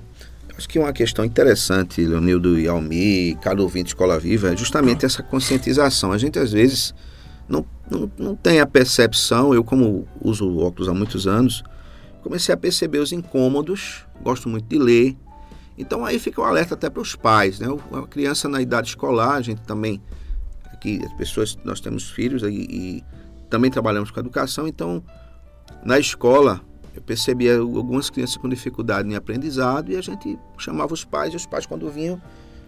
Acho 0.58 0.68
que 0.68 0.80
uma 0.80 0.92
questão 0.92 1.24
interessante, 1.24 2.04
Leonildo 2.04 2.60
e 2.60 2.68
Almi, 2.68 3.38
cada 3.42 3.62
ouvinte 3.62 3.90
Escola 3.90 4.20
Viva, 4.20 4.52
é 4.52 4.58
justamente 4.58 5.06
essa 5.06 5.22
conscientização. 5.22 6.12
A 6.12 6.18
gente, 6.18 6.40
às 6.40 6.52
vezes, 6.52 6.94
não, 7.52 7.66
não, 7.90 8.12
não 8.18 8.36
tem 8.36 8.62
a 8.62 8.66
percepção, 8.66 9.54
eu 9.54 9.64
como 9.64 10.08
uso 10.22 10.58
óculos 10.58 10.88
há 10.88 10.94
muitos 10.94 11.28
anos, 11.28 11.64
comecei 12.24 12.54
a 12.54 12.58
perceber 12.58 13.00
os 13.00 13.12
incômodos, 13.12 14.06
gosto 14.24 14.48
muito 14.48 14.66
de 14.68 14.80
ler, 14.80 15.18
então 15.78 16.06
aí 16.06 16.18
fica 16.18 16.40
o 16.40 16.44
alerta 16.44 16.76
até 16.76 16.90
para 16.90 17.02
os 17.02 17.16
pais, 17.16 17.60
né? 17.60 17.68
A 17.92 18.08
criança 18.08 18.48
na 18.48 18.62
idade 18.62 18.90
escolar, 18.90 19.36
a 19.36 19.42
gente 19.42 19.62
também, 19.62 20.02
aqui 20.72 21.02
as 21.04 21.14
pessoas, 21.14 21.58
nós 21.64 21.80
temos 21.80 22.10
filhos 22.10 22.44
e, 22.44 22.48
e 22.48 23.04
também 23.50 23.70
trabalhamos 23.70 24.12
com 24.12 24.20
educação, 24.20 24.68
então 24.68 25.04
na 25.84 26.00
escola 26.00 26.62
eu 26.96 27.02
percebia 27.02 27.58
algumas 27.58 28.10
crianças 28.10 28.38
com 28.38 28.48
dificuldade 28.50 29.10
em 29.10 29.16
aprendizado 29.16 29.92
e 29.92 29.96
a 29.96 30.02
gente 30.02 30.38
chamava 30.58 30.94
os 30.94 31.04
pais 31.04 31.34
e 31.34 31.38
os 31.38 31.46
pais 31.46 31.66
quando 31.66 31.90
vinham 31.90 32.22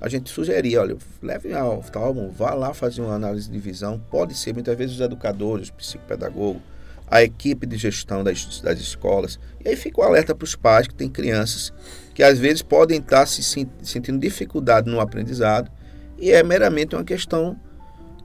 a 0.03 0.09
gente 0.09 0.29
sugeria, 0.29 0.81
olha, 0.81 0.97
leve 1.21 1.53
ao 1.53 1.79
oftalmo, 1.79 2.29
vá 2.29 2.53
lá 2.53 2.73
fazer 2.73 2.99
uma 2.99 3.13
análise 3.15 3.49
de 3.49 3.57
visão, 3.57 3.97
pode 4.11 4.35
ser 4.35 4.53
muitas 4.53 4.77
vezes 4.77 4.95
os 4.95 5.01
educadores, 5.01 5.67
os 5.67 5.71
psicopedagogos, 5.71 6.61
a 7.09 7.23
equipe 7.23 7.65
de 7.65 7.77
gestão 7.77 8.21
das, 8.21 8.59
das 8.59 8.79
escolas. 8.81 9.39
E 9.63 9.69
aí 9.69 9.77
fica 9.77 10.01
o 10.01 10.03
alerta 10.03 10.35
para 10.35 10.43
os 10.43 10.55
pais 10.57 10.87
que 10.87 10.93
têm 10.93 11.07
crianças 11.09 11.71
que 12.13 12.21
às 12.21 12.37
vezes 12.37 12.61
podem 12.61 12.99
estar 12.99 13.25
se 13.25 13.41
sen- 13.41 13.69
sentindo 13.81 14.19
dificuldade 14.19 14.91
no 14.91 14.99
aprendizado 14.99 15.71
e 16.19 16.31
é 16.31 16.43
meramente 16.43 16.95
uma 16.95 17.03
questão 17.05 17.57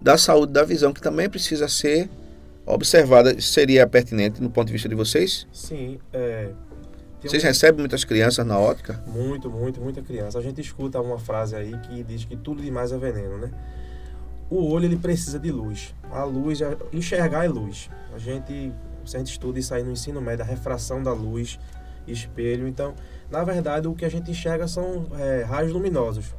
da 0.03 0.19
saúde 0.19 0.53
da 0.53 0.65
visão 0.65 0.93
que 0.93 1.01
também 1.01 1.31
precisa 1.31 1.69
ser 1.69 2.11
observada. 2.67 3.41
Seria 3.41 3.87
pertinente 3.87 4.43
no 4.43 4.51
ponto 4.51 4.67
de 4.67 4.73
vista 4.73 4.89
de 4.89 4.97
vocês? 4.97 5.47
Sim, 5.53 5.99
é. 6.13 6.51
Vocês 7.23 7.43
recebem 7.43 7.81
muitas 7.81 8.05
crianças 8.05 8.47
na 8.47 8.59
ótica? 8.59 9.03
Muito, 9.07 9.51
muito, 9.51 9.81
muita 9.81 10.01
criança. 10.03 10.39
A 10.39 10.43
gente 10.43 10.61
escuta 10.61 11.01
uma 11.01 11.19
frase 11.19 11.57
aí 11.57 11.77
que 11.79 12.03
diz 12.05 12.25
que 12.25 12.37
tudo 12.37 12.63
demais 12.63 12.93
é 12.93 12.99
veneno, 12.99 13.39
né? 13.39 13.51
O 14.49 14.71
olho 14.71 14.85
ele 14.85 14.97
precisa 14.97 15.39
de 15.39 15.51
luz. 15.51 15.95
A 16.11 16.25
luz, 16.25 16.61
é- 16.61 16.77
enxergar 16.93 17.45
é 17.45 17.49
luz. 17.49 17.91
A 18.15 18.19
gente, 18.19 18.73
se 19.05 19.17
a 19.17 19.19
gente 19.19 19.33
estuda 19.33 19.59
isso 19.59 19.75
aí 19.75 19.83
no 19.83 19.91
ensino 19.91 20.21
médio, 20.21 20.45
a 20.45 20.49
refração 20.49 21.03
da 21.03 21.13
luz, 21.13 21.59
espelho. 22.07 22.67
Então, 22.69 22.95
na 23.31 23.43
verdade, 23.45 23.89
o 23.89 23.95
que 23.95 24.05
a 24.05 24.09
gente 24.09 24.31
enxerga 24.31 24.67
são 24.69 25.07
é, 25.19 25.43
raios 25.43 25.73
luminosos. 25.73 26.35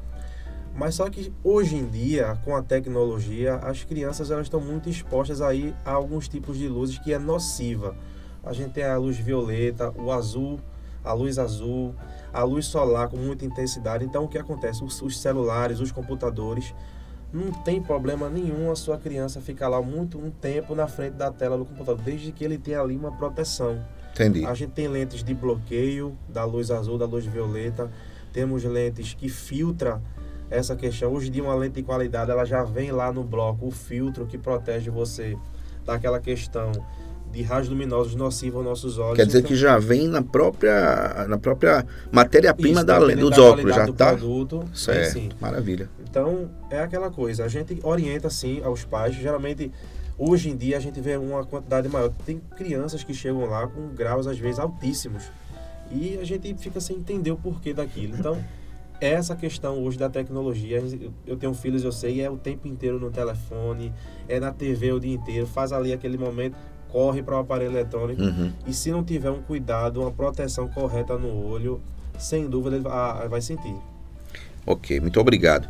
Mas 0.73 0.95
só 0.95 1.09
que 1.09 1.31
hoje 1.43 1.75
em 1.75 1.85
dia, 1.87 2.37
com 2.45 2.55
a 2.55 2.61
tecnologia, 2.61 3.55
as 3.55 3.83
crianças 3.83 4.31
elas 4.31 4.45
estão 4.45 4.61
muito 4.61 4.89
expostas 4.89 5.41
aí 5.41 5.75
a 5.83 5.91
alguns 5.91 6.27
tipos 6.29 6.57
de 6.57 6.67
luzes 6.67 6.97
que 6.97 7.13
é 7.13 7.19
nociva. 7.19 7.95
A 8.43 8.53
gente 8.53 8.71
tem 8.71 8.83
a 8.83 8.97
luz 8.97 9.17
violeta, 9.17 9.91
o 9.97 10.11
azul, 10.11 10.59
a 11.03 11.13
luz 11.13 11.37
azul, 11.37 11.93
a 12.33 12.43
luz 12.43 12.65
solar 12.65 13.09
com 13.09 13.17
muita 13.17 13.45
intensidade. 13.45 14.05
Então, 14.05 14.23
o 14.23 14.27
que 14.27 14.37
acontece? 14.37 14.83
Os, 14.83 15.01
os 15.01 15.19
celulares, 15.19 15.79
os 15.79 15.91
computadores, 15.91 16.73
não 17.31 17.51
tem 17.51 17.81
problema 17.81 18.29
nenhum 18.29 18.71
a 18.71 18.75
sua 18.75 18.97
criança 18.97 19.39
ficar 19.39 19.67
lá 19.67 19.81
muito 19.81 20.17
um 20.17 20.31
tempo 20.31 20.73
na 20.73 20.87
frente 20.87 21.13
da 21.13 21.31
tela 21.31 21.57
do 21.57 21.65
computador, 21.65 22.03
desde 22.03 22.31
que 22.31 22.43
ele 22.43 22.57
tenha 22.57 22.81
ali 22.81 22.95
uma 22.95 23.11
proteção. 23.11 23.83
Entendi. 24.13 24.45
A 24.45 24.53
gente 24.53 24.71
tem 24.71 24.87
lentes 24.87 25.23
de 25.23 25.33
bloqueio 25.33 26.17
da 26.27 26.43
luz 26.43 26.71
azul, 26.71 26.97
da 26.97 27.05
luz 27.05 27.25
violeta, 27.25 27.89
temos 28.33 28.63
lentes 28.63 29.13
que 29.13 29.29
filtra 29.29 30.01
essa 30.49 30.75
questão. 30.75 31.13
Hoje 31.13 31.29
em 31.29 31.31
dia 31.31 31.43
uma 31.43 31.55
lente 31.55 31.75
de 31.75 31.83
qualidade, 31.83 32.31
ela 32.31 32.45
já 32.45 32.63
vem 32.63 32.91
lá 32.91 33.13
no 33.13 33.23
bloco 33.23 33.67
o 33.67 33.71
filtro 33.71 34.25
que 34.25 34.37
protege 34.37 34.89
você 34.89 35.37
daquela 35.85 36.19
questão 36.19 36.71
de 37.31 37.41
raios 37.43 37.69
luminosos 37.69 38.15
nocivos 38.15 38.57
aos 38.57 38.65
nossos 38.65 38.97
olhos. 38.97 39.15
Quer 39.15 39.25
dizer 39.25 39.39
Então, 39.39 39.49
que 39.49 39.55
já 39.55 39.77
vem 39.77 40.07
na 40.07 40.21
própria, 40.21 41.25
na 41.27 41.37
própria 41.37 41.85
matéria-prima 42.11 42.83
dos 42.83 43.29
da 43.35 43.43
óculos, 43.43 43.75
já 43.75 43.85
do 43.85 43.93
tá? 43.93 44.07
produto, 44.07 44.65
Certo, 44.73 45.13
sim. 45.13 45.29
maravilha. 45.39 45.89
Então, 46.09 46.49
é 46.69 46.79
aquela 46.79 47.09
coisa, 47.11 47.45
a 47.45 47.47
gente 47.47 47.79
orienta 47.83 48.29
sim 48.29 48.61
aos 48.63 48.83
pais, 48.83 49.15
geralmente 49.15 49.71
hoje 50.17 50.49
em 50.49 50.57
dia 50.57 50.77
a 50.77 50.79
gente 50.79 50.99
vê 50.99 51.15
uma 51.17 51.45
quantidade 51.45 51.87
maior. 51.87 52.11
Tem 52.25 52.41
crianças 52.57 53.03
que 53.03 53.13
chegam 53.13 53.45
lá 53.45 53.67
com 53.67 53.89
graus 53.89 54.27
às 54.27 54.37
vezes 54.37 54.59
altíssimos 54.59 55.31
e 55.91 56.17
a 56.21 56.23
gente 56.25 56.53
fica 56.55 56.79
sem 56.79 56.97
entender 56.97 57.31
o 57.31 57.37
porquê 57.37 57.73
daquilo. 57.73 58.15
Então, 58.17 58.37
essa 59.01 59.35
questão 59.35 59.81
hoje 59.83 59.97
da 59.97 60.09
tecnologia, 60.09 60.83
eu 61.25 61.37
tenho 61.37 61.53
filhos, 61.53 61.83
eu 61.83 61.91
sei, 61.91 62.21
é 62.21 62.29
o 62.29 62.37
tempo 62.37 62.67
inteiro 62.67 62.99
no 62.99 63.09
telefone, 63.09 63.93
é 64.27 64.39
na 64.39 64.51
TV 64.51 64.91
o 64.91 64.99
dia 64.99 65.13
inteiro, 65.15 65.47
faz 65.47 65.71
ali 65.71 65.93
aquele 65.93 66.17
momento, 66.17 66.57
corre 66.91 67.21
para 67.23 67.35
o 67.35 67.39
aparelho 67.39 67.71
eletrônico 67.71 68.21
Uhum. 68.21 68.51
e 68.67 68.73
se 68.73 68.91
não 68.91 69.03
tiver 69.03 69.29
um 69.31 69.41
cuidado, 69.41 70.01
uma 70.01 70.11
proteção 70.11 70.67
correta 70.67 71.17
no 71.17 71.45
olho, 71.47 71.81
sem 72.17 72.47
dúvida 72.49 72.75
ele 72.75 72.83
vai, 72.83 73.27
vai 73.27 73.41
sentir. 73.41 73.75
Ok, 74.65 74.99
muito 74.99 75.19
obrigado. 75.19 75.67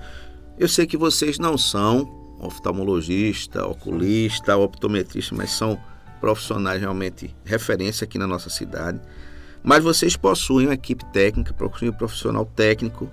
Eu 0.57 0.67
sei 0.67 0.85
que 0.85 0.97
vocês 0.97 1.37
não 1.39 1.57
são 1.57 2.09
oftalmologista, 2.39 3.65
oculista, 3.65 4.55
optometrista, 4.57 5.35
mas 5.35 5.51
são 5.51 5.79
profissionais 6.19 6.81
realmente 6.81 7.33
referência 7.45 8.05
aqui 8.05 8.17
na 8.17 8.27
nossa 8.27 8.49
cidade. 8.49 8.99
Mas 9.63 9.83
vocês 9.83 10.15
possuem 10.15 10.67
uma 10.67 10.73
equipe 10.73 11.05
técnica, 11.11 11.53
possuem 11.53 11.91
um 11.91 11.93
profissional 11.93 12.45
técnico 12.45 13.09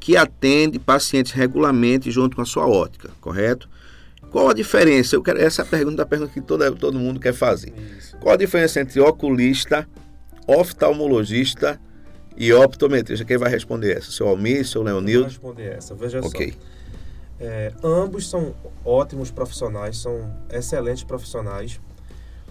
que 0.00 0.16
atende 0.16 0.78
pacientes 0.78 1.32
regularmente 1.32 2.10
junto 2.10 2.36
com 2.36 2.42
a 2.42 2.46
sua 2.46 2.66
ótica, 2.66 3.10
correto? 3.20 3.68
Qual 4.36 4.50
a 4.50 4.52
diferença? 4.52 5.16
Eu 5.16 5.22
quero, 5.22 5.40
essa 5.40 5.62
é 5.62 5.64
a 5.64 5.66
pergunta, 5.66 6.02
a 6.02 6.04
pergunta 6.04 6.30
que 6.30 6.42
toda, 6.42 6.70
todo 6.70 6.98
mundo 6.98 7.18
quer 7.18 7.32
fazer. 7.32 7.72
Isso. 7.96 8.14
Qual 8.18 8.34
a 8.34 8.36
diferença 8.36 8.78
entre 8.78 9.00
oculista, 9.00 9.88
oftalmologista 10.46 11.80
e 12.36 12.52
optometrista? 12.52 13.24
Quem 13.24 13.38
vai 13.38 13.50
responder 13.50 13.96
essa? 13.96 14.10
Seu 14.10 14.28
Almir, 14.28 14.66
seu 14.66 14.82
Vou 14.82 14.92
Leonildo? 14.92 15.24
responder 15.28 15.72
essa. 15.78 15.94
Veja 15.94 16.20
Ok. 16.20 16.52
só. 16.52 16.58
É, 17.40 17.72
ambos 17.82 18.28
são 18.28 18.54
ótimos 18.84 19.30
profissionais, 19.30 19.96
são 19.96 20.30
excelentes 20.52 21.02
profissionais. 21.02 21.80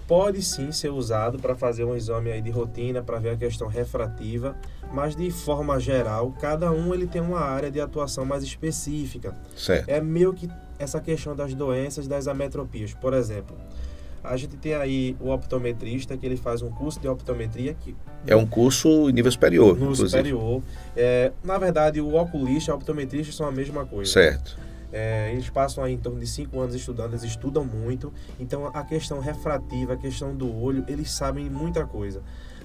Pode 0.08 0.42
sim 0.42 0.72
ser 0.72 0.90
usado 0.90 1.38
para 1.38 1.54
fazer 1.54 1.84
um 1.84 1.96
exame 1.96 2.32
aí 2.32 2.42
de 2.42 2.50
rotina, 2.50 3.04
para 3.04 3.20
ver 3.20 3.30
a 3.30 3.38
questão 3.38 3.68
refrativa, 3.68 4.56
mas 4.92 5.16
de 5.16 5.30
forma 5.30 5.80
geral, 5.80 6.32
cada 6.42 6.72
um 6.72 6.96
ele 6.96 7.06
tem 7.06 7.22
uma 7.22 7.42
área 7.42 7.70
de 7.70 7.80
atuação 7.80 8.26
mais 8.26 8.42
específica. 8.44 9.36
Certo. 9.56 9.88
É 9.88 10.02
meio 10.02 10.34
que 10.34 10.50
essa 10.80 11.00
questão 11.00 11.36
das 11.36 11.54
doenças 11.54 12.08
das 12.08 12.28
ametropias. 12.28 12.94
Por 12.94 13.14
exemplo, 13.14 13.56
a 14.24 14.36
gente 14.38 14.58
tem 14.58 14.74
aí 14.74 15.16
o 15.20 15.30
optometrista, 15.30 16.18
que 16.18 16.26
ele 16.26 16.38
faz 16.38 16.62
um 16.62 16.70
curso 16.72 17.00
de 17.00 17.08
optometria, 17.08 17.74
que 17.76 17.96
É 18.26 18.36
um 18.36 18.46
curso 18.46 19.10
nível 19.10 19.32
superior, 19.32 19.76
no 19.78 19.84
inclusive. 19.84 20.10
superior. 20.10 20.62
É, 20.96 21.32
na 21.44 21.58
verdade, 21.58 22.02
o 22.02 22.16
oculista 22.16 22.72
e 22.72 22.74
o 22.74 22.76
optometrista 22.78 23.32
são 23.34 23.48
a 23.48 23.52
mesma 23.52 23.86
coisa. 23.86 24.12
Certo. 24.12 24.58
É, 24.92 25.32
eles 25.34 25.50
passam 25.50 25.84
aí 25.84 25.94
em 25.94 25.98
torno 25.98 26.20
de 26.20 26.26
cinco 26.28 26.60
anos 26.60 26.74
estudando, 26.74 27.12
eles 27.12 27.24
estudam 27.24 27.66
muito. 27.66 28.14
Então, 28.40 28.68
a 28.74 28.84
questão 28.84 29.20
refrativa, 29.20 29.94
a 29.94 29.98
questão 29.98 30.34
do 30.36 30.54
olho, 30.62 30.86
eles 30.88 31.12
sabem 31.12 31.50
muita 31.50 31.86
coisa. 31.86 32.22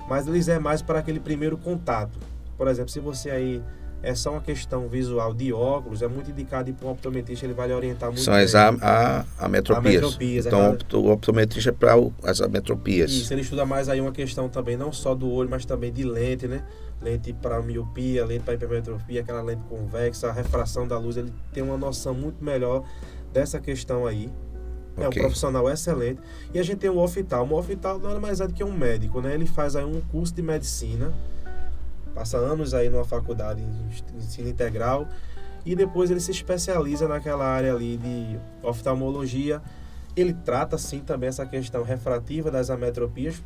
Mas 0.09 0.27
eles 0.27 0.49
é 0.49 0.59
mais 0.59 0.81
para 0.81 0.99
aquele 1.01 1.21
primeiro 1.21 1.57
contato. 1.59 2.19
Por 2.57 2.69
exemplo, 2.69 2.91
se 2.91 3.01
você 3.01 3.31
aí 3.31 3.63
é 4.03 4.15
só 4.15 4.33
uma 4.33 4.41
questão 4.41 4.89
visual 4.89 5.35
de 5.35 5.53
óculos, 5.53 6.01
é 6.03 6.09
muito 6.09 6.31
indicado 6.31 6.73
para 6.73 6.89
um 6.89 6.91
optometrista, 6.93 7.45
ele 7.45 7.53
vai 7.55 7.69
lhe 7.69 7.75
orientar 7.75 8.09
muito 8.11 8.23
São 8.23 8.35
bem. 8.35 8.43
as 8.45 8.55
a, 8.55 8.69
a, 8.81 9.25
ametropias. 9.39 9.97
Ametropias, 10.03 10.47
então, 10.47 10.61
é 10.63 10.69
o 10.69 10.73
opto- 10.73 10.99
o 11.01 11.11
optometrista 11.13 11.71
é 11.71 11.73
para 11.73 11.99
o- 11.99 12.13
as 12.23 12.41
ametropias. 12.41 13.11
Isso, 13.11 13.33
ele 13.35 13.43
estuda 13.43 13.67
mais 13.67 13.89
aí 13.89 14.01
uma 14.01 14.13
questão 14.13 14.49
também, 14.49 14.77
não 14.77 14.93
só 14.93 15.15
do 15.15 15.31
olho, 15.31 15.51
mas 15.51 15.65
também 15.65 15.93
de 15.93 16.03
lente, 16.05 16.49
né? 16.49 16.63
Lente 17.03 17.33
para 17.33 17.61
miopia, 17.63 18.25
lente 18.25 18.45
para 18.45 18.55
hipermetropia, 18.55 19.21
aquela 19.21 19.43
lente 19.43 19.63
convexa, 19.69 20.29
a 20.29 20.33
refração 20.33 20.87
da 20.89 20.99
luz, 20.99 21.17
ele 21.17 21.33
tem 21.53 21.63
uma 21.63 21.77
noção 21.77 22.15
muito 22.15 22.43
melhor 22.45 22.83
dessa 23.33 23.59
questão 23.61 24.07
aí. 24.07 24.31
É 24.97 25.05
um 25.05 25.07
Ok. 25.09 25.23
profissional 25.23 25.71
excelente. 25.71 26.21
E 26.53 26.59
a 26.59 26.63
gente 26.63 26.79
tem 26.79 26.91
o 26.91 26.99
oftalmo. 26.99 27.55
O 27.55 27.59
oftalmo 27.59 28.07
nada 28.07 28.21
mais 28.21 28.41
é 28.41 28.47
do 28.47 28.53
que 28.53 28.63
um 28.63 28.73
médico, 28.73 29.21
né? 29.23 29.33
Ele 29.35 29.47
faz 29.47 29.77
aí 29.77 29.85
um 29.85 30.01
curso 30.11 30.35
de 30.35 30.43
medicina, 30.43 31.13
passa 32.15 32.37
anos 32.37 32.75
aí 32.75 32.89
numa 32.89 33.05
faculdade 33.05 33.63
em 33.63 34.17
ensino 34.17 34.49
integral 34.49 35.09
e 35.65 35.75
depois 35.75 36.11
ele 36.11 36.21
se 36.21 36.31
especializa 36.31 37.07
naquela 37.07 37.45
área 37.45 37.75
ali 37.75 37.97
de 37.97 38.39
oftalmologia. 38.63 39.61
Ele 40.17 40.33
trata 40.33 40.77
sim 40.79 41.01
também 41.01 41.29
essa 41.29 41.47
questão 41.47 41.83
refrativa 41.83 42.51
das 42.51 42.71
ametropias. 42.71 43.43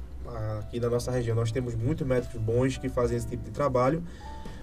Aqui 0.58 0.80
na 0.80 0.88
nossa 0.88 1.10
região 1.10 1.36
nós 1.36 1.52
temos 1.52 1.74
muitos 1.74 2.06
médicos 2.06 2.40
bons 2.40 2.78
que 2.78 2.88
fazem 2.88 3.16
esse 3.16 3.26
tipo 3.26 3.44
de 3.44 3.50
trabalho, 3.50 4.02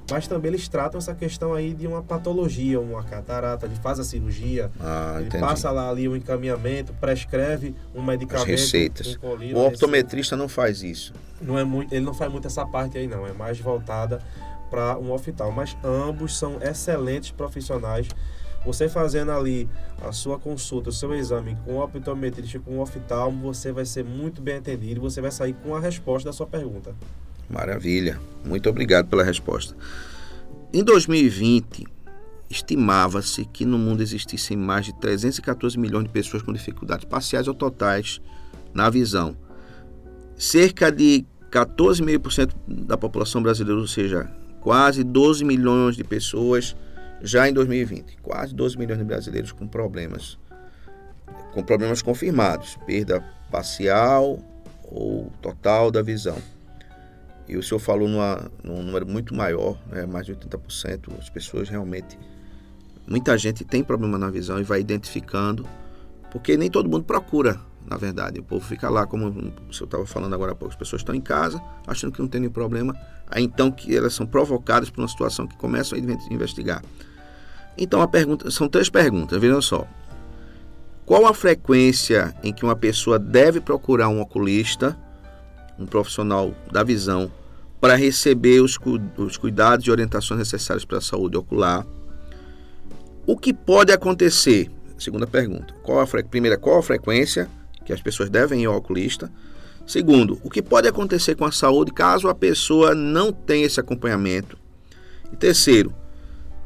mas 0.09 0.27
também 0.27 0.49
eles 0.49 0.67
tratam 0.67 0.97
essa 0.97 1.13
questão 1.15 1.53
aí 1.53 1.73
de 1.73 1.87
uma 1.87 2.01
patologia, 2.01 2.79
uma 2.79 3.03
catarata, 3.03 3.65
ele 3.65 3.75
faz 3.75 3.99
a 3.99 4.03
cirurgia, 4.03 4.69
Ah, 4.79 5.15
ele 5.17 5.27
entendi. 5.27 5.43
passa 5.43 5.69
lá 5.71 5.89
ali 5.89 6.07
o 6.07 6.15
encaminhamento, 6.15 6.93
prescreve 6.93 7.75
um 7.95 8.01
medicamento, 8.01 8.47
receitas. 8.47 9.15
um 9.15 9.19
colírio, 9.19 9.57
O 9.57 9.65
optometrista 9.67 10.35
não 10.35 10.47
faz 10.49 10.83
isso. 10.83 11.13
não 11.41 11.57
é 11.57 11.63
muito, 11.63 11.93
ele 11.93 12.05
não 12.05 12.13
faz 12.13 12.31
muito 12.31 12.47
essa 12.47 12.65
parte 12.65 12.97
aí 12.97 13.07
não, 13.07 13.25
é 13.25 13.33
mais 13.33 13.59
voltada 13.59 14.21
para 14.69 14.97
um 14.97 15.11
oftalmo, 15.11 15.53
mas 15.55 15.75
ambos 15.83 16.37
são 16.37 16.57
excelentes 16.61 17.31
profissionais. 17.31 18.07
Você 18.65 18.87
fazendo 18.87 19.31
ali 19.31 19.67
a 20.05 20.11
sua 20.11 20.37
consulta, 20.37 20.89
o 20.89 20.93
seu 20.93 21.13
exame 21.15 21.57
com 21.65 21.73
o 21.73 21.83
optometrista, 21.83 22.59
com 22.59 22.77
o 22.77 22.81
oftalmo, 22.81 23.41
você 23.51 23.71
vai 23.71 23.85
ser 23.85 24.03
muito 24.05 24.39
bem 24.41 24.57
atendido 24.57 24.99
e 24.99 25.01
você 25.01 25.19
vai 25.19 25.31
sair 25.31 25.53
com 25.53 25.73
a 25.75 25.79
resposta 25.79 26.29
da 26.29 26.33
sua 26.33 26.45
pergunta. 26.45 26.93
Maravilha. 27.51 28.19
Muito 28.45 28.69
obrigado 28.69 29.07
pela 29.07 29.23
resposta. 29.23 29.75
Em 30.73 30.83
2020, 30.83 31.85
estimava-se 32.49 33.45
que 33.45 33.65
no 33.65 33.77
mundo 33.77 34.01
existissem 34.01 34.57
mais 34.57 34.85
de 34.85 34.93
314 34.99 35.77
milhões 35.77 36.05
de 36.05 36.09
pessoas 36.09 36.41
com 36.41 36.53
dificuldades 36.53 37.05
parciais 37.05 37.47
ou 37.47 37.53
totais 37.53 38.21
na 38.73 38.89
visão. 38.89 39.35
Cerca 40.35 40.91
de 40.91 41.25
14,5% 41.51 42.53
da 42.67 42.97
população 42.97 43.43
brasileira, 43.43 43.79
ou 43.79 43.87
seja, 43.87 44.29
quase 44.61 45.03
12 45.03 45.43
milhões 45.43 45.95
de 45.95 46.03
pessoas 46.03 46.75
já 47.21 47.47
em 47.49 47.53
2020. 47.53 48.17
Quase 48.21 48.55
12 48.55 48.77
milhões 48.77 48.99
de 48.99 49.05
brasileiros 49.05 49.51
com 49.51 49.67
problemas. 49.67 50.39
Com 51.53 51.61
problemas 51.61 52.01
confirmados, 52.01 52.77
perda 52.85 53.21
parcial 53.51 54.39
ou 54.83 55.31
total 55.41 55.91
da 55.91 56.01
visão. 56.01 56.37
E 57.47 57.57
o 57.57 57.63
senhor 57.63 57.79
falou 57.79 58.07
numa, 58.07 58.49
num 58.63 58.81
número 58.81 59.05
muito 59.05 59.35
maior, 59.35 59.77
né, 59.87 60.05
mais 60.05 60.25
de 60.25 60.33
80%. 60.33 61.11
As 61.19 61.29
pessoas 61.29 61.69
realmente. 61.69 62.17
Muita 63.07 63.37
gente 63.37 63.65
tem 63.65 63.83
problema 63.83 64.17
na 64.17 64.29
visão 64.29 64.59
e 64.59 64.63
vai 64.63 64.79
identificando, 64.79 65.67
porque 66.31 66.55
nem 66.55 66.69
todo 66.69 66.87
mundo 66.87 67.03
procura, 67.03 67.59
na 67.85 67.97
verdade. 67.97 68.39
O 68.39 68.43
povo 68.43 68.65
fica 68.65 68.89
lá, 68.89 69.05
como 69.05 69.27
o 69.27 69.73
senhor 69.73 69.85
estava 69.85 70.05
falando 70.05 70.33
agora 70.33 70.53
há 70.53 70.55
pouco, 70.55 70.73
as 70.73 70.79
pessoas 70.79 71.01
estão 71.01 71.13
em 71.13 71.21
casa, 71.21 71.61
achando 71.85 72.13
que 72.13 72.21
não 72.21 72.27
tem 72.27 72.41
nenhum 72.41 72.53
problema, 72.53 72.95
aí 73.27 73.43
então 73.43 73.71
que 73.71 73.95
elas 73.95 74.13
são 74.13 74.25
provocadas 74.25 74.89
por 74.89 75.01
uma 75.01 75.07
situação 75.07 75.47
que 75.47 75.57
começam 75.57 75.97
a 75.97 76.33
investigar. 76.33 76.81
Então 77.77 78.01
a 78.01 78.07
pergunta, 78.07 78.49
são 78.51 78.69
três 78.69 78.89
perguntas, 78.89 79.39
vejam 79.41 79.61
só. 79.61 79.87
Qual 81.05 81.25
a 81.25 81.33
frequência 81.33 82.33
em 82.43 82.53
que 82.53 82.63
uma 82.63 82.75
pessoa 82.75 83.19
deve 83.19 83.59
procurar 83.59 84.07
um 84.07 84.21
oculista, 84.21 84.97
um 85.81 85.85
profissional 85.85 86.53
da 86.71 86.83
visão, 86.83 87.31
para 87.79 87.95
receber 87.95 88.61
os, 88.61 88.77
os 89.17 89.37
cuidados 89.37 89.87
e 89.87 89.91
orientações 89.91 90.37
necessárias 90.37 90.85
para 90.85 90.99
a 90.99 91.01
saúde 91.01 91.35
ocular? 91.35 91.85
O 93.25 93.35
que 93.35 93.53
pode 93.53 93.91
acontecer? 93.91 94.69
Segunda 94.97 95.25
pergunta. 95.25 95.73
Qual 95.81 95.99
a. 95.99 96.05
Primeira, 96.23 96.57
qual 96.57 96.77
a 96.77 96.83
frequência 96.83 97.49
que 97.83 97.91
as 97.91 98.01
pessoas 98.01 98.29
devem 98.29 98.61
ir 98.61 98.65
ao 98.67 98.75
oculista? 98.75 99.31
Segundo, 99.85 100.39
o 100.43 100.49
que 100.49 100.61
pode 100.61 100.87
acontecer 100.87 101.35
com 101.35 101.43
a 101.43 101.51
saúde 101.51 101.91
caso 101.91 102.27
a 102.27 102.35
pessoa 102.35 102.93
não 102.93 103.33
tenha 103.33 103.65
esse 103.65 103.79
acompanhamento? 103.79 104.57
E 105.33 105.35
terceiro, 105.35 105.93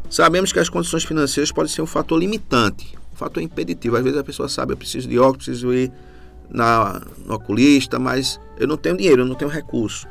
sabemos 0.10 0.51
que 0.51 0.60
as 0.60 0.67
condições 0.67 1.06
financeiras 1.06 1.51
podem 1.51 1.71
ser 1.71 1.82
um 1.82 1.86
fator 1.86 2.19
limitante, 2.19 2.97
um 3.13 3.15
fator 3.15 3.41
impeditivo. 3.41 3.95
Às 3.95 4.04
vezes 4.04 4.19
a 4.19 4.23
pessoa 4.23 4.49
sabe, 4.49 4.73
eu 4.73 4.78
preciso 4.78 5.08
de 5.08 5.17
óculos, 5.17 5.45
preciso 5.45 5.73
ir 5.73 5.91
na, 6.49 7.01
no 7.25 7.36
oculista, 7.36 7.99
mas 7.99 8.39
eu 8.58 8.67
não 8.67 8.77
tenho 8.77 8.97
dinheiro, 8.97 9.21
eu 9.21 9.25
não 9.25 9.36
tenho 9.36 9.49
recurso. 9.49 10.08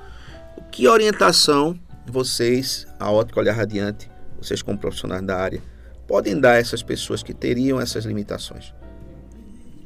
Que 0.70 0.88
orientação 0.88 1.79
vocês, 2.07 2.87
a 2.99 3.11
Ótica 3.11 3.40
Olhar 3.40 3.55
Radiante, 3.55 4.11
vocês 4.38 4.62
como 4.62 4.79
profissionais 4.79 5.23
da 5.23 5.37
área, 5.37 5.62
podem 6.07 6.38
dar 6.38 6.53
a 6.53 6.59
essas 6.59 6.83
pessoas 6.83 7.23
que 7.23 7.33
teriam 7.33 7.81
essas 7.81 8.05
limitações? 8.05 8.75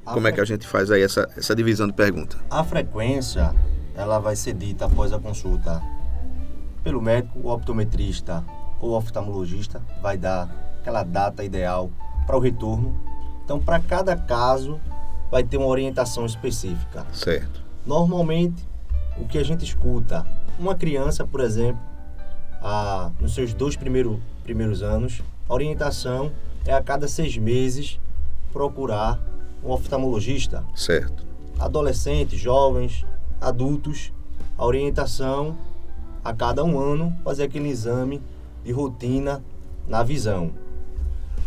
A 0.05 0.13
como 0.13 0.27
é 0.27 0.33
que 0.33 0.41
a 0.41 0.45
gente 0.45 0.67
faz 0.67 0.91
aí 0.91 1.03
essa, 1.03 1.29
essa 1.37 1.55
divisão 1.55 1.87
de 1.87 1.93
pergunta? 1.93 2.39
A 2.51 2.65
frequência, 2.65 3.55
ela 3.95 4.19
vai 4.19 4.35
ser 4.35 4.55
dita 4.55 4.87
após 4.87 5.13
a 5.13 5.19
consulta 5.19 5.83
pelo 6.83 7.01
médico, 7.03 7.39
o 7.41 7.53
optometrista 7.53 8.45
ou 8.81 8.93
oftalmologista, 8.93 9.83
vai 10.01 10.17
dar 10.17 10.49
aquela 10.81 11.03
data 11.03 11.45
ideal 11.45 11.91
para 12.27 12.37
o 12.37 12.41
retorno. 12.41 12.99
Então, 13.45 13.61
para 13.61 13.79
cada 13.81 14.17
caso, 14.17 14.81
vai 15.31 15.43
ter 15.43 15.57
uma 15.57 15.67
orientação 15.67 16.25
específica. 16.27 17.07
Certo. 17.13 17.63
Normalmente, 17.87 18.67
o 19.17 19.27
que 19.27 19.39
a 19.39 19.43
gente 19.43 19.65
escuta, 19.65 20.27
uma 20.59 20.75
criança, 20.75 21.27
por 21.27 21.41
exemplo, 21.41 21.81
a, 22.61 23.11
nos 23.21 23.35
seus 23.35 23.55
dois 23.55 23.77
primeiros, 23.77 24.19
primeiros 24.43 24.83
anos, 24.83 25.23
a 25.49 25.55
orientação 25.55 26.33
é 26.67 26.73
a 26.73 26.83
cada 26.83 27.09
seis 27.09 27.37
meses 27.37 27.99
procurar 28.53 29.21
um 29.65 29.71
oftalmologista. 29.71 30.65
Certo. 30.75 31.27
Adolescentes, 31.59 32.39
jovens, 32.39 33.05
adultos, 33.41 34.13
a 34.57 34.65
orientação 34.65 35.57
a 36.25 36.33
cada 36.35 36.65
um 36.65 36.79
ano 36.79 37.17
fazer 37.25 37.45
aquele 37.45 37.69
exame 37.69 38.21
de 38.65 38.73
rotina 38.73 39.43
na 39.87 40.03
visão. 40.03 40.53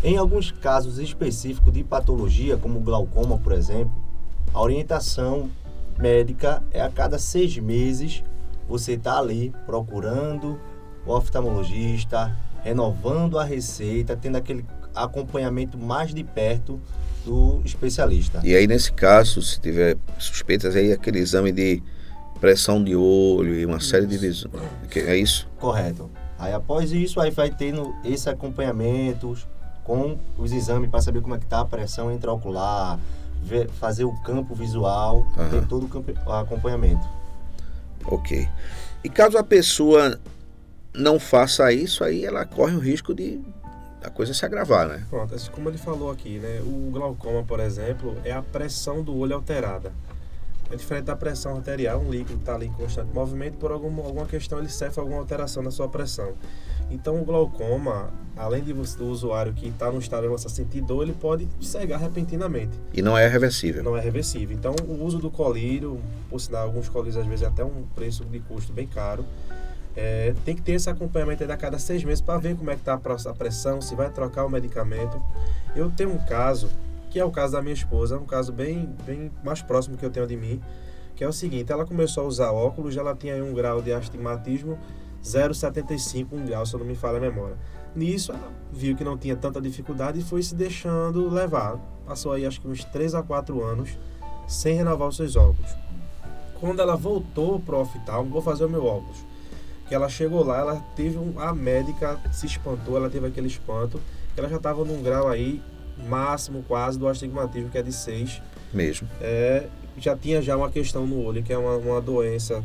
Em 0.03 0.17
alguns 0.17 0.51
casos 0.51 0.97
específicos 0.97 1.71
de 1.71 1.83
patologia, 1.83 2.57
como 2.57 2.79
glaucoma, 2.79 3.37
por 3.37 3.53
exemplo, 3.53 3.93
a 4.53 4.61
orientação 4.61 5.49
médica 5.97 6.63
é 6.71 6.81
a 6.81 6.89
cada 6.89 7.19
seis 7.19 7.57
meses 7.57 8.23
você 8.67 8.93
está 8.93 9.19
ali 9.19 9.53
procurando 9.65 10.59
o 11.05 11.11
oftalmologista, 11.11 12.35
renovando 12.63 13.37
a 13.37 13.43
receita, 13.43 14.15
tendo 14.15 14.37
aquele 14.37 14.65
acompanhamento 14.95 15.77
mais 15.77 16.13
de 16.13 16.23
perto 16.23 16.79
do 17.25 17.61
especialista. 17.65 18.39
E 18.43 18.55
aí, 18.55 18.65
nesse 18.65 18.91
caso, 18.93 19.41
se 19.41 19.59
tiver 19.59 19.97
suspeitas, 20.17 20.75
aí 20.75 20.91
aquele 20.91 21.19
exame 21.19 21.51
de 21.51 21.83
pressão 22.39 22.83
de 22.83 22.95
olho 22.95 23.53
e 23.53 23.65
uma 23.65 23.77
isso. 23.77 23.89
série 23.89 24.07
de 24.07 24.17
visões. 24.17 24.53
É 24.95 25.15
isso? 25.15 25.47
Correto. 25.59 26.09
Aí 26.39 26.53
após 26.53 26.91
isso, 26.91 27.19
aí 27.19 27.29
vai 27.29 27.51
tendo 27.51 27.93
esse 28.03 28.29
acompanhamento 28.29 29.37
com 29.83 30.17
os 30.37 30.51
exames 30.51 30.89
para 30.89 31.01
saber 31.01 31.21
como 31.21 31.35
é 31.35 31.37
que 31.37 31.45
está 31.45 31.61
a 31.61 31.65
pressão 31.65 32.11
intraocular, 32.11 32.99
ver, 33.41 33.69
fazer 33.71 34.03
o 34.03 34.13
campo 34.21 34.53
visual, 34.53 35.25
uhum. 35.37 35.49
ter 35.49 35.65
todo 35.67 35.85
o, 35.85 35.89
campo, 35.89 36.11
acompanhamento. 36.31 37.05
Ok. 38.05 38.47
E 39.03 39.09
caso 39.09 39.37
a 39.37 39.43
pessoa 39.43 40.19
não 40.93 41.19
faça 41.19 41.71
isso, 41.71 42.03
aí 42.03 42.25
ela 42.25 42.45
corre 42.45 42.75
o 42.75 42.79
risco 42.79 43.13
de 43.13 43.41
a 44.03 44.09
coisa 44.09 44.33
se 44.33 44.43
agravar, 44.43 44.87
né? 44.87 45.05
Pronto, 45.09 45.35
assim 45.35 45.51
como 45.51 45.69
ele 45.69 45.77
falou 45.77 46.09
aqui, 46.11 46.39
né? 46.39 46.59
O 46.61 46.89
glaucoma, 46.91 47.43
por 47.43 47.59
exemplo, 47.59 48.17
é 48.23 48.31
a 48.31 48.41
pressão 48.41 49.03
do 49.03 49.15
olho 49.15 49.35
alterada. 49.35 49.91
É 50.71 50.75
diferente 50.75 51.05
da 51.05 51.15
pressão 51.15 51.57
arterial, 51.57 51.99
um 51.99 52.09
líquido 52.09 52.39
está 52.39 52.55
ali 52.55 52.67
em 52.67 52.71
constante 52.71 53.13
movimento, 53.13 53.57
por 53.57 53.71
alguma, 53.71 54.03
alguma 54.03 54.25
questão 54.25 54.57
ele 54.57 54.69
sofre 54.69 54.99
alguma 54.99 55.19
alteração 55.19 55.61
na 55.61 55.69
sua 55.69 55.87
pressão. 55.87 56.33
Então 56.91 57.19
o 57.21 57.25
glaucoma, 57.25 58.11
além 58.35 58.63
de 58.63 58.73
você, 58.73 58.97
do 58.97 59.07
usuário 59.07 59.53
que 59.53 59.69
está 59.69 59.91
no 59.91 59.99
estado 59.99 60.21
de 60.21 60.27
avançado 60.27 60.51
sentir 60.51 60.81
dor, 60.81 61.03
ele 61.03 61.13
pode 61.13 61.47
cegar 61.61 61.99
repentinamente. 61.99 62.77
E 62.93 63.01
não 63.01 63.17
é 63.17 63.27
reversível. 63.27 63.81
Não 63.81 63.95
é 63.95 64.01
reversível. 64.01 64.55
Então 64.55 64.75
o 64.87 65.03
uso 65.03 65.17
do 65.17 65.31
colírio, 65.31 65.99
por 66.29 66.39
sinal, 66.39 66.63
alguns 66.63 66.89
colírios 66.89 67.17
às 67.17 67.25
vezes 67.25 67.43
é 67.43 67.47
até 67.47 67.63
um 67.63 67.83
preço 67.95 68.25
de 68.25 68.39
custo 68.41 68.73
bem 68.73 68.85
caro, 68.85 69.25
é, 69.95 70.33
tem 70.45 70.55
que 70.55 70.61
ter 70.61 70.73
esse 70.73 70.89
acompanhamento 70.89 71.43
a 71.43 71.57
cada 71.57 71.77
seis 71.77 72.03
meses 72.03 72.21
para 72.21 72.39
ver 72.39 72.55
como 72.55 72.69
é 72.69 72.75
que 72.75 72.81
está 72.81 72.93
a 72.93 73.33
pressão, 73.33 73.81
se 73.81 73.95
vai 73.95 74.09
trocar 74.09 74.45
o 74.45 74.49
medicamento. 74.49 75.21
Eu 75.75 75.89
tenho 75.89 76.11
um 76.11 76.17
caso 76.17 76.69
que 77.09 77.19
é 77.19 77.25
o 77.25 77.31
caso 77.31 77.53
da 77.53 77.61
minha 77.61 77.73
esposa, 77.73 78.17
um 78.17 78.25
caso 78.25 78.53
bem, 78.53 78.89
bem 79.05 79.29
mais 79.43 79.61
próximo 79.61 79.97
que 79.97 80.05
eu 80.05 80.09
tenho 80.09 80.25
de 80.25 80.37
mim, 80.37 80.61
que 81.13 81.23
é 81.25 81.27
o 81.27 81.33
seguinte, 81.33 81.69
ela 81.71 81.85
começou 81.85 82.23
a 82.23 82.27
usar 82.27 82.51
óculos, 82.51 82.95
ela 82.95 83.13
tinha 83.13 83.43
um 83.43 83.53
grau 83.53 83.81
de 83.81 83.91
astigmatismo 83.91 84.79
0,75, 85.23 86.27
um 86.31 86.45
grau, 86.45 86.65
se 86.65 86.73
eu 86.73 86.79
não 86.79 86.85
me 86.85 86.95
falha 86.95 87.17
a 87.17 87.21
memória. 87.21 87.57
Nisso, 87.95 88.31
ela 88.31 88.51
viu 88.71 88.95
que 88.95 89.03
não 89.03 89.17
tinha 89.17 89.35
tanta 89.35 89.61
dificuldade 89.61 90.19
e 90.19 90.23
foi 90.23 90.41
se 90.41 90.55
deixando 90.55 91.29
levar. 91.29 91.77
Passou 92.05 92.31
aí 92.31 92.45
acho 92.45 92.61
que 92.61 92.67
uns 92.67 92.83
3 92.85 93.15
a 93.15 93.23
4 93.23 93.63
anos 93.63 93.97
sem 94.47 94.75
renovar 94.75 95.07
os 95.07 95.15
seus 95.17 95.35
óculos. 95.35 95.71
Quando 96.59 96.81
ela 96.81 96.95
voltou 96.95 97.59
para 97.59 97.75
o 97.75 97.81
oftalmo, 97.81 98.29
vou 98.29 98.41
fazer 98.41 98.65
o 98.65 98.69
meu 98.69 98.85
óculos. 98.85 99.17
Que 99.87 99.95
ela 99.95 100.07
chegou 100.07 100.43
lá, 100.43 100.59
ela 100.59 100.75
teve 100.95 101.17
um, 101.17 101.39
a 101.39 101.53
médica 101.53 102.19
se 102.31 102.45
espantou, 102.45 102.95
ela 102.95 103.09
teve 103.09 103.27
aquele 103.27 103.47
espanto, 103.47 103.99
ela 104.37 104.47
já 104.47 104.57
estava 104.57 104.85
num 104.85 105.01
grau 105.01 105.27
aí 105.27 105.61
máximo 106.07 106.63
quase 106.67 106.97
do 106.97 107.07
astigmatismo, 107.07 107.69
que 107.69 107.77
é 107.77 107.81
de 107.81 107.91
6. 107.91 108.41
Mesmo. 108.73 109.07
É, 109.19 109.67
já 109.97 110.15
tinha 110.15 110.41
já 110.41 110.55
uma 110.55 110.69
questão 110.69 111.05
no 111.05 111.21
olho, 111.23 111.43
que 111.43 111.51
é 111.51 111.57
uma, 111.57 111.75
uma 111.75 112.01
doença 112.01 112.63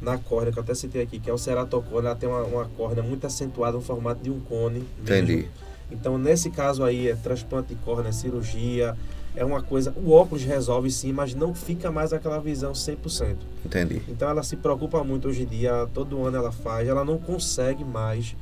na 0.00 0.18
córnea, 0.18 0.52
que 0.52 0.58
eu 0.58 0.62
até 0.62 0.74
citei 0.74 1.02
aqui, 1.02 1.18
que 1.18 1.30
é 1.30 1.32
o 1.32 1.38
ceratocone, 1.38 2.06
ela 2.06 2.14
tem 2.14 2.28
uma, 2.28 2.42
uma 2.42 2.64
córnea 2.76 3.02
muito 3.02 3.26
acentuada 3.26 3.76
no 3.76 3.82
formato 3.82 4.22
de 4.22 4.30
um 4.30 4.40
cone. 4.40 4.80
Mesmo. 4.80 5.02
Entendi. 5.02 5.48
Então, 5.90 6.18
nesse 6.18 6.50
caso 6.50 6.82
aí, 6.82 7.08
é 7.08 7.14
transplante 7.14 7.74
de 7.74 7.76
córnea, 7.76 8.12
cirurgia, 8.12 8.96
é 9.34 9.44
uma 9.44 9.62
coisa... 9.62 9.94
O 9.96 10.10
óculos 10.10 10.42
resolve 10.42 10.90
sim, 10.90 11.12
mas 11.12 11.34
não 11.34 11.54
fica 11.54 11.90
mais 11.92 12.12
aquela 12.12 12.38
visão 12.40 12.72
100%. 12.72 13.36
Entendi. 13.64 14.02
Então, 14.08 14.28
ela 14.28 14.42
se 14.42 14.56
preocupa 14.56 15.02
muito 15.04 15.28
hoje 15.28 15.42
em 15.42 15.46
dia, 15.46 15.88
todo 15.94 16.24
ano 16.24 16.36
ela 16.36 16.52
faz, 16.52 16.88
ela 16.88 17.04
não 17.04 17.18
consegue 17.18 17.84
mais 17.84 18.34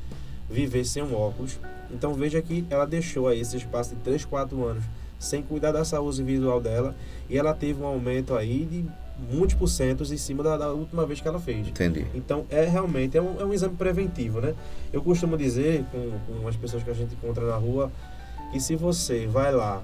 viver 0.48 0.84
sem 0.84 1.02
um 1.02 1.14
óculos. 1.14 1.58
Então 1.90 2.14
veja 2.14 2.40
que 2.42 2.66
ela 2.70 2.86
deixou 2.86 3.28
aí 3.28 3.40
esse 3.40 3.56
espaço 3.56 3.94
de 3.94 4.00
3, 4.02 4.24
4 4.24 4.64
anos 4.64 4.84
sem 5.18 5.42
cuidar 5.42 5.72
da 5.72 5.84
saúde 5.84 6.22
visual 6.22 6.60
dela 6.60 6.94
e 7.30 7.38
ela 7.38 7.54
teve 7.54 7.80
um 7.80 7.86
aumento 7.86 8.34
aí 8.34 8.66
de 8.66 8.84
muitos 9.31 9.55
porcentos 9.55 10.11
em 10.11 10.16
cima 10.16 10.42
da, 10.42 10.57
da, 10.57 10.72
última 10.72 11.07
vez 11.07 11.20
que 11.20 11.29
ela 11.29 11.38
fez. 11.38 11.68
Entendi. 11.68 12.07
Então 12.14 12.44
é 12.50 12.64
realmente 12.64 13.16
é 13.16 13.22
um, 13.22 13.40
é 13.40 13.44
um 13.44 13.53
exame 13.53 13.77
preventivo, 13.77 14.40
né? 14.40 14.55
Eu 14.92 15.03
costumo 15.03 15.37
dizer 15.37 15.85
com, 15.90 16.18
com 16.27 16.48
as 16.48 16.57
pessoas 16.57 16.83
que 16.83 16.90
a 16.90 16.94
gente 16.94 17.14
encontra 17.14 17.46
na 17.46 17.57
rua 17.57 17.90
que 18.53 18.61
se 18.61 18.77
você 18.77 19.27
vai 19.27 19.53
lá, 19.53 19.83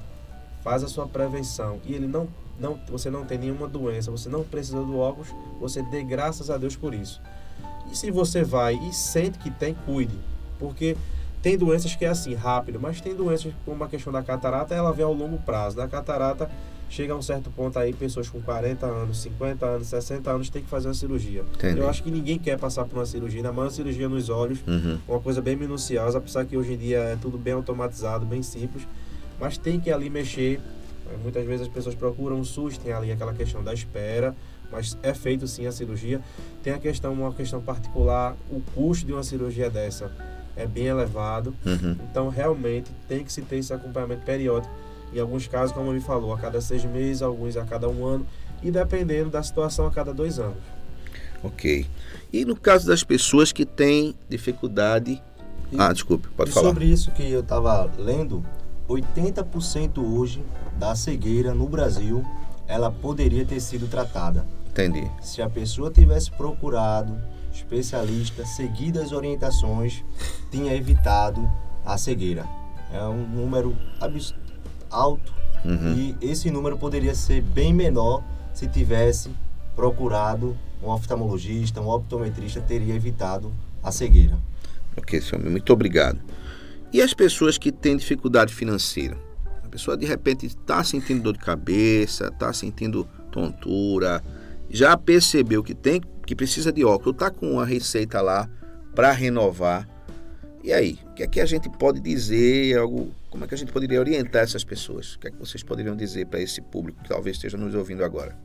faz 0.62 0.84
a 0.84 0.88
sua 0.88 1.06
prevenção 1.06 1.80
e 1.84 1.94
ele 1.94 2.06
não, 2.06 2.28
não 2.58 2.78
você 2.88 3.10
não 3.10 3.24
tem 3.24 3.38
nenhuma 3.38 3.66
doença, 3.66 4.10
você 4.10 4.28
não 4.28 4.44
precisa 4.44 4.80
do 4.80 4.98
óculos, 4.98 5.28
você 5.58 5.82
dê 5.82 6.02
graças 6.02 6.50
a 6.50 6.58
Deus 6.58 6.76
por 6.76 6.94
isso. 6.94 7.20
E 7.90 7.96
se 7.96 8.10
você 8.10 8.44
vai 8.44 8.74
e 8.74 8.92
sente 8.92 9.38
que 9.38 9.50
tem, 9.50 9.74
cuide. 9.86 10.16
Porque 10.58 10.96
tem 11.42 11.56
doenças 11.56 11.96
que 11.96 12.04
é 12.04 12.08
assim, 12.08 12.34
rápido, 12.34 12.78
mas 12.78 13.00
tem 13.00 13.14
doenças 13.14 13.52
como 13.64 13.82
a 13.82 13.88
questão 13.88 14.12
da 14.12 14.22
catarata, 14.22 14.74
ela 14.74 14.92
vem 14.92 15.04
ao 15.04 15.14
longo 15.14 15.38
prazo. 15.38 15.76
Da 15.76 15.88
catarata, 15.88 16.50
chega 16.90 17.12
a 17.12 17.16
um 17.16 17.22
certo 17.22 17.50
ponto 17.50 17.78
aí, 17.78 17.92
pessoas 17.92 18.28
com 18.28 18.42
40 18.42 18.84
anos, 18.84 19.22
50 19.22 19.64
anos, 19.64 19.86
60 19.86 20.30
anos 20.30 20.50
têm 20.50 20.62
que 20.62 20.68
fazer 20.68 20.88
uma 20.88 20.94
cirurgia. 20.94 21.44
Entendi. 21.54 21.78
Eu 21.78 21.88
acho 21.88 22.02
que 22.02 22.10
ninguém 22.10 22.38
quer 22.38 22.58
passar 22.58 22.84
por 22.84 22.98
uma 22.98 23.06
cirurgia, 23.06 23.38
ainda 23.38 23.52
mais 23.52 23.68
uma 23.68 23.74
cirurgia 23.74 24.08
nos 24.08 24.28
olhos, 24.28 24.58
uhum. 24.66 24.98
uma 25.08 25.20
coisa 25.20 25.40
bem 25.40 25.54
minuciosa, 25.54 26.18
apesar 26.18 26.44
que 26.44 26.56
hoje 26.56 26.74
em 26.74 26.76
dia 26.76 26.98
é 26.98 27.16
tudo 27.16 27.38
bem 27.38 27.54
automatizado, 27.54 28.26
bem 28.26 28.42
simples, 28.42 28.86
mas 29.38 29.56
tem 29.56 29.78
que 29.80 29.90
ali 29.90 30.10
mexer. 30.10 30.60
Muitas 31.22 31.44
vezes 31.44 31.62
as 31.62 31.72
pessoas 31.72 31.94
procuram 31.94 32.36
um 32.36 32.44
SUS, 32.44 32.76
tem 32.76 32.92
ali 32.92 33.10
aquela 33.10 33.32
questão 33.32 33.64
da 33.64 33.72
espera, 33.72 34.34
mas 34.70 34.96
é 35.02 35.14
feito 35.14 35.46
sim 35.46 35.66
a 35.66 35.72
cirurgia. 35.72 36.20
Tem 36.62 36.72
a 36.72 36.78
questão, 36.78 37.12
uma 37.12 37.32
questão 37.32 37.60
particular, 37.60 38.36
o 38.50 38.60
custo 38.74 39.06
de 39.06 39.12
uma 39.12 39.22
cirurgia 39.22 39.68
dessa 39.68 40.12
é 40.56 40.66
bem 40.66 40.86
elevado. 40.86 41.54
Uhum. 41.64 41.96
Então, 42.08 42.28
realmente, 42.28 42.90
tem 43.08 43.24
que 43.24 43.32
se 43.32 43.42
ter 43.42 43.56
esse 43.56 43.72
acompanhamento 43.72 44.22
periódico. 44.24 44.72
Em 45.12 45.20
alguns 45.20 45.46
casos, 45.46 45.74
como 45.74 45.90
ele 45.90 46.00
falou, 46.00 46.32
a 46.32 46.38
cada 46.38 46.60
seis 46.60 46.84
meses, 46.84 47.22
alguns 47.22 47.56
a 47.56 47.64
cada 47.64 47.88
um 47.88 48.06
ano, 48.06 48.26
e 48.62 48.70
dependendo 48.70 49.30
da 49.30 49.42
situação, 49.42 49.86
a 49.86 49.90
cada 49.90 50.12
dois 50.14 50.38
anos. 50.38 50.58
Ok. 51.42 51.86
E 52.32 52.44
no 52.44 52.54
caso 52.54 52.86
das 52.86 53.02
pessoas 53.02 53.52
que 53.52 53.64
têm 53.64 54.14
dificuldade. 54.28 55.22
E, 55.72 55.80
ah, 55.80 55.92
desculpe, 55.92 56.28
pode 56.36 56.50
falar. 56.50 56.68
Sobre 56.68 56.84
isso 56.84 57.10
que 57.12 57.30
eu 57.30 57.40
estava 57.40 57.90
lendo, 57.98 58.44
80% 58.88 59.98
hoje 59.98 60.42
da 60.78 60.94
cegueira 60.94 61.54
no 61.54 61.68
Brasil 61.68 62.24
ela 62.70 62.88
poderia 62.88 63.44
ter 63.44 63.60
sido 63.60 63.88
tratada. 63.88 64.46
Entendi. 64.70 65.10
Se 65.20 65.42
a 65.42 65.50
pessoa 65.50 65.90
tivesse 65.90 66.30
procurado 66.30 67.20
especialista, 67.52 68.46
seguido 68.46 69.00
as 69.00 69.10
orientações, 69.10 70.04
tinha 70.52 70.72
evitado 70.72 71.50
a 71.84 71.98
cegueira. 71.98 72.46
É 72.92 73.02
um 73.02 73.26
número 73.26 73.76
alto 74.90 75.32
uhum. 75.64 75.94
e 75.94 76.16
esse 76.20 76.50
número 76.50 76.76
poderia 76.76 77.14
ser 77.14 77.40
bem 77.40 77.72
menor 77.72 78.22
se 78.52 78.66
tivesse 78.68 79.30
procurado 79.74 80.56
um 80.82 80.88
oftalmologista, 80.88 81.80
um 81.80 81.88
optometrista, 81.88 82.60
teria 82.60 82.94
evitado 82.94 83.52
a 83.82 83.92
cegueira. 83.92 84.38
Ok, 84.96 85.20
senhor, 85.20 85.44
muito 85.44 85.72
obrigado. 85.72 86.18
E 86.92 87.00
as 87.00 87.14
pessoas 87.14 87.56
que 87.56 87.70
têm 87.70 87.96
dificuldade 87.96 88.52
financeira? 88.52 89.16
A 89.64 89.68
pessoa 89.68 89.96
de 89.96 90.04
repente 90.04 90.46
está 90.46 90.82
sentindo 90.82 91.22
dor 91.22 91.34
de 91.34 91.38
cabeça, 91.38 92.28
está 92.28 92.52
sentindo 92.52 93.06
tontura, 93.30 94.22
já 94.68 94.96
percebeu 94.96 95.62
que 95.62 95.74
tem 95.74 96.00
que 96.26 96.34
precisa 96.34 96.72
de 96.72 96.84
óculos, 96.84 97.14
está 97.14 97.30
com 97.30 97.58
a 97.58 97.64
receita 97.64 98.20
lá 98.20 98.48
para 98.94 99.10
renovar. 99.10 99.88
E 100.62 100.72
aí, 100.72 100.98
o 101.10 101.14
que 101.14 101.22
é 101.22 101.26
que 101.26 101.40
a 101.40 101.46
gente 101.46 101.68
pode 101.68 102.00
dizer? 102.00 102.78
Algo, 102.78 103.10
como 103.30 103.44
é 103.44 103.46
que 103.46 103.54
a 103.54 103.58
gente 103.58 103.72
poderia 103.72 104.00
orientar 104.00 104.42
essas 104.42 104.64
pessoas? 104.64 105.14
O 105.14 105.20
que 105.20 105.28
é 105.28 105.30
que 105.30 105.36
vocês 105.36 105.62
poderiam 105.62 105.94
dizer 105.96 106.26
para 106.26 106.40
esse 106.40 106.60
público 106.60 107.00
que 107.02 107.08
talvez 107.08 107.36
esteja 107.36 107.56
nos 107.56 107.74
ouvindo 107.74 108.04
agora? 108.04 108.36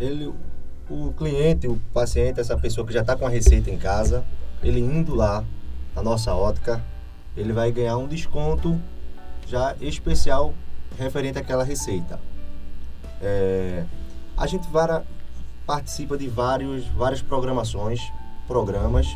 Ele, 0.00 0.34
o 0.90 1.12
cliente, 1.12 1.68
o 1.68 1.76
paciente, 1.92 2.40
essa 2.40 2.58
pessoa 2.58 2.84
que 2.84 2.92
já 2.92 3.02
está 3.02 3.16
com 3.16 3.24
a 3.24 3.28
receita 3.30 3.70
em 3.70 3.78
casa, 3.78 4.24
ele 4.60 4.80
indo 4.80 5.14
lá 5.14 5.44
na 5.94 6.02
nossa 6.02 6.34
ótica, 6.34 6.84
ele 7.36 7.52
vai 7.52 7.70
ganhar 7.70 7.96
um 7.96 8.08
desconto 8.08 8.80
já 9.46 9.76
especial 9.80 10.52
referente 10.98 11.38
àquela 11.38 11.62
receita. 11.62 12.18
É, 13.22 13.84
a 14.36 14.46
gente 14.48 14.68
vara, 14.68 15.04
participa 15.64 16.18
de 16.18 16.26
vários, 16.28 16.84
várias 16.88 17.22
programações, 17.22 18.00
programas 18.48 19.06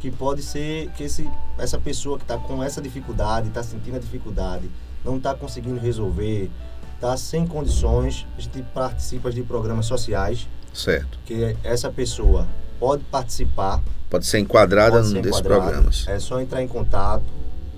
que 0.00 0.10
pode 0.10 0.42
ser 0.42 0.90
que 0.92 1.04
esse, 1.04 1.30
essa 1.58 1.78
pessoa 1.78 2.16
que 2.16 2.24
está 2.24 2.38
com 2.38 2.64
essa 2.64 2.80
dificuldade, 2.80 3.48
está 3.48 3.62
sentindo 3.62 3.96
a 3.96 4.00
dificuldade, 4.00 4.70
não 5.04 5.18
está 5.18 5.34
conseguindo 5.34 5.78
resolver, 5.78 6.50
está 6.94 7.16
sem 7.16 7.46
condições, 7.46 8.26
a 8.36 8.40
gente 8.40 8.62
participa 8.74 9.30
de 9.30 9.42
programas 9.42 9.86
sociais. 9.86 10.48
Certo. 10.72 11.18
Que 11.26 11.56
essa 11.62 11.90
pessoa 11.90 12.46
pode 12.78 13.04
participar. 13.04 13.82
Pode 14.08 14.26
ser 14.26 14.38
enquadrada 14.38 14.96
pode 14.96 15.08
ser 15.08 15.22
desses 15.22 15.40
programas. 15.40 16.06
É 16.08 16.18
só 16.18 16.40
entrar 16.40 16.62
em 16.62 16.68
contato 16.68 17.24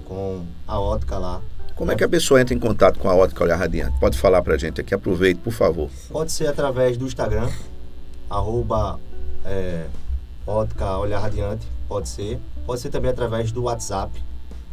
com 0.06 0.44
a 0.66 0.78
ótica 0.78 1.18
lá. 1.18 1.40
Como 1.74 1.90
é 1.90 1.96
que 1.96 2.04
a 2.04 2.08
pessoa 2.08 2.40
entra 2.40 2.54
em 2.54 2.58
contato 2.58 2.98
com 2.98 3.08
a 3.08 3.14
ótica 3.14 3.42
Olhar 3.42 3.56
Radiante? 3.56 3.98
Pode 3.98 4.16
falar 4.16 4.42
para 4.42 4.54
a 4.54 4.58
gente 4.58 4.80
aqui, 4.80 4.94
aproveite, 4.94 5.40
por 5.40 5.52
favor. 5.52 5.90
Pode 6.10 6.30
ser 6.30 6.46
através 6.46 6.96
do 6.96 7.06
Instagram, 7.06 7.50
arroba 8.30 9.00
é, 9.44 9.86
ótica 10.46 10.98
Olhar 10.98 11.18
Radiante, 11.18 11.66
pode 11.92 12.08
ser. 12.08 12.40
Pode 12.64 12.80
ser 12.80 12.88
também 12.88 13.10
através 13.10 13.52
do 13.52 13.64
WhatsApp, 13.64 14.10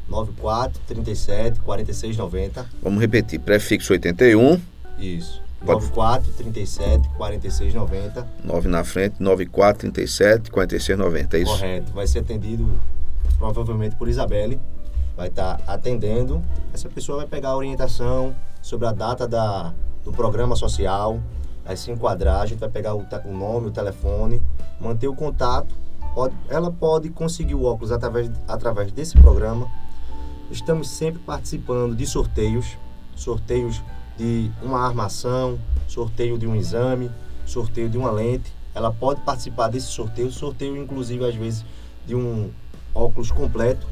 94 0.08 0.80
37 0.88 1.60
46 1.60 2.18
90. 2.18 2.66
Vamos 2.82 3.02
repetir, 3.02 3.40
prefixo 3.40 3.92
81. 3.92 4.60
Isso. 4.98 5.42
Pode... 5.60 5.82
94 5.82 6.32
37 6.32 7.10
46 7.10 7.74
90. 7.74 8.28
9 8.46 8.68
na 8.70 8.84
frente, 8.86 9.16
94 9.20 9.92
37 9.92 10.50
46 10.50 10.98
90, 10.98 11.38
é 11.38 11.42
isso? 11.42 11.52
Correto. 11.52 11.92
Vai 11.92 12.08
ser 12.08 12.20
atendido 12.20 12.72
provavelmente 13.38 13.98
por 13.98 14.08
Isabelle. 14.08 14.58
Vai 15.18 15.28
estar 15.28 15.58
tá 15.58 15.74
atendendo. 15.74 16.42
Essa 16.74 16.88
pessoa 16.88 17.18
vai 17.18 17.28
pegar 17.28 17.50
a 17.50 17.58
orientação 17.58 18.34
sobre 18.62 18.88
a 18.88 18.94
data 18.94 19.28
da, 19.28 19.74
do 20.06 20.14
programa 20.14 20.56
social, 20.56 21.20
vai 21.66 21.76
se 21.76 21.92
enquadrar, 21.92 22.42
a 22.42 22.46
gente 22.46 22.60
vai 22.60 22.70
pegar 22.70 22.96
o, 22.96 23.06
o 23.26 23.34
nome, 23.34 23.68
o 23.68 23.72
telefone, 23.72 24.42
manter 24.80 25.10
o 25.10 25.16
contato. 25.16 25.76
Pode, 26.14 26.36
ela 26.50 26.72
pode 26.72 27.10
conseguir 27.10 27.56
o 27.56 27.64
óculos 27.64 27.92
através, 27.92 28.32
através 28.48 28.92
desse 28.92 29.18
programa. 29.18 29.70
Estamos 30.52 30.90
sempre 30.90 31.20
participando 31.20 31.96
de 31.96 32.06
sorteios, 32.06 32.78
sorteios 33.16 33.82
de 34.18 34.52
uma 34.62 34.80
armação, 34.80 35.60
sorteio 35.88 36.38
de 36.38 36.48
um 36.48 36.56
exame, 36.56 37.10
sorteio 37.46 37.90
de 37.90 37.98
uma 37.98 38.12
lente. 38.12 38.52
Ela 38.74 38.92
pode 38.92 39.22
participar 39.22 39.70
desse 39.70 39.88
sorteio, 39.88 40.32
sorteio 40.32 40.76
inclusive 40.78 41.24
às 41.26 41.36
vezes 41.36 41.66
de 42.06 42.16
um 42.16 42.50
óculos 42.94 43.32
completo. 43.32 43.88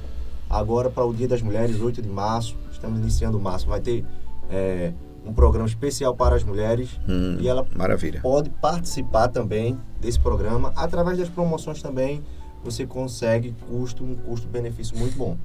Agora 0.49 0.89
para 0.89 1.05
o 1.05 1.13
Dia 1.13 1.27
das 1.27 1.41
Mulheres, 1.41 1.79
8 1.79 2.01
de 2.01 2.09
março, 2.09 2.55
estamos 2.71 2.99
iniciando 2.99 3.39
março, 3.39 3.67
vai 3.67 3.81
ter 3.81 4.05
é, 4.49 4.93
um 5.27 5.33
programa 5.33 5.67
especial 5.67 6.15
para 6.15 6.35
as 6.35 6.43
mulheres 6.43 6.99
hum, 7.07 7.37
e 7.39 7.47
ela 7.47 7.65
maravilha. 7.75 8.21
pode 8.21 8.49
participar 8.49 9.27
também 9.27 9.77
desse 9.99 10.19
programa 10.19 10.71
através 10.75 11.17
das 11.17 11.29
promoções 11.29 11.81
também 11.81 12.23
você 12.63 12.85
consegue 12.85 13.55
custo 13.67 14.03
um 14.03 14.15
custo-benefício 14.15 14.97
muito 14.97 15.17
bom. 15.17 15.37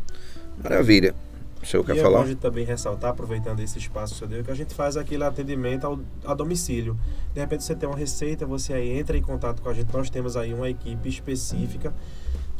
Maravilha. 0.62 1.14
O 1.62 1.66
senhor 1.66 1.84
quer 1.84 1.96
e 1.96 2.00
falar? 2.00 2.22
a 2.22 2.26
gente 2.26 2.40
também 2.40 2.64
ressaltar, 2.64 3.10
aproveitando 3.10 3.60
esse 3.60 3.78
espaço 3.78 4.14
que 4.14 4.18
você 4.20 4.26
deu, 4.26 4.42
que 4.42 4.50
a 4.50 4.54
gente 4.54 4.74
faz 4.74 4.96
aquele 4.96 5.22
atendimento 5.22 5.86
ao, 5.86 6.00
a 6.24 6.34
domicílio. 6.34 6.98
De 7.32 7.40
repente 7.40 7.62
você 7.62 7.76
tem 7.76 7.88
uma 7.88 7.96
receita, 7.96 8.44
você 8.44 8.72
aí 8.72 8.98
entra 8.98 9.16
em 9.16 9.22
contato 9.22 9.62
com 9.62 9.68
a 9.68 9.74
gente. 9.74 9.92
Nós 9.92 10.10
temos 10.10 10.36
aí 10.36 10.52
uma 10.52 10.68
equipe 10.68 11.08
específica 11.08 11.94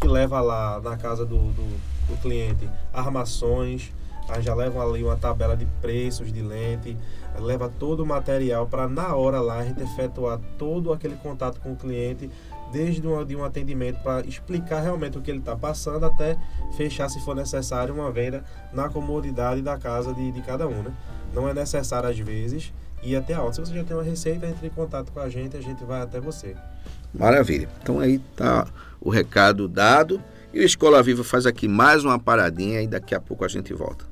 que 0.01 0.07
leva 0.07 0.41
lá 0.41 0.81
na 0.81 0.97
casa 0.97 1.27
do, 1.27 1.37
do, 1.37 1.77
do 2.09 2.21
cliente 2.23 2.69
armações, 2.93 3.93
a 4.29 4.41
já 4.41 4.55
levam 4.55 4.81
ali 4.81 5.03
uma 5.03 5.17
tabela 5.17 5.57
de 5.57 5.67
preços 5.81 6.33
de 6.33 6.43
lente, 6.43 6.97
leva 7.39 7.69
todo 7.69 8.03
o 8.03 8.07
material 8.07 8.67
para 8.67 8.89
na 8.89 9.15
hora 9.15 9.41
lá 9.41 9.59
a 9.59 9.65
gente 9.65 9.83
efetuar 9.83 10.39
todo 10.59 10.93
aquele 10.93 11.17
contato 11.17 11.61
com 11.61 11.73
o 11.73 11.77
cliente 11.77 12.31
desde 12.73 13.07
um, 13.07 13.25
de 13.25 13.37
um 13.37 13.45
atendimento 13.45 14.03
para 14.03 14.27
explicar 14.27 14.81
realmente 14.81 15.19
o 15.19 15.21
que 15.21 15.31
ele 15.31 15.41
está 15.41 15.55
passando 15.55 16.07
até 16.07 16.37
fechar, 16.77 17.09
se 17.09 17.21
for 17.21 17.37
necessário, 17.37 17.95
uma 17.95 18.11
venda 18.11 18.43
na 18.73 18.89
comodidade 18.89 19.61
da 19.61 19.77
casa 19.77 20.15
de, 20.15 20.33
de 20.33 20.41
cada 20.41 20.67
um. 20.67 20.83
Né? 20.83 20.93
Não 21.35 21.49
é 21.49 21.53
necessário, 21.53 22.09
às 22.09 22.19
vezes, 22.19 22.73
ir 23.03 23.15
até 23.15 23.35
a 23.35 23.53
Se 23.53 23.61
você 23.61 23.75
já 23.75 23.85
tem 23.85 23.95
uma 23.95 24.03
receita, 24.03 24.47
entre 24.47 24.67
em 24.67 24.71
contato 24.71 25.13
com 25.13 25.21
a 25.21 25.29
gente, 25.29 25.57
a 25.57 25.61
gente 25.61 25.85
vai 25.85 26.01
até 26.01 26.19
você. 26.19 26.57
Maravilha. 27.13 27.69
Então 27.83 28.01
aí 28.01 28.19
tá 28.35 28.67
o 29.01 29.11
recado 29.11 29.69
dado. 29.69 30.23
E 30.53 30.61
o 30.61 30.63
Escola 30.63 31.03
Viva 31.03 31.23
faz 31.23 31.47
aqui 31.47 31.69
mais 31.69 32.05
uma 32.05 32.19
paradinha 32.19 32.81
e 32.83 32.87
daqui 32.87 33.15
a 33.15 33.21
pouco 33.21 33.45
a 33.45 33.49
gente 33.49 33.73
volta. 33.73 34.12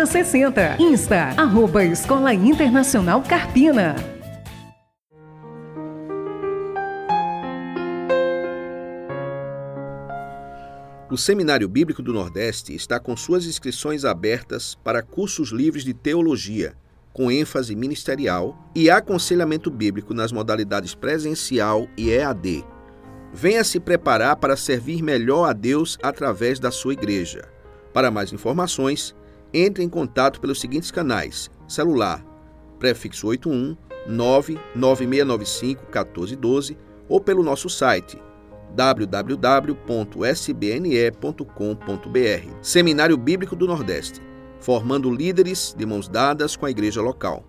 60. 0.05 0.77
Insta, 0.79 1.33
arroba 1.37 1.83
Escola 1.83 2.33
Internacional 2.33 3.21
Carpina. 3.21 3.95
O 11.11 11.17
Seminário 11.17 11.67
Bíblico 11.67 12.01
do 12.01 12.13
Nordeste 12.13 12.73
está 12.73 12.97
com 12.97 13.17
suas 13.17 13.45
inscrições 13.45 14.05
abertas 14.05 14.75
para 14.81 15.03
cursos 15.03 15.51
livres 15.51 15.83
de 15.83 15.93
teologia, 15.93 16.73
com 17.11 17.29
ênfase 17.29 17.75
ministerial 17.75 18.57
e 18.73 18.89
aconselhamento 18.89 19.69
bíblico 19.69 20.13
nas 20.13 20.31
modalidades 20.31 20.95
presencial 20.95 21.85
e 21.97 22.11
EAD. 22.11 22.63
Venha 23.33 23.61
se 23.65 23.77
preparar 23.77 24.37
para 24.37 24.55
servir 24.55 25.01
melhor 25.01 25.49
a 25.49 25.51
Deus 25.51 25.97
através 26.01 26.59
da 26.59 26.71
sua 26.71 26.93
igreja. 26.93 27.43
Para 27.93 28.09
mais 28.09 28.31
informações, 28.31 29.13
entre 29.53 29.83
em 29.83 29.89
contato 29.89 30.39
pelos 30.39 30.59
seguintes 30.59 30.91
canais: 30.91 31.49
celular, 31.67 32.25
prefixo 32.79 33.27
81 33.27 33.75
99695 34.07 35.83
1412 35.83 36.77
ou 37.07 37.21
pelo 37.21 37.43
nosso 37.43 37.69
site 37.69 38.17
www.sbne.com.br. 38.73 39.77
Seminário 42.61 43.17
Bíblico 43.17 43.55
do 43.55 43.67
Nordeste, 43.67 44.21
formando 44.59 45.13
líderes 45.13 45.75
de 45.77 45.85
mãos 45.85 46.07
dadas 46.07 46.55
com 46.55 46.65
a 46.65 46.71
igreja 46.71 47.01
local. 47.01 47.43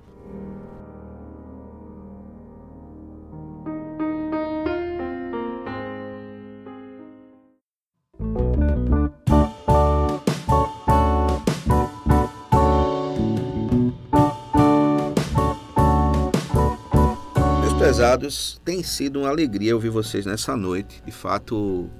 Prezados, 17.92 18.58
tem 18.64 18.82
sido 18.82 19.20
uma 19.20 19.28
alegria 19.28 19.74
ouvir 19.74 19.90
vocês 19.90 20.24
nessa 20.24 20.56
noite. 20.56 21.02
De 21.04 21.12
fato, 21.12 21.90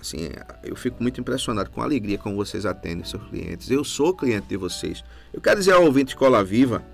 assim, 0.00 0.28
eu 0.62 0.76
fico 0.76 1.02
muito 1.02 1.20
impressionado 1.20 1.70
com 1.70 1.80
a 1.80 1.84
alegria 1.84 2.16
como 2.16 2.36
vocês 2.36 2.64
atendem 2.64 3.02
seus 3.02 3.24
clientes. 3.24 3.68
Eu 3.68 3.82
sou 3.82 4.14
cliente 4.14 4.46
de 4.46 4.56
vocês. 4.56 5.02
Eu 5.32 5.40
quero 5.40 5.58
dizer 5.58 5.72
ao 5.72 5.82
ouvinte 5.82 6.10
Escola 6.10 6.44
Viva 6.44 6.84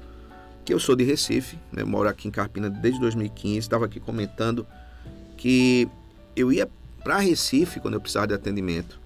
que 0.65 0.73
eu 0.73 0.81
sou 0.81 0.97
de 0.97 1.05
Recife, 1.05 1.59
né? 1.71 1.85
moro 1.85 2.09
aqui 2.09 2.27
em 2.27 2.31
Carpina 2.31 2.71
desde 2.71 2.99
2015, 2.99 3.59
estava 3.59 3.85
aqui 3.85 4.01
comentando 4.01 4.67
que 5.37 5.87
eu 6.35 6.51
ia 6.51 6.67
para 7.03 7.19
Recife 7.19 7.79
quando 7.79 7.93
eu 7.93 8.01
precisava 8.01 8.29
de 8.29 8.33
atendimento, 8.33 8.99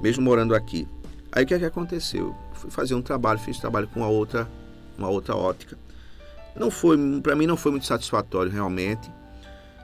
mesmo 0.00 0.22
morando 0.22 0.54
aqui. 0.54 0.86
Aí 1.32 1.42
o 1.42 1.46
que 1.46 1.54
é 1.54 1.58
que 1.58 1.64
aconteceu? 1.64 2.36
Fui 2.52 2.70
fazer 2.70 2.94
um 2.94 3.02
trabalho, 3.02 3.40
fiz 3.40 3.58
trabalho 3.58 3.88
com 3.88 3.98
uma 3.98 4.08
outra, 4.08 4.48
uma 4.96 5.08
outra 5.08 5.34
ótica. 5.34 5.76
Não 6.58 6.70
foi, 6.70 6.96
para 7.22 7.36
mim 7.36 7.46
não 7.46 7.56
foi 7.56 7.72
muito 7.72 7.86
satisfatório 7.86 8.50
realmente. 8.50 9.10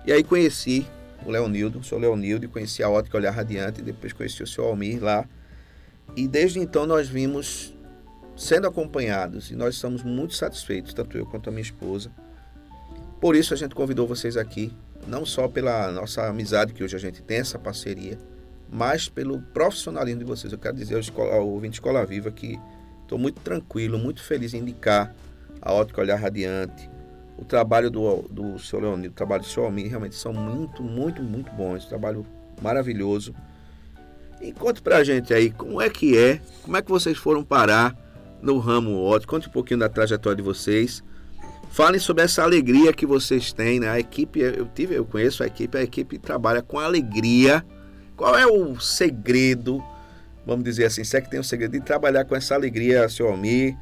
E 0.07 0.12
aí 0.12 0.22
conheci 0.22 0.87
o 1.25 1.31
Leonildo, 1.31 1.83
sou 1.83 1.99
Leonildo, 1.99 2.45
e 2.45 2.49
conheci 2.49 2.83
a 2.83 2.91
ótica 2.91 3.16
Olhar 3.16 3.31
Radiante, 3.31 3.81
depois 3.81 4.12
conheci 4.12 4.43
o 4.43 4.47
seu 4.47 4.64
Almir 4.64 5.03
lá. 5.03 5.27
E 6.16 6.29
desde 6.29 6.59
então 6.59 6.87
nós 6.87 7.09
vimos 7.09 7.75
sendo 8.37 8.66
acompanhados 8.66 9.51
e 9.51 9.57
nós 9.57 9.77
estamos 9.77 10.03
muito 10.03 10.35
satisfeitos, 10.35 10.93
tanto 10.93 11.16
eu 11.16 11.25
quanto 11.25 11.49
a 11.49 11.53
minha 11.53 11.62
esposa. 11.62 12.11
Por 13.20 13.35
isso 13.35 13.55
a 13.55 13.57
gente 13.57 13.75
convidou 13.75 14.07
vocês 14.07 14.37
aqui, 14.37 14.72
não 15.07 15.25
só 15.25 15.49
pela 15.49 15.91
nossa 15.93 16.27
amizade 16.27 16.75
que 16.75 16.83
hoje 16.83 16.97
a 16.97 16.99
gente 16.99 17.22
tem 17.22 17.39
essa 17.39 17.59
parceria, 17.59 18.18
mas 18.70 19.09
pelo 19.09 19.41
profissionalismo 19.41 20.18
de 20.18 20.25
vocês. 20.25 20.53
Eu 20.53 20.59
quero 20.59 20.77
dizer 20.77 21.01
ao, 21.16 21.33
ao 21.33 21.49
ouvinte 21.49 21.75
Escola 21.75 22.05
Viva 22.05 22.31
que 22.31 22.59
estou 23.03 23.18
muito 23.18 23.41
tranquilo, 23.41 23.99
muito 23.99 24.22
feliz 24.22 24.53
em 24.53 24.59
indicar 24.59 25.14
a 25.65 25.73
Ótica 25.73 26.03
Olhar 26.03 26.17
Radiante, 26.17 26.91
o 27.39 27.45
trabalho 27.45 27.91
do, 27.91 28.23
do 28.31 28.59
seu 28.59 28.79
Leonildo, 28.79 29.09
o 29.09 29.17
trabalho 29.17 29.43
do 29.43 29.49
seu 29.49 29.65
Almir, 29.65 29.89
realmente 29.89 30.15
são 30.15 30.33
muito, 30.33 30.83
muito, 30.83 31.23
muito 31.23 31.51
bons. 31.53 31.87
Um 31.87 31.89
trabalho 31.89 32.27
maravilhoso. 32.62 33.35
E 34.41 34.53
conte 34.53 34.83
pra 34.83 35.03
gente 35.03 35.33
aí 35.33 35.51
como 35.51 35.81
é 35.81 35.89
que 35.89 36.17
é, 36.17 36.41
como 36.62 36.77
é 36.77 36.83
que 36.83 36.91
vocês 36.91 37.17
foram 37.17 37.43
parar 37.43 37.97
no 38.43 38.59
ramo 38.59 39.01
ótico. 39.01 39.35
Conte 39.35 39.49
um 39.49 39.53
pouquinho 39.53 39.81
da 39.81 39.89
trajetória 39.89 40.37
de 40.37 40.43
vocês. 40.43 41.03
Falem 41.71 41.99
sobre 41.99 42.23
essa 42.23 42.43
alegria 42.43 42.93
que 42.93 43.07
vocês 43.07 43.53
têm, 43.53 43.81
né? 43.81 43.89
A 43.89 43.99
equipe, 43.99 44.39
eu 44.39 44.67
tive, 44.67 44.95
eu 44.95 45.05
conheço 45.05 45.43
a 45.43 45.47
equipe, 45.47 45.77
a 45.79 45.83
equipe 45.83 46.19
trabalha 46.19 46.62
com 46.62 46.79
alegria. 46.79 47.65
Qual 48.17 48.39
é 48.39 48.47
o 48.47 48.79
segredo, 48.79 49.83
vamos 50.47 50.62
dizer 50.62 50.85
assim, 50.85 51.03
se 51.03 51.17
é 51.17 51.21
que 51.21 51.29
tem 51.29 51.41
um 51.41 51.45
segredo 51.45 51.73
de 51.73 51.81
trabalhar 51.81 52.27
com 52.27 52.37
essa 52.37 52.55
alegria, 52.55 53.09
seu 53.09 53.27
Almir, 53.29 53.77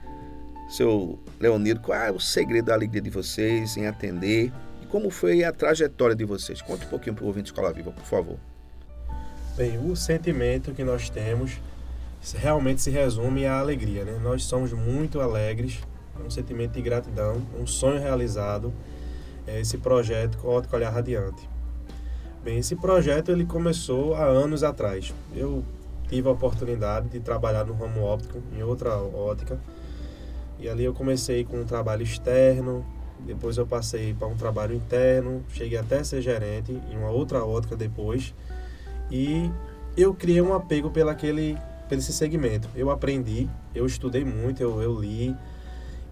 seu 0.69 1.19
Leonido, 1.39 1.81
qual 1.81 1.99
é 1.99 2.11
o 2.11 2.21
segredo 2.21 2.67
da 2.67 2.75
alegria 2.75 3.03
de 3.03 3.11
vocês 3.11 3.77
em 3.77 3.87
atender? 3.87 4.53
E 4.83 4.87
como 4.87 5.11
foi 5.11 5.45
a 5.45 5.53
trajetória 5.53 6.15
de 6.15 6.25
vocês? 6.25 6.63
Conte 6.63 6.87
um 6.87 6.89
pouquinho 6.89 7.15
para 7.15 7.25
o 7.25 7.27
ouvinte 7.27 7.47
Escola 7.47 7.73
Viva, 7.73 7.91
por 7.91 8.05
favor. 8.05 8.39
Bem, 9.57 9.79
o 9.79 9.95
sentimento 9.95 10.73
que 10.73 10.83
nós 10.83 11.11
temos 11.11 11.61
realmente 12.37 12.81
se 12.81 12.91
resume 12.91 13.45
à 13.45 13.59
alegria, 13.59 14.05
né? 14.05 14.19
Nós 14.23 14.45
somos 14.45 14.73
muito 14.73 15.21
alegres, 15.21 15.81
um 16.25 16.31
sentimento 16.31 16.73
de 16.73 16.83
gratidão, 16.83 17.43
um 17.61 17.67
sonho 17.67 18.01
realizado, 18.01 18.73
é 19.47 19.61
esse 19.61 19.77
projeto 19.77 20.39
Ótico 20.47 20.77
Olhar 20.77 20.91
Radiante. 20.91 21.49
Bem, 22.45 22.59
esse 22.59 22.77
projeto 22.77 23.31
ele 23.31 23.45
começou 23.45 24.15
há 24.15 24.25
anos 24.25 24.63
atrás. 24.63 25.13
Eu 25.35 25.65
tive 26.09 26.29
a 26.29 26.33
oportunidade 26.33 27.09
de 27.09 27.21
trabalhar 27.21 27.65
no 27.65 27.75
ramo 27.75 28.03
óptico, 28.03 28.43
em 28.57 28.63
outra 28.63 28.97
ótica, 28.97 29.61
e 30.63 30.69
ali 30.69 30.85
eu 30.85 30.95
comecei 30.95 31.45
com 31.45 31.61
um 31.61 31.65
trabalho 31.65 32.05
externo, 32.05 32.87
depois 33.27 33.57
eu 33.57 33.67
passei 33.67 34.15
para 34.15 34.29
um 34.29 34.37
trabalho 34.37 34.75
interno, 34.75 35.43
cheguei 35.49 35.77
até 35.77 36.05
ser 36.05 36.23
gerente 36.23 36.73
em 36.73 36.97
uma 36.97 37.11
outra 37.11 37.45
ótica 37.45 37.75
depois. 37.75 38.33
E 39.11 39.51
eu 39.97 40.15
criei 40.15 40.41
um 40.41 40.55
apego 40.55 40.89
pelo 40.91 41.11
aquele, 41.11 41.59
pelo 41.89 42.01
esse 42.01 42.13
segmento. 42.13 42.69
Eu 42.77 42.91
aprendi, 42.91 43.49
eu 43.75 43.85
estudei 43.87 44.25
muito, 44.25 44.63
eu, 44.63 44.81
eu 44.81 44.99
li 45.01 45.37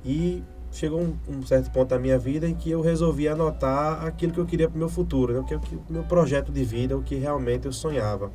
e 0.04 0.42
chegou 0.72 1.00
um, 1.00 1.16
um, 1.28 1.42
certo 1.46 1.70
ponto 1.70 1.88
da 1.88 1.98
minha 1.98 2.18
vida 2.18 2.48
em 2.48 2.54
que 2.54 2.70
eu 2.70 2.80
resolvi 2.80 3.28
anotar 3.28 4.04
aquilo 4.04 4.32
que 4.32 4.38
eu 4.38 4.46
queria 4.46 4.68
para 4.68 4.76
o 4.76 4.78
meu 4.78 4.88
futuro, 4.88 5.32
né? 5.32 5.40
o 5.40 5.44
que 5.44 5.54
o 5.54 5.82
meu 5.88 6.02
projeto 6.02 6.50
de 6.50 6.64
vida, 6.64 6.96
o 6.96 7.02
que 7.02 7.14
realmente 7.14 7.66
eu 7.66 7.72
sonhava. 7.72 8.32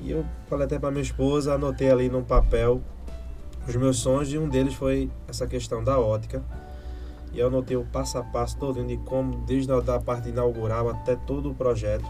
E 0.00 0.10
eu 0.10 0.24
falei 0.48 0.66
até 0.66 0.80
para 0.80 0.90
minha 0.90 1.02
esposa, 1.02 1.54
anotei 1.54 1.90
ali 1.90 2.08
num 2.08 2.24
papel 2.24 2.80
os 3.66 3.76
meus 3.76 3.98
sonhos 3.98 4.32
e 4.32 4.38
um 4.38 4.48
deles 4.48 4.74
foi 4.74 5.10
essa 5.28 5.46
questão 5.46 5.82
da 5.82 5.98
ótica. 5.98 6.42
E 7.32 7.38
eu 7.38 7.46
anotei 7.46 7.76
o 7.76 7.84
passo 7.84 8.18
a 8.18 8.22
passo 8.22 8.58
todo 8.58 8.84
de 8.84 8.96
como, 8.98 9.44
desde 9.46 9.72
a 9.72 10.00
parte 10.00 10.28
inaugural 10.28 10.90
até 10.90 11.16
todo 11.16 11.50
o 11.50 11.54
projeto. 11.54 12.04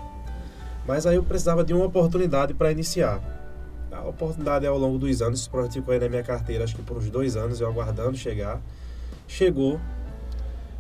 Mas 0.87 1.07
aí 1.07 1.17
eu 1.17 1.23
precisava 1.23 1.63
de 1.63 1.73
uma 1.73 1.85
oportunidade 1.85 2.55
para 2.55 2.73
iniciar. 2.73 3.21
A 3.93 4.09
oportunidade 4.09 4.65
é 4.65 4.69
ao 4.69 4.79
longo 4.79 4.99
dos 4.99 5.23
anos, 5.23 5.41
esse 5.41 5.51
projeto 5.51 5.75
ficou 5.75 5.93
aí 5.93 6.01
na 6.01 6.09
minha 6.09 6.23
carteira, 6.23 6.65
acho 6.65 6.75
que 6.75 6.83
por 6.83 6.97
uns 6.97 7.09
dois 7.09 7.37
anos, 7.37 7.61
eu 7.61 7.69
aguardando 7.69 8.17
chegar. 8.17 8.61
Chegou. 9.29 9.79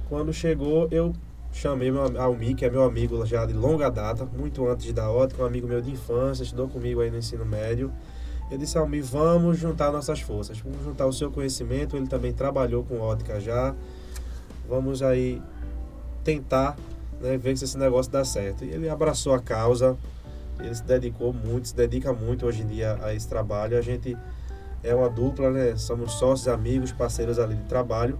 Quando 0.08 0.32
chegou, 0.32 0.88
eu 0.90 1.12
chamei 1.52 1.90
meu 1.90 2.20
Almi, 2.20 2.54
que 2.54 2.64
é 2.64 2.70
meu 2.70 2.82
amigo 2.82 3.24
já 3.24 3.46
de 3.46 3.52
longa 3.52 3.90
data, 3.90 4.24
muito 4.24 4.66
antes 4.66 4.92
da 4.92 5.10
ótica, 5.10 5.42
um 5.42 5.46
amigo 5.46 5.68
meu 5.68 5.80
de 5.80 5.90
infância, 5.90 6.42
estudou 6.42 6.68
comigo 6.68 7.00
aí 7.00 7.10
no 7.10 7.18
ensino 7.18 7.44
médio. 7.44 7.92
Eu 8.52 8.58
disse 8.58 8.76
ao 8.76 8.86
Mi, 8.86 9.00
vamos 9.00 9.56
juntar 9.56 9.90
nossas 9.90 10.20
forças, 10.20 10.60
vamos 10.60 10.84
juntar 10.84 11.06
o 11.06 11.12
seu 11.12 11.30
conhecimento, 11.30 11.96
ele 11.96 12.06
também 12.06 12.34
trabalhou 12.34 12.84
com 12.84 13.00
ótica 13.00 13.40
já, 13.40 13.74
vamos 14.68 15.02
aí 15.02 15.40
tentar 16.22 16.76
né, 17.18 17.38
ver 17.38 17.56
se 17.56 17.64
esse 17.64 17.78
negócio 17.78 18.12
dá 18.12 18.22
certo. 18.26 18.62
E 18.62 18.68
ele 18.68 18.90
abraçou 18.90 19.32
a 19.32 19.40
causa, 19.40 19.96
ele 20.60 20.74
se 20.74 20.82
dedicou 20.82 21.32
muito, 21.32 21.68
se 21.68 21.74
dedica 21.74 22.12
muito 22.12 22.44
hoje 22.44 22.60
em 22.60 22.66
dia 22.66 22.98
a 23.02 23.14
esse 23.14 23.26
trabalho. 23.26 23.78
A 23.78 23.80
gente 23.80 24.18
é 24.82 24.94
uma 24.94 25.08
dupla, 25.08 25.50
né? 25.50 25.74
Somos 25.78 26.12
sócios, 26.12 26.46
amigos, 26.46 26.92
parceiros 26.92 27.38
ali 27.38 27.54
de 27.54 27.64
trabalho. 27.64 28.18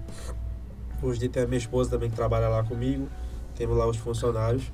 Hoje 1.03 1.19
em 1.19 1.21
dia 1.21 1.29
tem 1.29 1.43
a 1.43 1.47
minha 1.47 1.59
esposa 1.59 1.91
também 1.91 2.09
que 2.09 2.17
trabalha 2.17 2.49
lá 2.49 2.65
comigo, 2.65 3.07
temos 3.55 3.77
lá 3.77 3.87
os 3.87 3.99
funcionários 3.99 4.73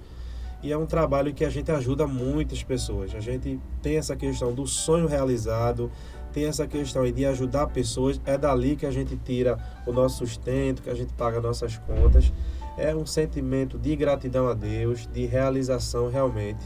e 0.63 0.73
é 0.73 0.77
um 0.77 0.87
trabalho 0.87 1.33
que 1.33 1.45
a 1.45 1.51
gente 1.51 1.71
ajuda 1.71 2.07
muitas 2.07 2.63
pessoas. 2.63 3.15
A 3.15 3.21
gente 3.21 3.61
tem 3.81 3.97
essa 3.97 4.17
questão 4.17 4.53
do 4.53 4.67
sonho 4.67 5.07
realizado, 5.07 5.91
tem 6.33 6.45
essa 6.45 6.67
questão 6.67 7.11
de 7.11 7.27
ajudar 7.27 7.69
pessoas, 7.69 8.21
é 8.25 8.37
dali 8.37 8.77
que 8.77 8.85
a 8.85 8.91
gente 8.91 9.17
tira 9.17 9.59
o 9.87 9.93
nosso 9.93 10.19
sustento, 10.19 10.83
que 10.83 10.91
a 10.91 10.95
gente 10.95 11.13
paga 11.15 11.41
nossas 11.41 11.79
contas. 11.79 12.33
É 12.77 12.95
um 12.95 13.07
sentimento 13.07 13.79
de 13.79 13.95
gratidão 13.97 14.49
a 14.49 14.55
Deus, 14.55 15.07
de 15.07 15.27
realização 15.27 16.09
realmente. 16.11 16.65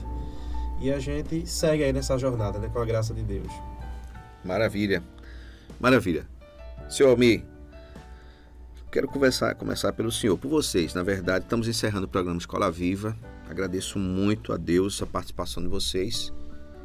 E 0.80 0.90
a 0.90 0.99
gente 0.99 1.47
segue 1.47 1.84
aí 1.84 1.93
nessa 1.93 2.18
jornada, 2.18 2.59
né, 2.59 2.68
com 2.72 2.78
a 2.78 2.84
graça 2.84 3.14
de 3.14 3.22
Deus. 3.22 3.53
Maravilha. 4.45 5.03
Maravilha. 5.78 6.26
Senhor 6.88 7.11
Almir, 7.11 7.45
quero 8.90 9.07
conversar, 9.07 9.55
começar 9.55 9.93
pelo 9.93 10.11
senhor, 10.11 10.36
por 10.36 10.49
vocês. 10.49 10.93
Na 10.93 11.03
verdade, 11.03 11.45
estamos 11.45 11.68
encerrando 11.68 12.07
o 12.07 12.09
programa 12.09 12.38
Escola 12.38 12.70
Viva. 12.70 13.16
Agradeço 13.53 13.98
muito 13.98 14.50
a 14.50 14.57
Deus 14.57 15.03
a 15.03 15.07
participação 15.07 15.62
de 15.62 15.68
vocês. 15.68 16.32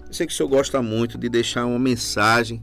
Eu 0.05 0.13
sei 0.13 0.28
que 0.28 0.34
o 0.34 0.36
senhor 0.36 0.49
gosta 0.49 0.82
muito 0.82 1.18
de 1.18 1.30
deixar 1.30 1.65
uma 1.65 1.80
mensagem 1.80 2.61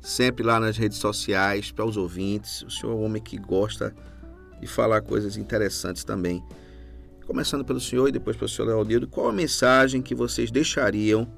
sempre 0.00 0.42
lá 0.42 0.58
nas 0.58 0.78
redes 0.78 0.96
sociais 0.96 1.70
para 1.70 1.84
os 1.84 1.98
ouvintes. 1.98 2.62
O 2.62 2.70
senhor 2.70 2.94
é 2.94 2.96
um 2.96 3.04
homem 3.04 3.20
que 3.20 3.36
gosta 3.36 3.94
de 4.58 4.66
falar 4.66 5.02
coisas 5.02 5.36
interessantes 5.36 6.02
também. 6.02 6.42
Começando 7.26 7.62
pelo 7.62 7.78
senhor 7.78 8.08
e 8.08 8.12
depois 8.12 8.38
pelo 8.38 8.48
senhor 8.48 8.68
Leonildo, 8.68 9.06
qual 9.06 9.28
a 9.28 9.32
mensagem 9.32 10.00
que 10.00 10.14
vocês 10.14 10.50
deixariam? 10.50 11.30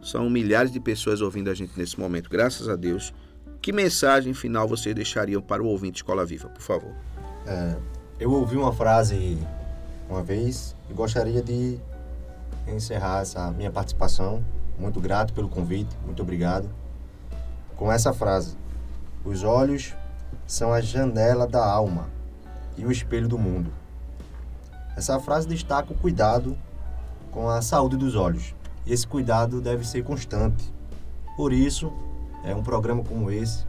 São 0.00 0.30
milhares 0.30 0.72
de 0.72 0.80
pessoas 0.80 1.20
ouvindo 1.20 1.50
a 1.50 1.54
gente 1.54 1.78
nesse 1.78 2.00
momento, 2.00 2.30
graças 2.30 2.70
a 2.70 2.74
Deus. 2.74 3.12
Que 3.60 3.70
mensagem 3.70 4.32
final 4.32 4.66
vocês 4.66 4.94
deixariam 4.94 5.42
para 5.42 5.62
o 5.62 5.66
ouvinte 5.66 5.96
Escola 5.96 6.24
Viva, 6.24 6.48
por 6.48 6.62
favor? 6.62 6.94
É, 7.46 7.76
eu 8.18 8.32
ouvi 8.32 8.56
uma 8.56 8.72
frase 8.72 9.36
uma 10.14 10.22
vez 10.22 10.76
e 10.88 10.94
gostaria 10.94 11.42
de 11.42 11.76
encerrar 12.68 13.22
essa 13.22 13.50
minha 13.50 13.70
participação. 13.70 14.44
Muito 14.78 15.00
grato 15.00 15.34
pelo 15.34 15.48
convite, 15.48 15.96
muito 16.04 16.22
obrigado. 16.22 16.68
Com 17.76 17.90
essa 17.90 18.12
frase: 18.12 18.56
Os 19.24 19.42
olhos 19.42 19.92
são 20.46 20.72
a 20.72 20.80
janela 20.80 21.48
da 21.48 21.64
alma 21.64 22.08
e 22.76 22.86
o 22.86 22.92
espelho 22.92 23.26
do 23.26 23.36
mundo. 23.36 23.72
Essa 24.96 25.18
frase 25.18 25.48
destaca 25.48 25.92
o 25.92 25.96
cuidado 25.96 26.56
com 27.32 27.48
a 27.48 27.60
saúde 27.60 27.96
dos 27.96 28.14
olhos. 28.14 28.54
E 28.86 28.92
esse 28.92 29.06
cuidado 29.06 29.60
deve 29.60 29.84
ser 29.84 30.04
constante. 30.04 30.72
Por 31.36 31.52
isso, 31.52 31.92
é 32.44 32.54
um 32.54 32.62
programa 32.62 33.02
como 33.02 33.30
esse, 33.30 33.66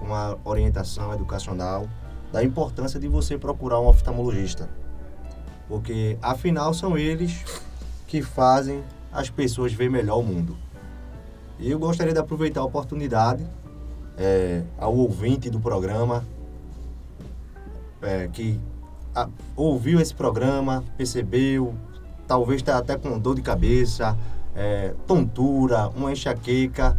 com 0.00 0.06
uma 0.06 0.36
orientação 0.44 1.14
educacional, 1.14 1.86
da 2.32 2.42
importância 2.42 2.98
de 2.98 3.06
você 3.06 3.38
procurar 3.38 3.78
um 3.78 3.86
oftalmologista 3.86 4.68
porque 5.68 6.18
afinal 6.22 6.72
são 6.72 6.96
eles 6.96 7.44
que 8.06 8.22
fazem 8.22 8.82
as 9.12 9.30
pessoas 9.30 9.72
ver 9.72 9.90
melhor 9.90 10.18
o 10.18 10.22
mundo. 10.22 10.56
E 11.58 11.70
eu 11.70 11.78
gostaria 11.78 12.12
de 12.12 12.18
aproveitar 12.18 12.60
a 12.60 12.64
oportunidade 12.64 13.46
é, 14.16 14.62
ao 14.78 14.94
ouvinte 14.94 15.48
do 15.50 15.58
programa 15.58 16.24
é, 18.02 18.28
que 18.28 18.60
a, 19.14 19.28
ouviu 19.56 20.00
esse 20.00 20.14
programa, 20.14 20.84
percebeu, 20.96 21.74
talvez 22.26 22.60
está 22.60 22.78
até 22.78 22.96
com 22.96 23.18
dor 23.18 23.34
de 23.34 23.42
cabeça, 23.42 24.16
é, 24.54 24.94
tontura, 25.06 25.88
uma 25.88 26.12
enxaqueca, 26.12 26.98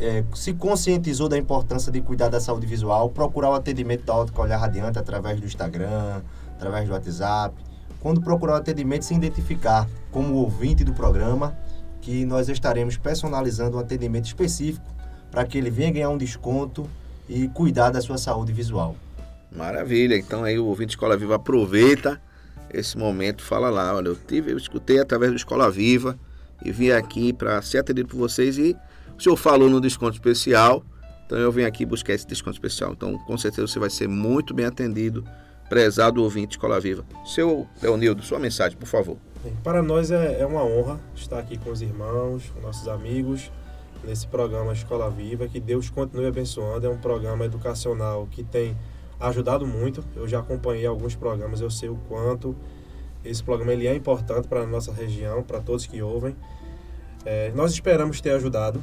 é, 0.00 0.24
se 0.34 0.54
conscientizou 0.54 1.28
da 1.28 1.36
importância 1.36 1.90
de 1.90 2.00
cuidar 2.00 2.28
da 2.28 2.40
saúde 2.40 2.66
visual, 2.66 3.10
procurar 3.10 3.50
o 3.50 3.54
atendimento 3.54 4.04
da 4.04 4.14
ótica 4.14 4.42
Olhar 4.42 4.58
Radiante 4.58 4.98
através 4.98 5.40
do 5.40 5.46
Instagram, 5.46 6.22
através 6.56 6.86
do 6.86 6.92
WhatsApp, 6.92 7.54
quando 8.00 8.20
procurar 8.20 8.54
o 8.54 8.56
atendimento, 8.56 9.04
se 9.04 9.14
identificar 9.14 9.88
como 10.10 10.34
ouvinte 10.34 10.84
do 10.84 10.92
programa, 10.92 11.56
que 12.00 12.24
nós 12.24 12.48
estaremos 12.48 12.96
personalizando 12.96 13.76
um 13.76 13.80
atendimento 13.80 14.26
específico 14.26 14.86
para 15.30 15.44
que 15.44 15.58
ele 15.58 15.70
venha 15.70 15.90
ganhar 15.90 16.10
um 16.10 16.18
desconto 16.18 16.88
e 17.28 17.48
cuidar 17.48 17.90
da 17.90 18.00
sua 18.00 18.16
saúde 18.16 18.52
visual. 18.52 18.96
Maravilha. 19.54 20.16
Então 20.16 20.44
aí 20.44 20.58
o 20.58 20.66
ouvinte 20.66 20.90
Escola 20.90 21.16
Viva 21.16 21.36
aproveita 21.36 22.20
esse 22.72 22.96
momento, 22.98 23.42
fala 23.42 23.70
lá, 23.70 23.94
olha, 23.94 24.08
eu 24.08 24.16
tive, 24.16 24.52
eu 24.52 24.56
escutei 24.56 24.98
através 24.98 25.32
do 25.32 25.36
Escola 25.36 25.70
Viva 25.70 26.18
e 26.62 26.70
vim 26.70 26.90
aqui 26.90 27.32
para 27.32 27.60
ser 27.62 27.78
atendido 27.78 28.08
por 28.08 28.18
vocês 28.18 28.58
e 28.58 28.76
o 29.16 29.22
senhor 29.22 29.36
falou 29.36 29.68
no 29.70 29.80
desconto 29.80 30.14
especial, 30.14 30.84
então 31.26 31.38
eu 31.38 31.50
vim 31.50 31.64
aqui 31.64 31.84
buscar 31.84 32.12
esse 32.12 32.26
desconto 32.26 32.56
especial. 32.56 32.92
Então, 32.92 33.18
com 33.18 33.36
certeza 33.36 33.66
você 33.66 33.78
vai 33.78 33.90
ser 33.90 34.08
muito 34.08 34.54
bem 34.54 34.66
atendido, 34.66 35.24
prezado 35.68 36.22
ouvinte 36.22 36.56
Escola 36.56 36.80
Viva. 36.80 37.04
Seu 37.24 37.66
Leonildo, 37.82 38.22
sua 38.22 38.38
mensagem, 38.38 38.76
por 38.76 38.86
favor. 38.86 39.16
Para 39.62 39.82
nós 39.82 40.10
é, 40.10 40.40
é 40.40 40.46
uma 40.46 40.64
honra 40.64 41.00
estar 41.14 41.38
aqui 41.38 41.56
com 41.58 41.70
os 41.70 41.82
irmãos, 41.82 42.50
com 42.54 42.60
nossos 42.60 42.88
amigos, 42.88 43.52
nesse 44.04 44.26
programa 44.26 44.72
Escola 44.72 45.10
Viva. 45.10 45.46
Que 45.46 45.60
Deus 45.60 45.90
continue 45.90 46.26
abençoando. 46.26 46.86
É 46.86 46.90
um 46.90 46.98
programa 46.98 47.44
educacional 47.44 48.26
que 48.30 48.42
tem 48.42 48.76
ajudado 49.20 49.66
muito. 49.66 50.04
Eu 50.16 50.26
já 50.26 50.40
acompanhei 50.40 50.86
alguns 50.86 51.14
programas, 51.14 51.60
eu 51.60 51.70
sei 51.70 51.88
o 51.88 51.96
quanto 52.08 52.56
esse 53.24 53.42
programa 53.42 53.72
ele 53.72 53.86
é 53.86 53.94
importante 53.94 54.48
para 54.48 54.62
a 54.62 54.66
nossa 54.66 54.92
região, 54.92 55.42
para 55.42 55.60
todos 55.60 55.86
que 55.86 56.00
ouvem. 56.00 56.36
É, 57.24 57.52
nós 57.54 57.72
esperamos 57.72 58.20
ter 58.20 58.30
ajudado 58.30 58.82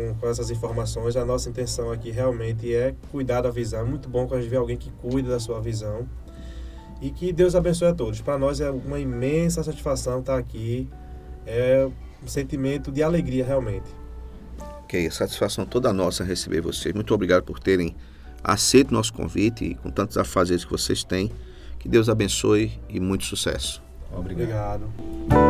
com, 0.00 0.14
com, 0.14 0.28
essas 0.28 0.50
informações. 0.50 1.16
A 1.16 1.24
nossa 1.24 1.48
intenção 1.48 1.90
aqui 1.90 2.10
realmente 2.10 2.74
é 2.74 2.94
cuidar 3.10 3.42
da 3.42 3.50
visão. 3.50 3.80
É 3.80 3.84
muito 3.84 4.08
bom 4.08 4.26
quando 4.26 4.40
a 4.40 4.42
gente 4.42 4.50
vê 4.50 4.56
alguém 4.56 4.76
que 4.76 4.90
cuida 4.90 5.30
da 5.30 5.40
sua 5.40 5.60
visão. 5.60 6.08
E 7.00 7.10
que 7.10 7.32
Deus 7.32 7.54
abençoe 7.54 7.88
a 7.88 7.94
todos. 7.94 8.20
Para 8.20 8.38
nós 8.38 8.60
é 8.60 8.70
uma 8.70 8.98
imensa 8.98 9.62
satisfação 9.62 10.20
estar 10.20 10.36
aqui. 10.36 10.88
É 11.46 11.88
um 12.22 12.28
sentimento 12.28 12.92
de 12.92 13.02
alegria 13.02 13.44
realmente. 13.44 13.86
Ok, 14.84 15.10
satisfação 15.10 15.64
toda 15.64 15.92
nossa 15.92 16.24
receber 16.24 16.60
vocês. 16.60 16.94
Muito 16.94 17.14
obrigado 17.14 17.44
por 17.44 17.58
terem 17.58 17.96
aceito 18.42 18.92
nosso 18.92 19.12
convite 19.12 19.64
e 19.64 19.74
com 19.74 19.90
tantos 19.90 20.16
afazeres 20.16 20.64
que 20.64 20.70
vocês 20.70 21.04
têm. 21.04 21.30
Que 21.78 21.88
Deus 21.88 22.08
abençoe 22.08 22.78
e 22.88 23.00
muito 23.00 23.24
sucesso. 23.24 23.82
Obrigado. 24.12 24.84
obrigado. 24.84 25.49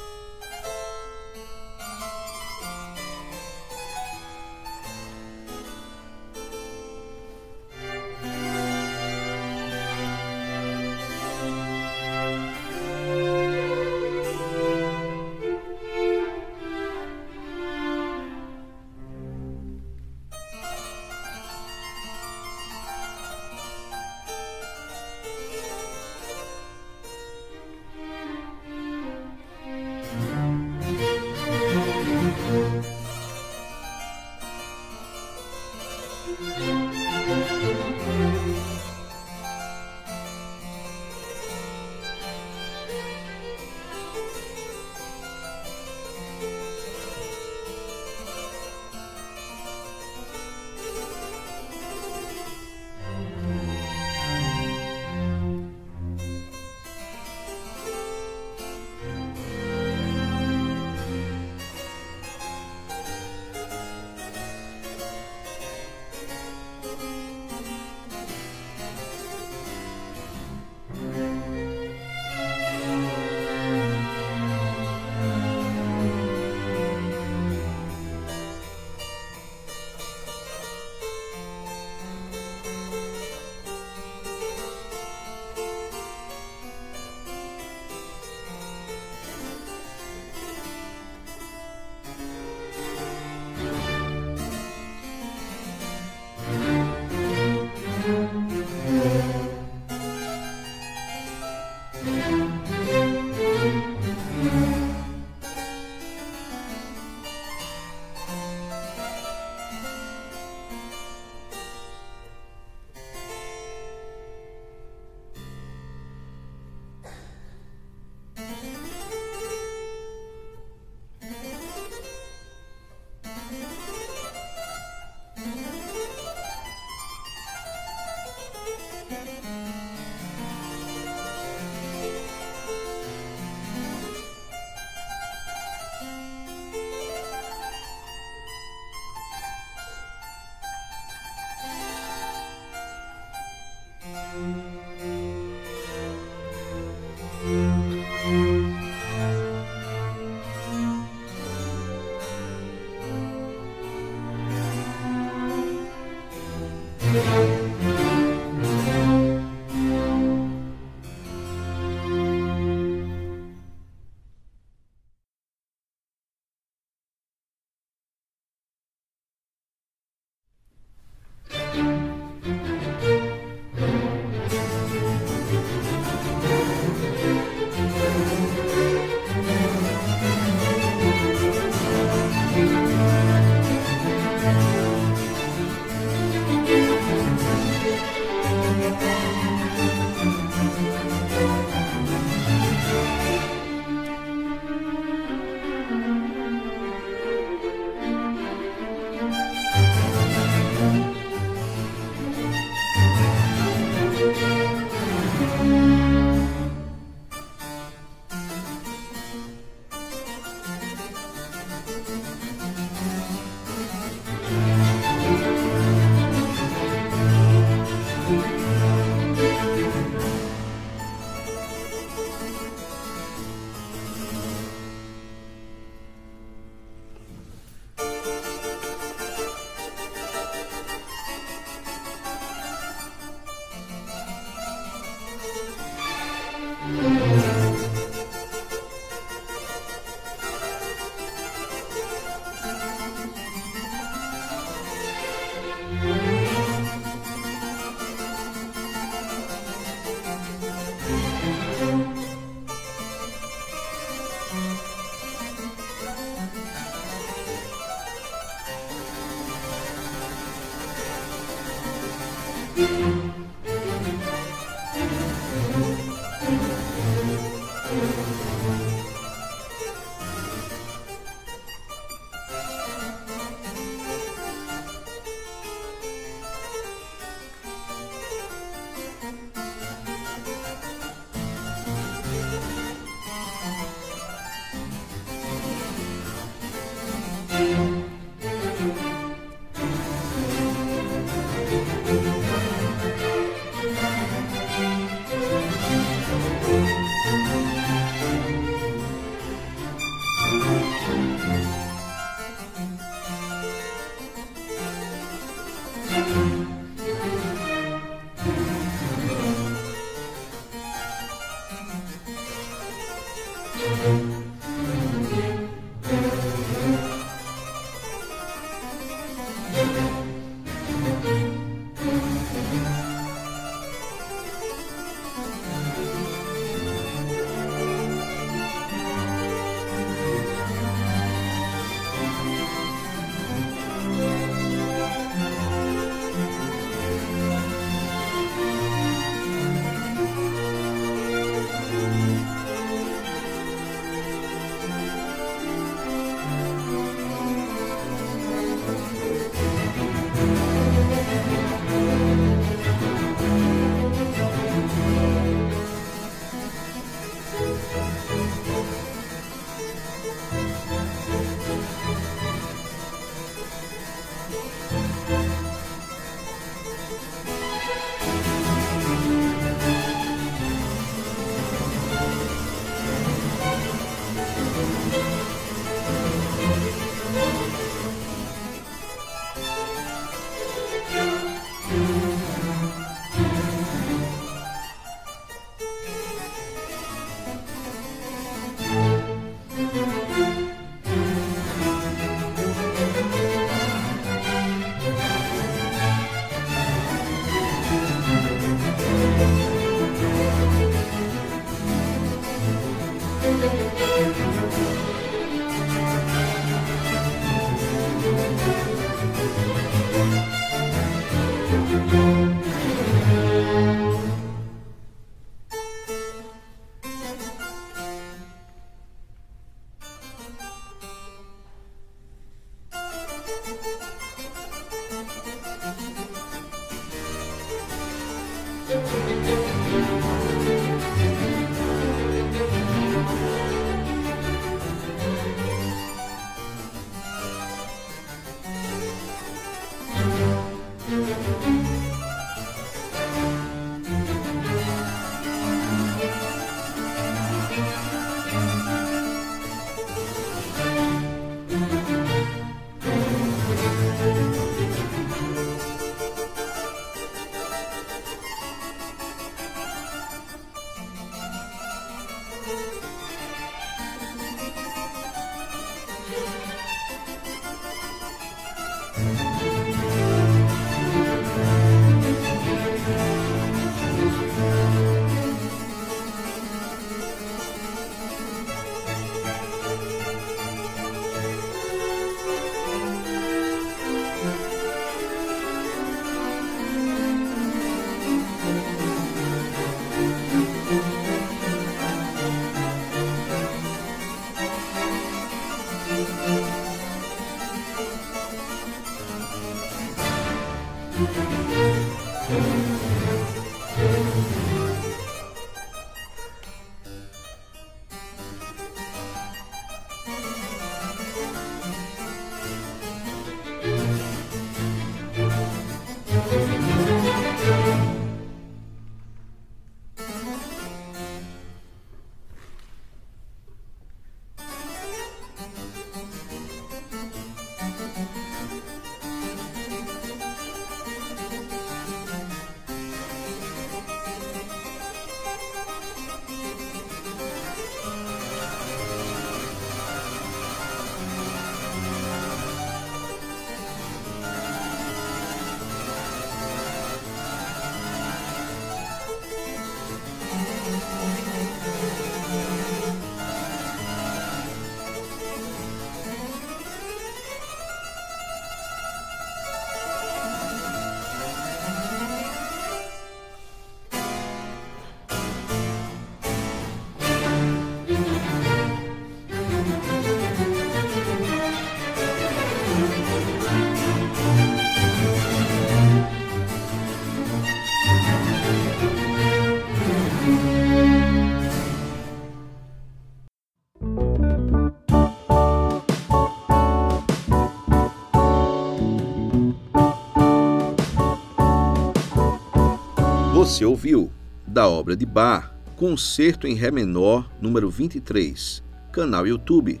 Você 593.78 593.84
ouviu 593.84 594.28
da 594.66 594.88
obra 594.88 595.16
de 595.16 595.24
Bach, 595.24 595.70
Concerto 595.94 596.66
em 596.66 596.74
Ré 596.74 596.90
menor, 596.90 597.48
número 597.62 597.88
23, 597.88 598.82
canal 599.12 599.46
YouTube, 599.46 600.00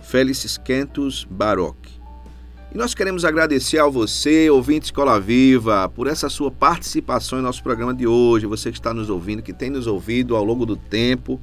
Félix 0.00 0.56
Cantus 0.58 1.26
Baroque. 1.28 1.90
E 2.72 2.78
nós 2.78 2.94
queremos 2.94 3.24
agradecer 3.24 3.80
a 3.80 3.88
você, 3.88 4.48
ouvinte 4.48 4.84
Escola 4.84 5.18
Viva, 5.18 5.88
por 5.88 6.06
essa 6.06 6.28
sua 6.28 6.52
participação 6.52 7.40
em 7.40 7.42
nosso 7.42 7.64
programa 7.64 7.92
de 7.92 8.06
hoje. 8.06 8.46
Você 8.46 8.70
que 8.70 8.78
está 8.78 8.94
nos 8.94 9.10
ouvindo, 9.10 9.42
que 9.42 9.52
tem 9.52 9.70
nos 9.70 9.88
ouvido 9.88 10.36
ao 10.36 10.44
longo 10.44 10.64
do 10.64 10.76
tempo 10.76 11.40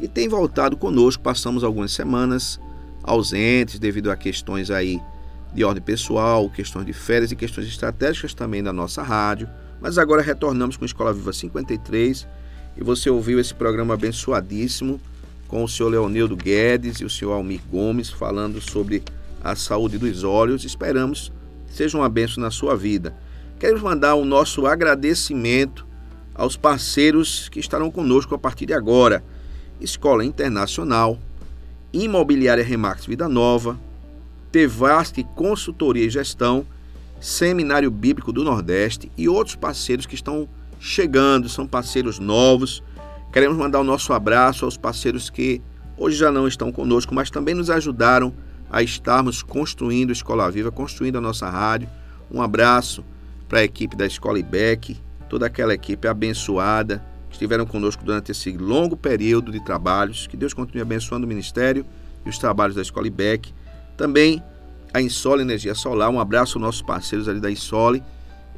e 0.00 0.08
tem 0.08 0.26
voltado 0.26 0.74
conosco. 0.74 1.22
Passamos 1.22 1.62
algumas 1.62 1.92
semanas 1.92 2.58
ausentes 3.02 3.78
devido 3.78 4.10
a 4.10 4.16
questões 4.16 4.70
aí 4.70 4.98
de 5.52 5.64
ordem 5.64 5.82
pessoal, 5.82 6.48
questões 6.48 6.86
de 6.86 6.94
férias 6.94 7.30
e 7.30 7.36
questões 7.36 7.66
estratégicas 7.66 8.32
também 8.32 8.62
da 8.62 8.72
nossa 8.72 9.02
rádio. 9.02 9.50
Mas 9.80 9.98
agora 9.98 10.22
retornamos 10.22 10.76
com 10.76 10.84
Escola 10.84 11.12
Viva 11.12 11.32
53 11.32 12.26
e 12.76 12.84
você 12.84 13.08
ouviu 13.08 13.40
esse 13.40 13.54
programa 13.54 13.94
abençoadíssimo 13.94 15.00
com 15.48 15.64
o 15.64 15.68
senhor 15.68 15.88
Leonildo 15.88 16.36
Guedes 16.36 17.00
e 17.00 17.04
o 17.04 17.10
senhor 17.10 17.32
Almir 17.32 17.60
Gomes 17.70 18.10
falando 18.10 18.60
sobre 18.60 19.02
a 19.42 19.56
saúde 19.56 19.98
dos 19.98 20.22
olhos. 20.22 20.64
Esperamos 20.64 21.32
seja 21.70 21.96
uma 21.96 22.08
benção 22.08 22.42
na 22.42 22.50
sua 22.50 22.76
vida. 22.76 23.14
Queremos 23.58 23.82
mandar 23.82 24.14
o 24.14 24.24
nosso 24.24 24.66
agradecimento 24.66 25.86
aos 26.34 26.56
parceiros 26.56 27.48
que 27.48 27.60
estarão 27.60 27.90
conosco 27.90 28.34
a 28.34 28.38
partir 28.38 28.66
de 28.66 28.74
agora. 28.74 29.24
Escola 29.80 30.24
Internacional, 30.24 31.18
Imobiliária 31.92 32.64
Remax 32.64 33.06
Vida 33.06 33.28
Nova, 33.28 33.78
Tevasque 34.52 35.24
Consultoria 35.34 36.04
e 36.04 36.10
Gestão 36.10 36.66
Seminário 37.20 37.90
Bíblico 37.90 38.32
do 38.32 38.42
Nordeste 38.42 39.12
e 39.16 39.28
outros 39.28 39.54
parceiros 39.54 40.06
que 40.06 40.14
estão 40.14 40.48
chegando, 40.80 41.48
são 41.48 41.66
parceiros 41.66 42.18
novos. 42.18 42.82
Queremos 43.32 43.56
mandar 43.56 43.80
o 43.80 43.84
nosso 43.84 44.12
abraço 44.12 44.64
aos 44.64 44.76
parceiros 44.76 45.28
que 45.28 45.60
hoje 45.96 46.16
já 46.16 46.32
não 46.32 46.48
estão 46.48 46.72
conosco, 46.72 47.14
mas 47.14 47.30
também 47.30 47.54
nos 47.54 47.68
ajudaram 47.68 48.32
a 48.70 48.82
estarmos 48.82 49.42
construindo 49.42 50.10
a 50.10 50.12
Escola 50.12 50.50
Viva, 50.50 50.72
construindo 50.72 51.18
a 51.18 51.20
nossa 51.20 51.48
rádio. 51.48 51.88
Um 52.30 52.40
abraço 52.40 53.04
para 53.48 53.58
a 53.58 53.64
equipe 53.64 53.96
da 53.96 54.06
Escola 54.06 54.38
IBEC, 54.38 54.96
toda 55.28 55.46
aquela 55.46 55.74
equipe 55.74 56.08
abençoada 56.08 57.04
que 57.28 57.34
estiveram 57.34 57.66
conosco 57.66 58.04
durante 58.04 58.32
esse 58.32 58.50
longo 58.56 58.96
período 58.96 59.52
de 59.52 59.62
trabalhos. 59.62 60.26
Que 60.26 60.36
Deus 60.36 60.54
continue 60.54 60.82
abençoando 60.82 61.26
o 61.26 61.28
ministério 61.28 61.84
e 62.24 62.28
os 62.28 62.38
trabalhos 62.38 62.76
da 62.76 62.82
Escola 62.82 63.06
IBEC. 63.06 63.52
Também 63.96 64.42
a 64.92 65.00
Insole 65.00 65.42
Energia 65.42 65.74
Solar. 65.74 66.10
Um 66.10 66.20
abraço 66.20 66.58
aos 66.58 66.62
nossos 66.62 66.82
parceiros 66.82 67.28
ali 67.28 67.40
da 67.40 67.50
Insole 67.50 68.02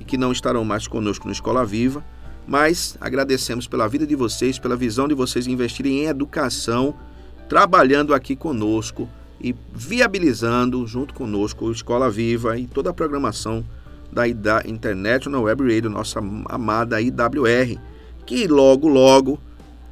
e 0.00 0.04
que 0.04 0.16
não 0.16 0.32
estarão 0.32 0.64
mais 0.64 0.86
conosco 0.86 1.26
no 1.26 1.32
Escola 1.32 1.64
Viva, 1.64 2.04
mas 2.46 2.96
agradecemos 3.00 3.66
pela 3.66 3.88
vida 3.88 4.06
de 4.06 4.16
vocês, 4.16 4.58
pela 4.58 4.76
visão 4.76 5.06
de 5.06 5.14
vocês 5.14 5.46
investirem 5.46 6.00
em 6.00 6.06
educação, 6.06 6.94
trabalhando 7.48 8.14
aqui 8.14 8.34
conosco 8.34 9.08
e 9.40 9.54
viabilizando 9.72 10.86
junto 10.86 11.14
conosco 11.14 11.66
o 11.66 11.72
Escola 11.72 12.10
Viva 12.10 12.58
e 12.58 12.66
toda 12.66 12.90
a 12.90 12.94
programação 12.94 13.64
da 14.12 14.26
International 14.66 15.42
Web 15.42 15.74
Radio, 15.74 15.88
nossa 15.88 16.20
amada 16.46 17.00
IWR, 17.00 17.78
que 18.26 18.46
logo 18.46 18.86
logo 18.86 19.40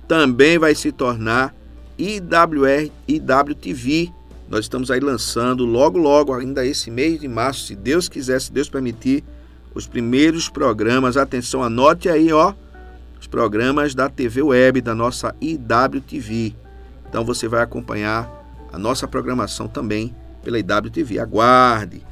também 0.07 0.59
vai 0.59 0.75
se 0.75 0.93
tornar 0.93 1.55
IWR 1.99 2.91
IWTV, 3.09 4.13
nós 4.51 4.65
estamos 4.65 4.91
aí 4.91 4.99
lançando 4.99 5.65
logo, 5.65 5.97
logo, 5.97 6.35
ainda 6.35 6.67
esse 6.67 6.91
mês 6.91 7.21
de 7.21 7.29
março, 7.29 7.67
se 7.67 7.77
Deus 7.77 8.09
quiser, 8.09 8.41
se 8.41 8.53
Deus 8.53 8.69
permitir, 8.69 9.23
os 9.73 9.87
primeiros 9.87 10.49
programas. 10.49 11.17
Atenção, 11.17 11.63
anote 11.63 12.09
aí, 12.09 12.33
ó, 12.33 12.53
os 13.21 13.29
programas 13.29 13.95
da 13.95 14.09
TV 14.09 14.43
Web, 14.43 14.81
da 14.81 14.93
nossa 14.93 15.33
IWTV. 15.41 16.57
Então 17.09 17.25
você 17.25 17.47
vai 17.47 17.63
acompanhar 17.63 18.29
a 18.73 18.79
nossa 18.79 19.07
programação 19.07 19.69
também 19.69 20.15
pela 20.43 20.59
IWTV. 20.59 21.21
Aguarde. 21.21 22.03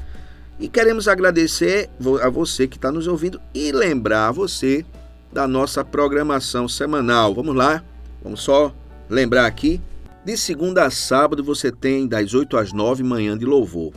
E 0.60 0.68
queremos 0.68 1.08
agradecer 1.08 1.90
a 2.22 2.28
você 2.28 2.68
que 2.68 2.76
está 2.76 2.92
nos 2.92 3.08
ouvindo 3.08 3.40
e 3.52 3.72
lembrar 3.72 4.30
você 4.30 4.86
da 5.32 5.48
nossa 5.48 5.84
programação 5.84 6.68
semanal. 6.68 7.34
Vamos 7.34 7.56
lá? 7.56 7.82
Vamos 8.22 8.42
só 8.42 8.72
lembrar 9.10 9.46
aqui 9.46 9.80
de 10.28 10.36
segunda 10.36 10.84
a 10.84 10.90
sábado 10.90 11.42
você 11.42 11.72
tem 11.72 12.06
das 12.06 12.34
8 12.34 12.58
às 12.58 12.70
9 12.70 13.02
manhã 13.02 13.34
de 13.38 13.46
louvor. 13.46 13.94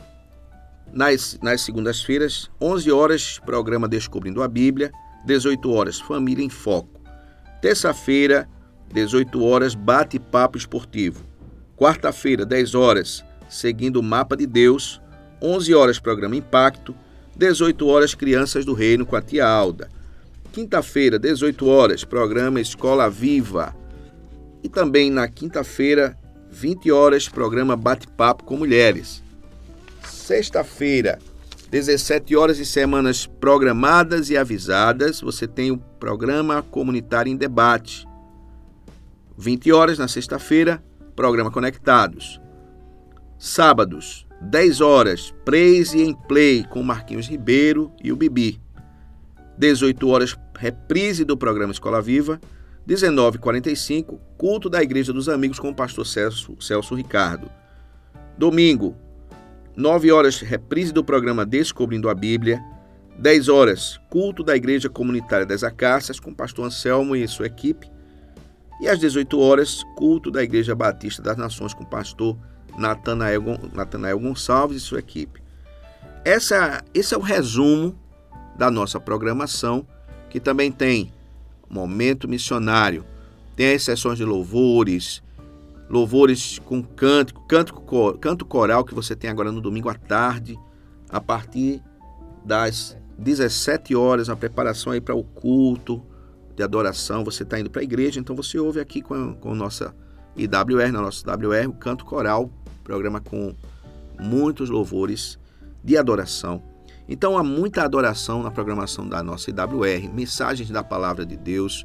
Nas, 0.90 1.38
nas 1.42 1.60
segundas-feiras, 1.60 2.50
11 2.58 2.90
horas, 2.90 3.38
programa 3.38 3.86
Descobrindo 3.86 4.42
a 4.42 4.48
Bíblia, 4.48 4.90
18 5.26 5.70
horas, 5.70 6.00
Família 6.00 6.42
em 6.42 6.48
Foco. 6.48 7.02
Terça-feira, 7.60 8.48
18 8.94 9.44
horas, 9.44 9.74
bate-papo 9.74 10.56
esportivo. 10.56 11.22
Quarta-feira, 11.76 12.46
10 12.46 12.74
horas, 12.74 13.22
seguindo 13.50 13.96
o 13.98 14.02
mapa 14.02 14.34
de 14.34 14.46
Deus. 14.46 15.02
11 15.42 15.74
horas, 15.74 15.98
programa 15.98 16.34
Impacto. 16.34 16.94
18 17.36 17.86
horas, 17.86 18.14
Crianças 18.14 18.64
do 18.64 18.72
Reino 18.72 19.04
com 19.04 19.16
a 19.16 19.20
tia 19.20 19.46
Alda. 19.46 19.90
Quinta-feira, 20.50 21.18
18 21.18 21.68
horas, 21.68 22.04
programa 22.04 22.58
Escola 22.58 23.10
Viva. 23.10 23.76
E 24.62 24.68
também 24.70 25.10
na 25.10 25.28
quinta-feira, 25.28 26.16
20 26.52 26.92
horas, 26.92 27.28
programa 27.30 27.74
Bate-Papo 27.74 28.44
com 28.44 28.58
Mulheres. 28.58 29.22
Sexta-feira, 30.04 31.18
17 31.70 32.36
horas 32.36 32.58
e 32.58 32.66
semanas 32.66 33.26
programadas 33.26 34.28
e 34.28 34.36
avisadas, 34.36 35.22
você 35.22 35.48
tem 35.48 35.70
o 35.70 35.78
programa 35.78 36.62
Comunitário 36.62 37.32
em 37.32 37.36
Debate. 37.36 38.06
20 39.36 39.72
horas 39.72 39.98
na 39.98 40.06
sexta-feira, 40.06 40.84
programa 41.16 41.50
Conectados. 41.50 42.38
Sábados, 43.38 44.26
10 44.42 44.82
horas, 44.82 45.34
Praise 45.46 46.00
em 46.00 46.12
Play 46.12 46.64
com 46.64 46.82
Marquinhos 46.82 47.28
Ribeiro 47.28 47.90
e 48.04 48.12
o 48.12 48.16
Bibi. 48.16 48.60
18 49.56 50.06
horas, 50.06 50.36
reprise 50.58 51.24
do 51.24 51.36
programa 51.36 51.72
Escola 51.72 52.02
Viva. 52.02 52.38
19h45, 52.86 54.18
culto 54.36 54.68
da 54.68 54.82
Igreja 54.82 55.12
dos 55.12 55.28
Amigos 55.28 55.58
com 55.58 55.70
o 55.70 55.74
pastor 55.74 56.06
Celso, 56.06 56.56
Celso 56.60 56.94
Ricardo. 56.94 57.50
Domingo, 58.36 58.96
9 59.76 60.10
horas, 60.10 60.40
reprise 60.40 60.92
do 60.92 61.04
programa 61.04 61.46
Descobrindo 61.46 62.08
a 62.08 62.14
Bíblia. 62.14 62.62
10 63.18 63.48
horas, 63.48 64.00
culto 64.10 64.42
da 64.42 64.56
Igreja 64.56 64.88
Comunitária 64.88 65.46
das 65.46 65.62
Acácias 65.62 66.18
com 66.18 66.30
o 66.30 66.34
pastor 66.34 66.66
Anselmo 66.66 67.14
e 67.14 67.26
sua 67.28 67.46
equipe. 67.46 67.90
E 68.80 68.88
às 68.88 68.98
18 68.98 69.38
horas, 69.38 69.82
culto 69.96 70.30
da 70.30 70.42
Igreja 70.42 70.74
Batista 70.74 71.22
das 71.22 71.36
Nações 71.36 71.72
com 71.72 71.84
o 71.84 71.86
pastor 71.88 72.36
Natanael, 72.76 73.42
Natanael 73.72 74.18
Gonçalves 74.18 74.78
e 74.78 74.80
sua 74.80 74.98
equipe. 74.98 75.40
Essa, 76.24 76.82
esse 76.92 77.14
é 77.14 77.18
o 77.18 77.20
resumo 77.20 77.98
da 78.56 78.70
nossa 78.70 78.98
programação, 78.98 79.86
que 80.28 80.40
também 80.40 80.72
tem 80.72 81.12
momento 81.72 82.28
missionário, 82.28 83.04
tem 83.56 83.74
as 83.74 83.82
sessões 83.82 84.18
de 84.18 84.24
louvores, 84.24 85.22
louvores 85.88 86.58
com 86.58 86.82
canto, 86.82 87.34
canto, 87.48 87.74
canto 88.20 88.44
coral 88.44 88.84
que 88.84 88.94
você 88.94 89.16
tem 89.16 89.30
agora 89.30 89.50
no 89.50 89.60
domingo 89.60 89.88
à 89.88 89.94
tarde, 89.94 90.58
a 91.08 91.20
partir 91.20 91.82
das 92.44 92.96
17 93.18 93.94
horas, 93.94 94.28
a 94.28 94.36
preparação 94.36 94.92
aí 94.92 95.00
para 95.00 95.14
o 95.14 95.24
culto 95.24 96.02
de 96.54 96.62
adoração, 96.62 97.24
você 97.24 97.42
está 97.42 97.58
indo 97.58 97.70
para 97.70 97.80
a 97.80 97.84
igreja, 97.84 98.20
então 98.20 98.36
você 98.36 98.58
ouve 98.58 98.78
aqui 98.78 99.00
com, 99.00 99.34
com 99.34 99.54
nossa 99.54 99.94
IWR, 100.36 100.92
na 100.92 101.00
nossa 101.00 101.24
IWR, 101.30 101.68
o 101.68 101.72
canto 101.72 102.04
coral, 102.04 102.50
programa 102.84 103.20
com 103.20 103.54
muitos 104.20 104.68
louvores 104.68 105.38
de 105.82 105.96
adoração. 105.96 106.62
Então 107.08 107.36
há 107.36 107.42
muita 107.42 107.82
adoração 107.82 108.42
na 108.42 108.50
programação 108.50 109.08
da 109.08 109.22
nossa 109.22 109.50
IWR, 109.50 110.08
mensagens 110.12 110.70
da 110.70 110.84
palavra 110.84 111.26
de 111.26 111.36
Deus. 111.36 111.84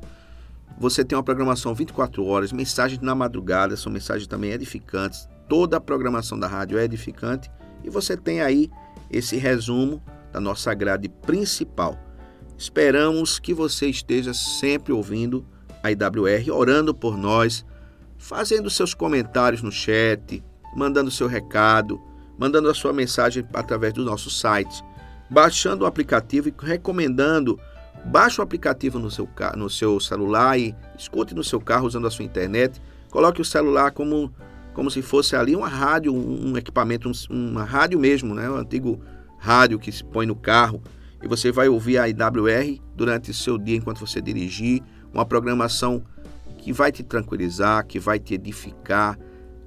Você 0.80 1.03
tem 1.03 1.18
uma 1.18 1.24
programação 1.24 1.74
24 1.74 2.24
horas, 2.26 2.51
mensagens 2.51 3.01
na 3.01 3.15
madrugada, 3.15 3.76
são 3.76 3.91
mensagens 3.91 4.28
também 4.28 4.51
edificantes. 4.51 5.28
Toda 5.49 5.78
a 5.78 5.82
programação 5.82 6.38
da 6.38 6.47
rádio 6.47 6.78
é 6.78 6.84
edificante 6.84 7.49
e 7.84 7.89
você 7.89 8.15
tem 8.15 8.41
aí 8.41 8.70
esse 9.09 9.38
resumo 9.38 10.01
da 10.32 10.39
nossa 10.39 10.74
grade 10.74 11.09
principal. 11.09 11.97
Esperamos 12.57 13.39
que 13.39 13.53
você 13.53 13.88
esteja 13.88 14.34
sempre 14.34 14.91
ouvindo 14.91 15.45
a 15.82 15.91
IWR, 15.91 16.51
orando 16.51 16.93
por 16.93 17.18
nós, 17.18 17.65
fazendo 18.18 18.70
seus 18.70 18.93
comentários 18.93 19.61
no 19.61 19.72
chat, 19.72 20.43
mandando 20.76 21.09
seu 21.09 21.28
recado, 21.28 22.01
mandando 22.38 22.70
a 22.70 22.74
sua 22.74 22.91
mensagem 22.91 23.47
através 23.53 23.93
do 23.93 24.03
nosso 24.03 24.30
site 24.30 24.84
baixando 25.30 25.84
o 25.84 25.88
aplicativo 25.88 26.49
e 26.49 26.53
recomendando. 26.59 27.59
Baixe 28.05 28.39
o 28.39 28.43
aplicativo 28.43 28.99
no 28.99 29.11
seu, 29.11 29.28
no 29.55 29.69
seu 29.69 29.99
celular 29.99 30.57
e 30.57 30.75
escute 30.97 31.34
no 31.34 31.43
seu 31.43 31.59
carro 31.59 31.88
usando 31.88 32.07
a 32.07 32.11
sua 32.11 32.25
internet. 32.25 32.82
Coloque 33.09 33.41
o 33.41 33.45
celular 33.45 33.91
como, 33.91 34.32
como 34.73 34.89
se 34.89 35.01
fosse 35.01 35.36
ali 35.36 35.55
uma 35.55 35.67
rádio, 35.67 36.13
um 36.13 36.57
equipamento, 36.57 37.11
uma 37.30 37.63
rádio 37.63 37.99
mesmo, 37.99 38.34
né? 38.34 38.49
o 38.49 38.55
antigo 38.55 38.99
rádio 39.39 39.80
que 39.80 39.91
se 39.91 40.03
põe 40.03 40.25
no 40.25 40.36
carro. 40.36 40.82
E 41.21 41.28
você 41.28 41.51
vai 41.51 41.67
ouvir 41.67 41.97
a 41.97 42.07
IWR 42.07 42.80
durante 42.95 43.34
seu 43.34 43.57
dia 43.57 43.75
enquanto 43.75 43.99
você 43.99 44.21
dirigir. 44.21 44.84
Uma 45.11 45.25
programação 45.25 46.03
que 46.57 46.71
vai 46.71 46.91
te 46.91 47.03
tranquilizar, 47.03 47.86
que 47.86 47.99
vai 47.99 48.19
te 48.19 48.36
edificar, 48.36 49.17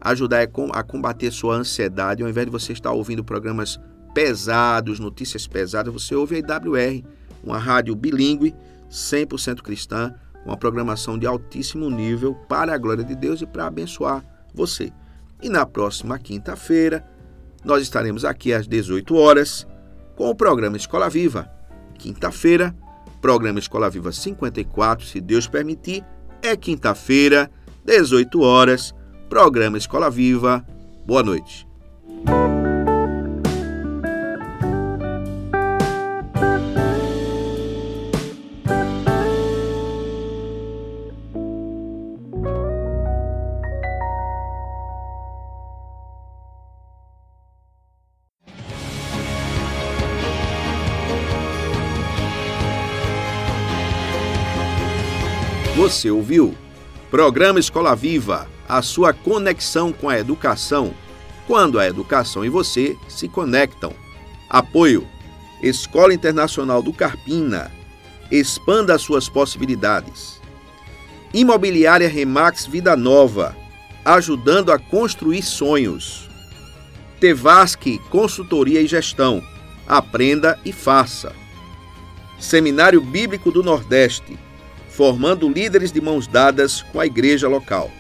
ajudar 0.01 0.47
a 0.73 0.83
combater 0.83 1.31
sua 1.31 1.57
ansiedade, 1.57 2.23
ao 2.23 2.29
invés 2.29 2.47
de 2.47 2.53
você 2.53 2.73
estar 2.73 2.93
ouvindo 2.93 3.25
programas 3.25 3.81
pesados, 4.15 4.99
notícias 4.99 5.47
pesadas, 5.47 5.93
você 5.93 6.15
ouve 6.15 6.37
a 6.37 6.39
IWR, 6.39 7.05
uma 7.43 7.59
rádio 7.59 7.95
bilíngue, 7.95 8.55
100% 8.91 9.63
cristã, 9.63 10.15
uma 10.45 10.57
programação 10.57 11.19
de 11.19 11.27
altíssimo 11.27 11.91
nível 11.91 12.35
para 12.49 12.75
a 12.75 12.79
glória 12.79 13.05
de 13.05 13.15
Deus 13.15 13.41
e 13.41 13.47
para 13.47 13.67
abençoar 13.67 14.25
você. 14.55 14.93
E 15.43 15.49
na 15.49 15.65
próxima 15.65 16.19
quinta-feira, 16.19 17.05
nós 17.65 17.83
estaremos 17.83 18.25
aqui 18.25 18.53
às 18.53 18.67
18 18.67 19.15
horas 19.17 19.67
com 20.17 20.29
o 20.29 20.35
programa 20.35 20.77
Escola 20.77 21.09
Viva. 21.09 21.51
Quinta-feira, 21.99 22.75
programa 23.21 23.59
Escola 23.59 23.91
Viva 23.91 24.13
54, 24.13 25.07
se 25.07 25.21
Deus 25.21 25.47
permitir, 25.47 26.05
é 26.43 26.57
quinta-feira, 26.57 27.51
18 27.85 28.41
horas, 28.41 28.95
programa 29.29 29.79
Escola 29.79 30.11
Viva. 30.11 30.65
Boa 31.07 31.23
noite. 31.23 31.70
Você 55.91 56.09
ouviu? 56.09 56.55
Programa 57.11 57.59
Escola 57.59 57.97
Viva, 57.97 58.49
a 58.69 58.81
sua 58.81 59.13
conexão 59.13 59.93
com 59.93 60.09
a 60.09 60.17
educação, 60.17 60.95
quando 61.49 61.81
a 61.81 61.87
educação 61.89 62.45
e 62.45 62.49
você 62.49 62.97
se 63.09 63.29
conectam. 63.29 63.93
Apoio: 64.49 65.05
Escola 65.61 66.15
Internacional 66.15 66.81
do 66.81 66.93
Carpina. 66.93 67.73
Expanda 68.31 68.97
suas 68.99 69.29
possibilidades. 69.29 70.41
Imobiliária 71.35 72.09
Remax 72.09 72.67
Vida 72.67 72.97
Nova, 72.97 73.57
ajudando 74.05 74.71
a 74.71 74.79
construir 74.79 75.43
sonhos. 75.43 76.31
Tevasque 77.19 77.99
Consultoria 78.11 78.81
e 78.81 78.87
Gestão. 78.87 79.43
Aprenda 79.89 80.57
e 80.65 80.73
faça. 80.73 81.33
Seminário 82.39 83.01
Bíblico 83.01 83.51
do 83.51 83.65
Nordeste 83.65 84.39
formando 85.01 85.49
líderes 85.49 85.91
de 85.91 85.99
mãos 85.99 86.27
dadas 86.27 86.83
com 86.83 87.01
a 87.01 87.07
igreja 87.07 87.49
local. 87.49 87.91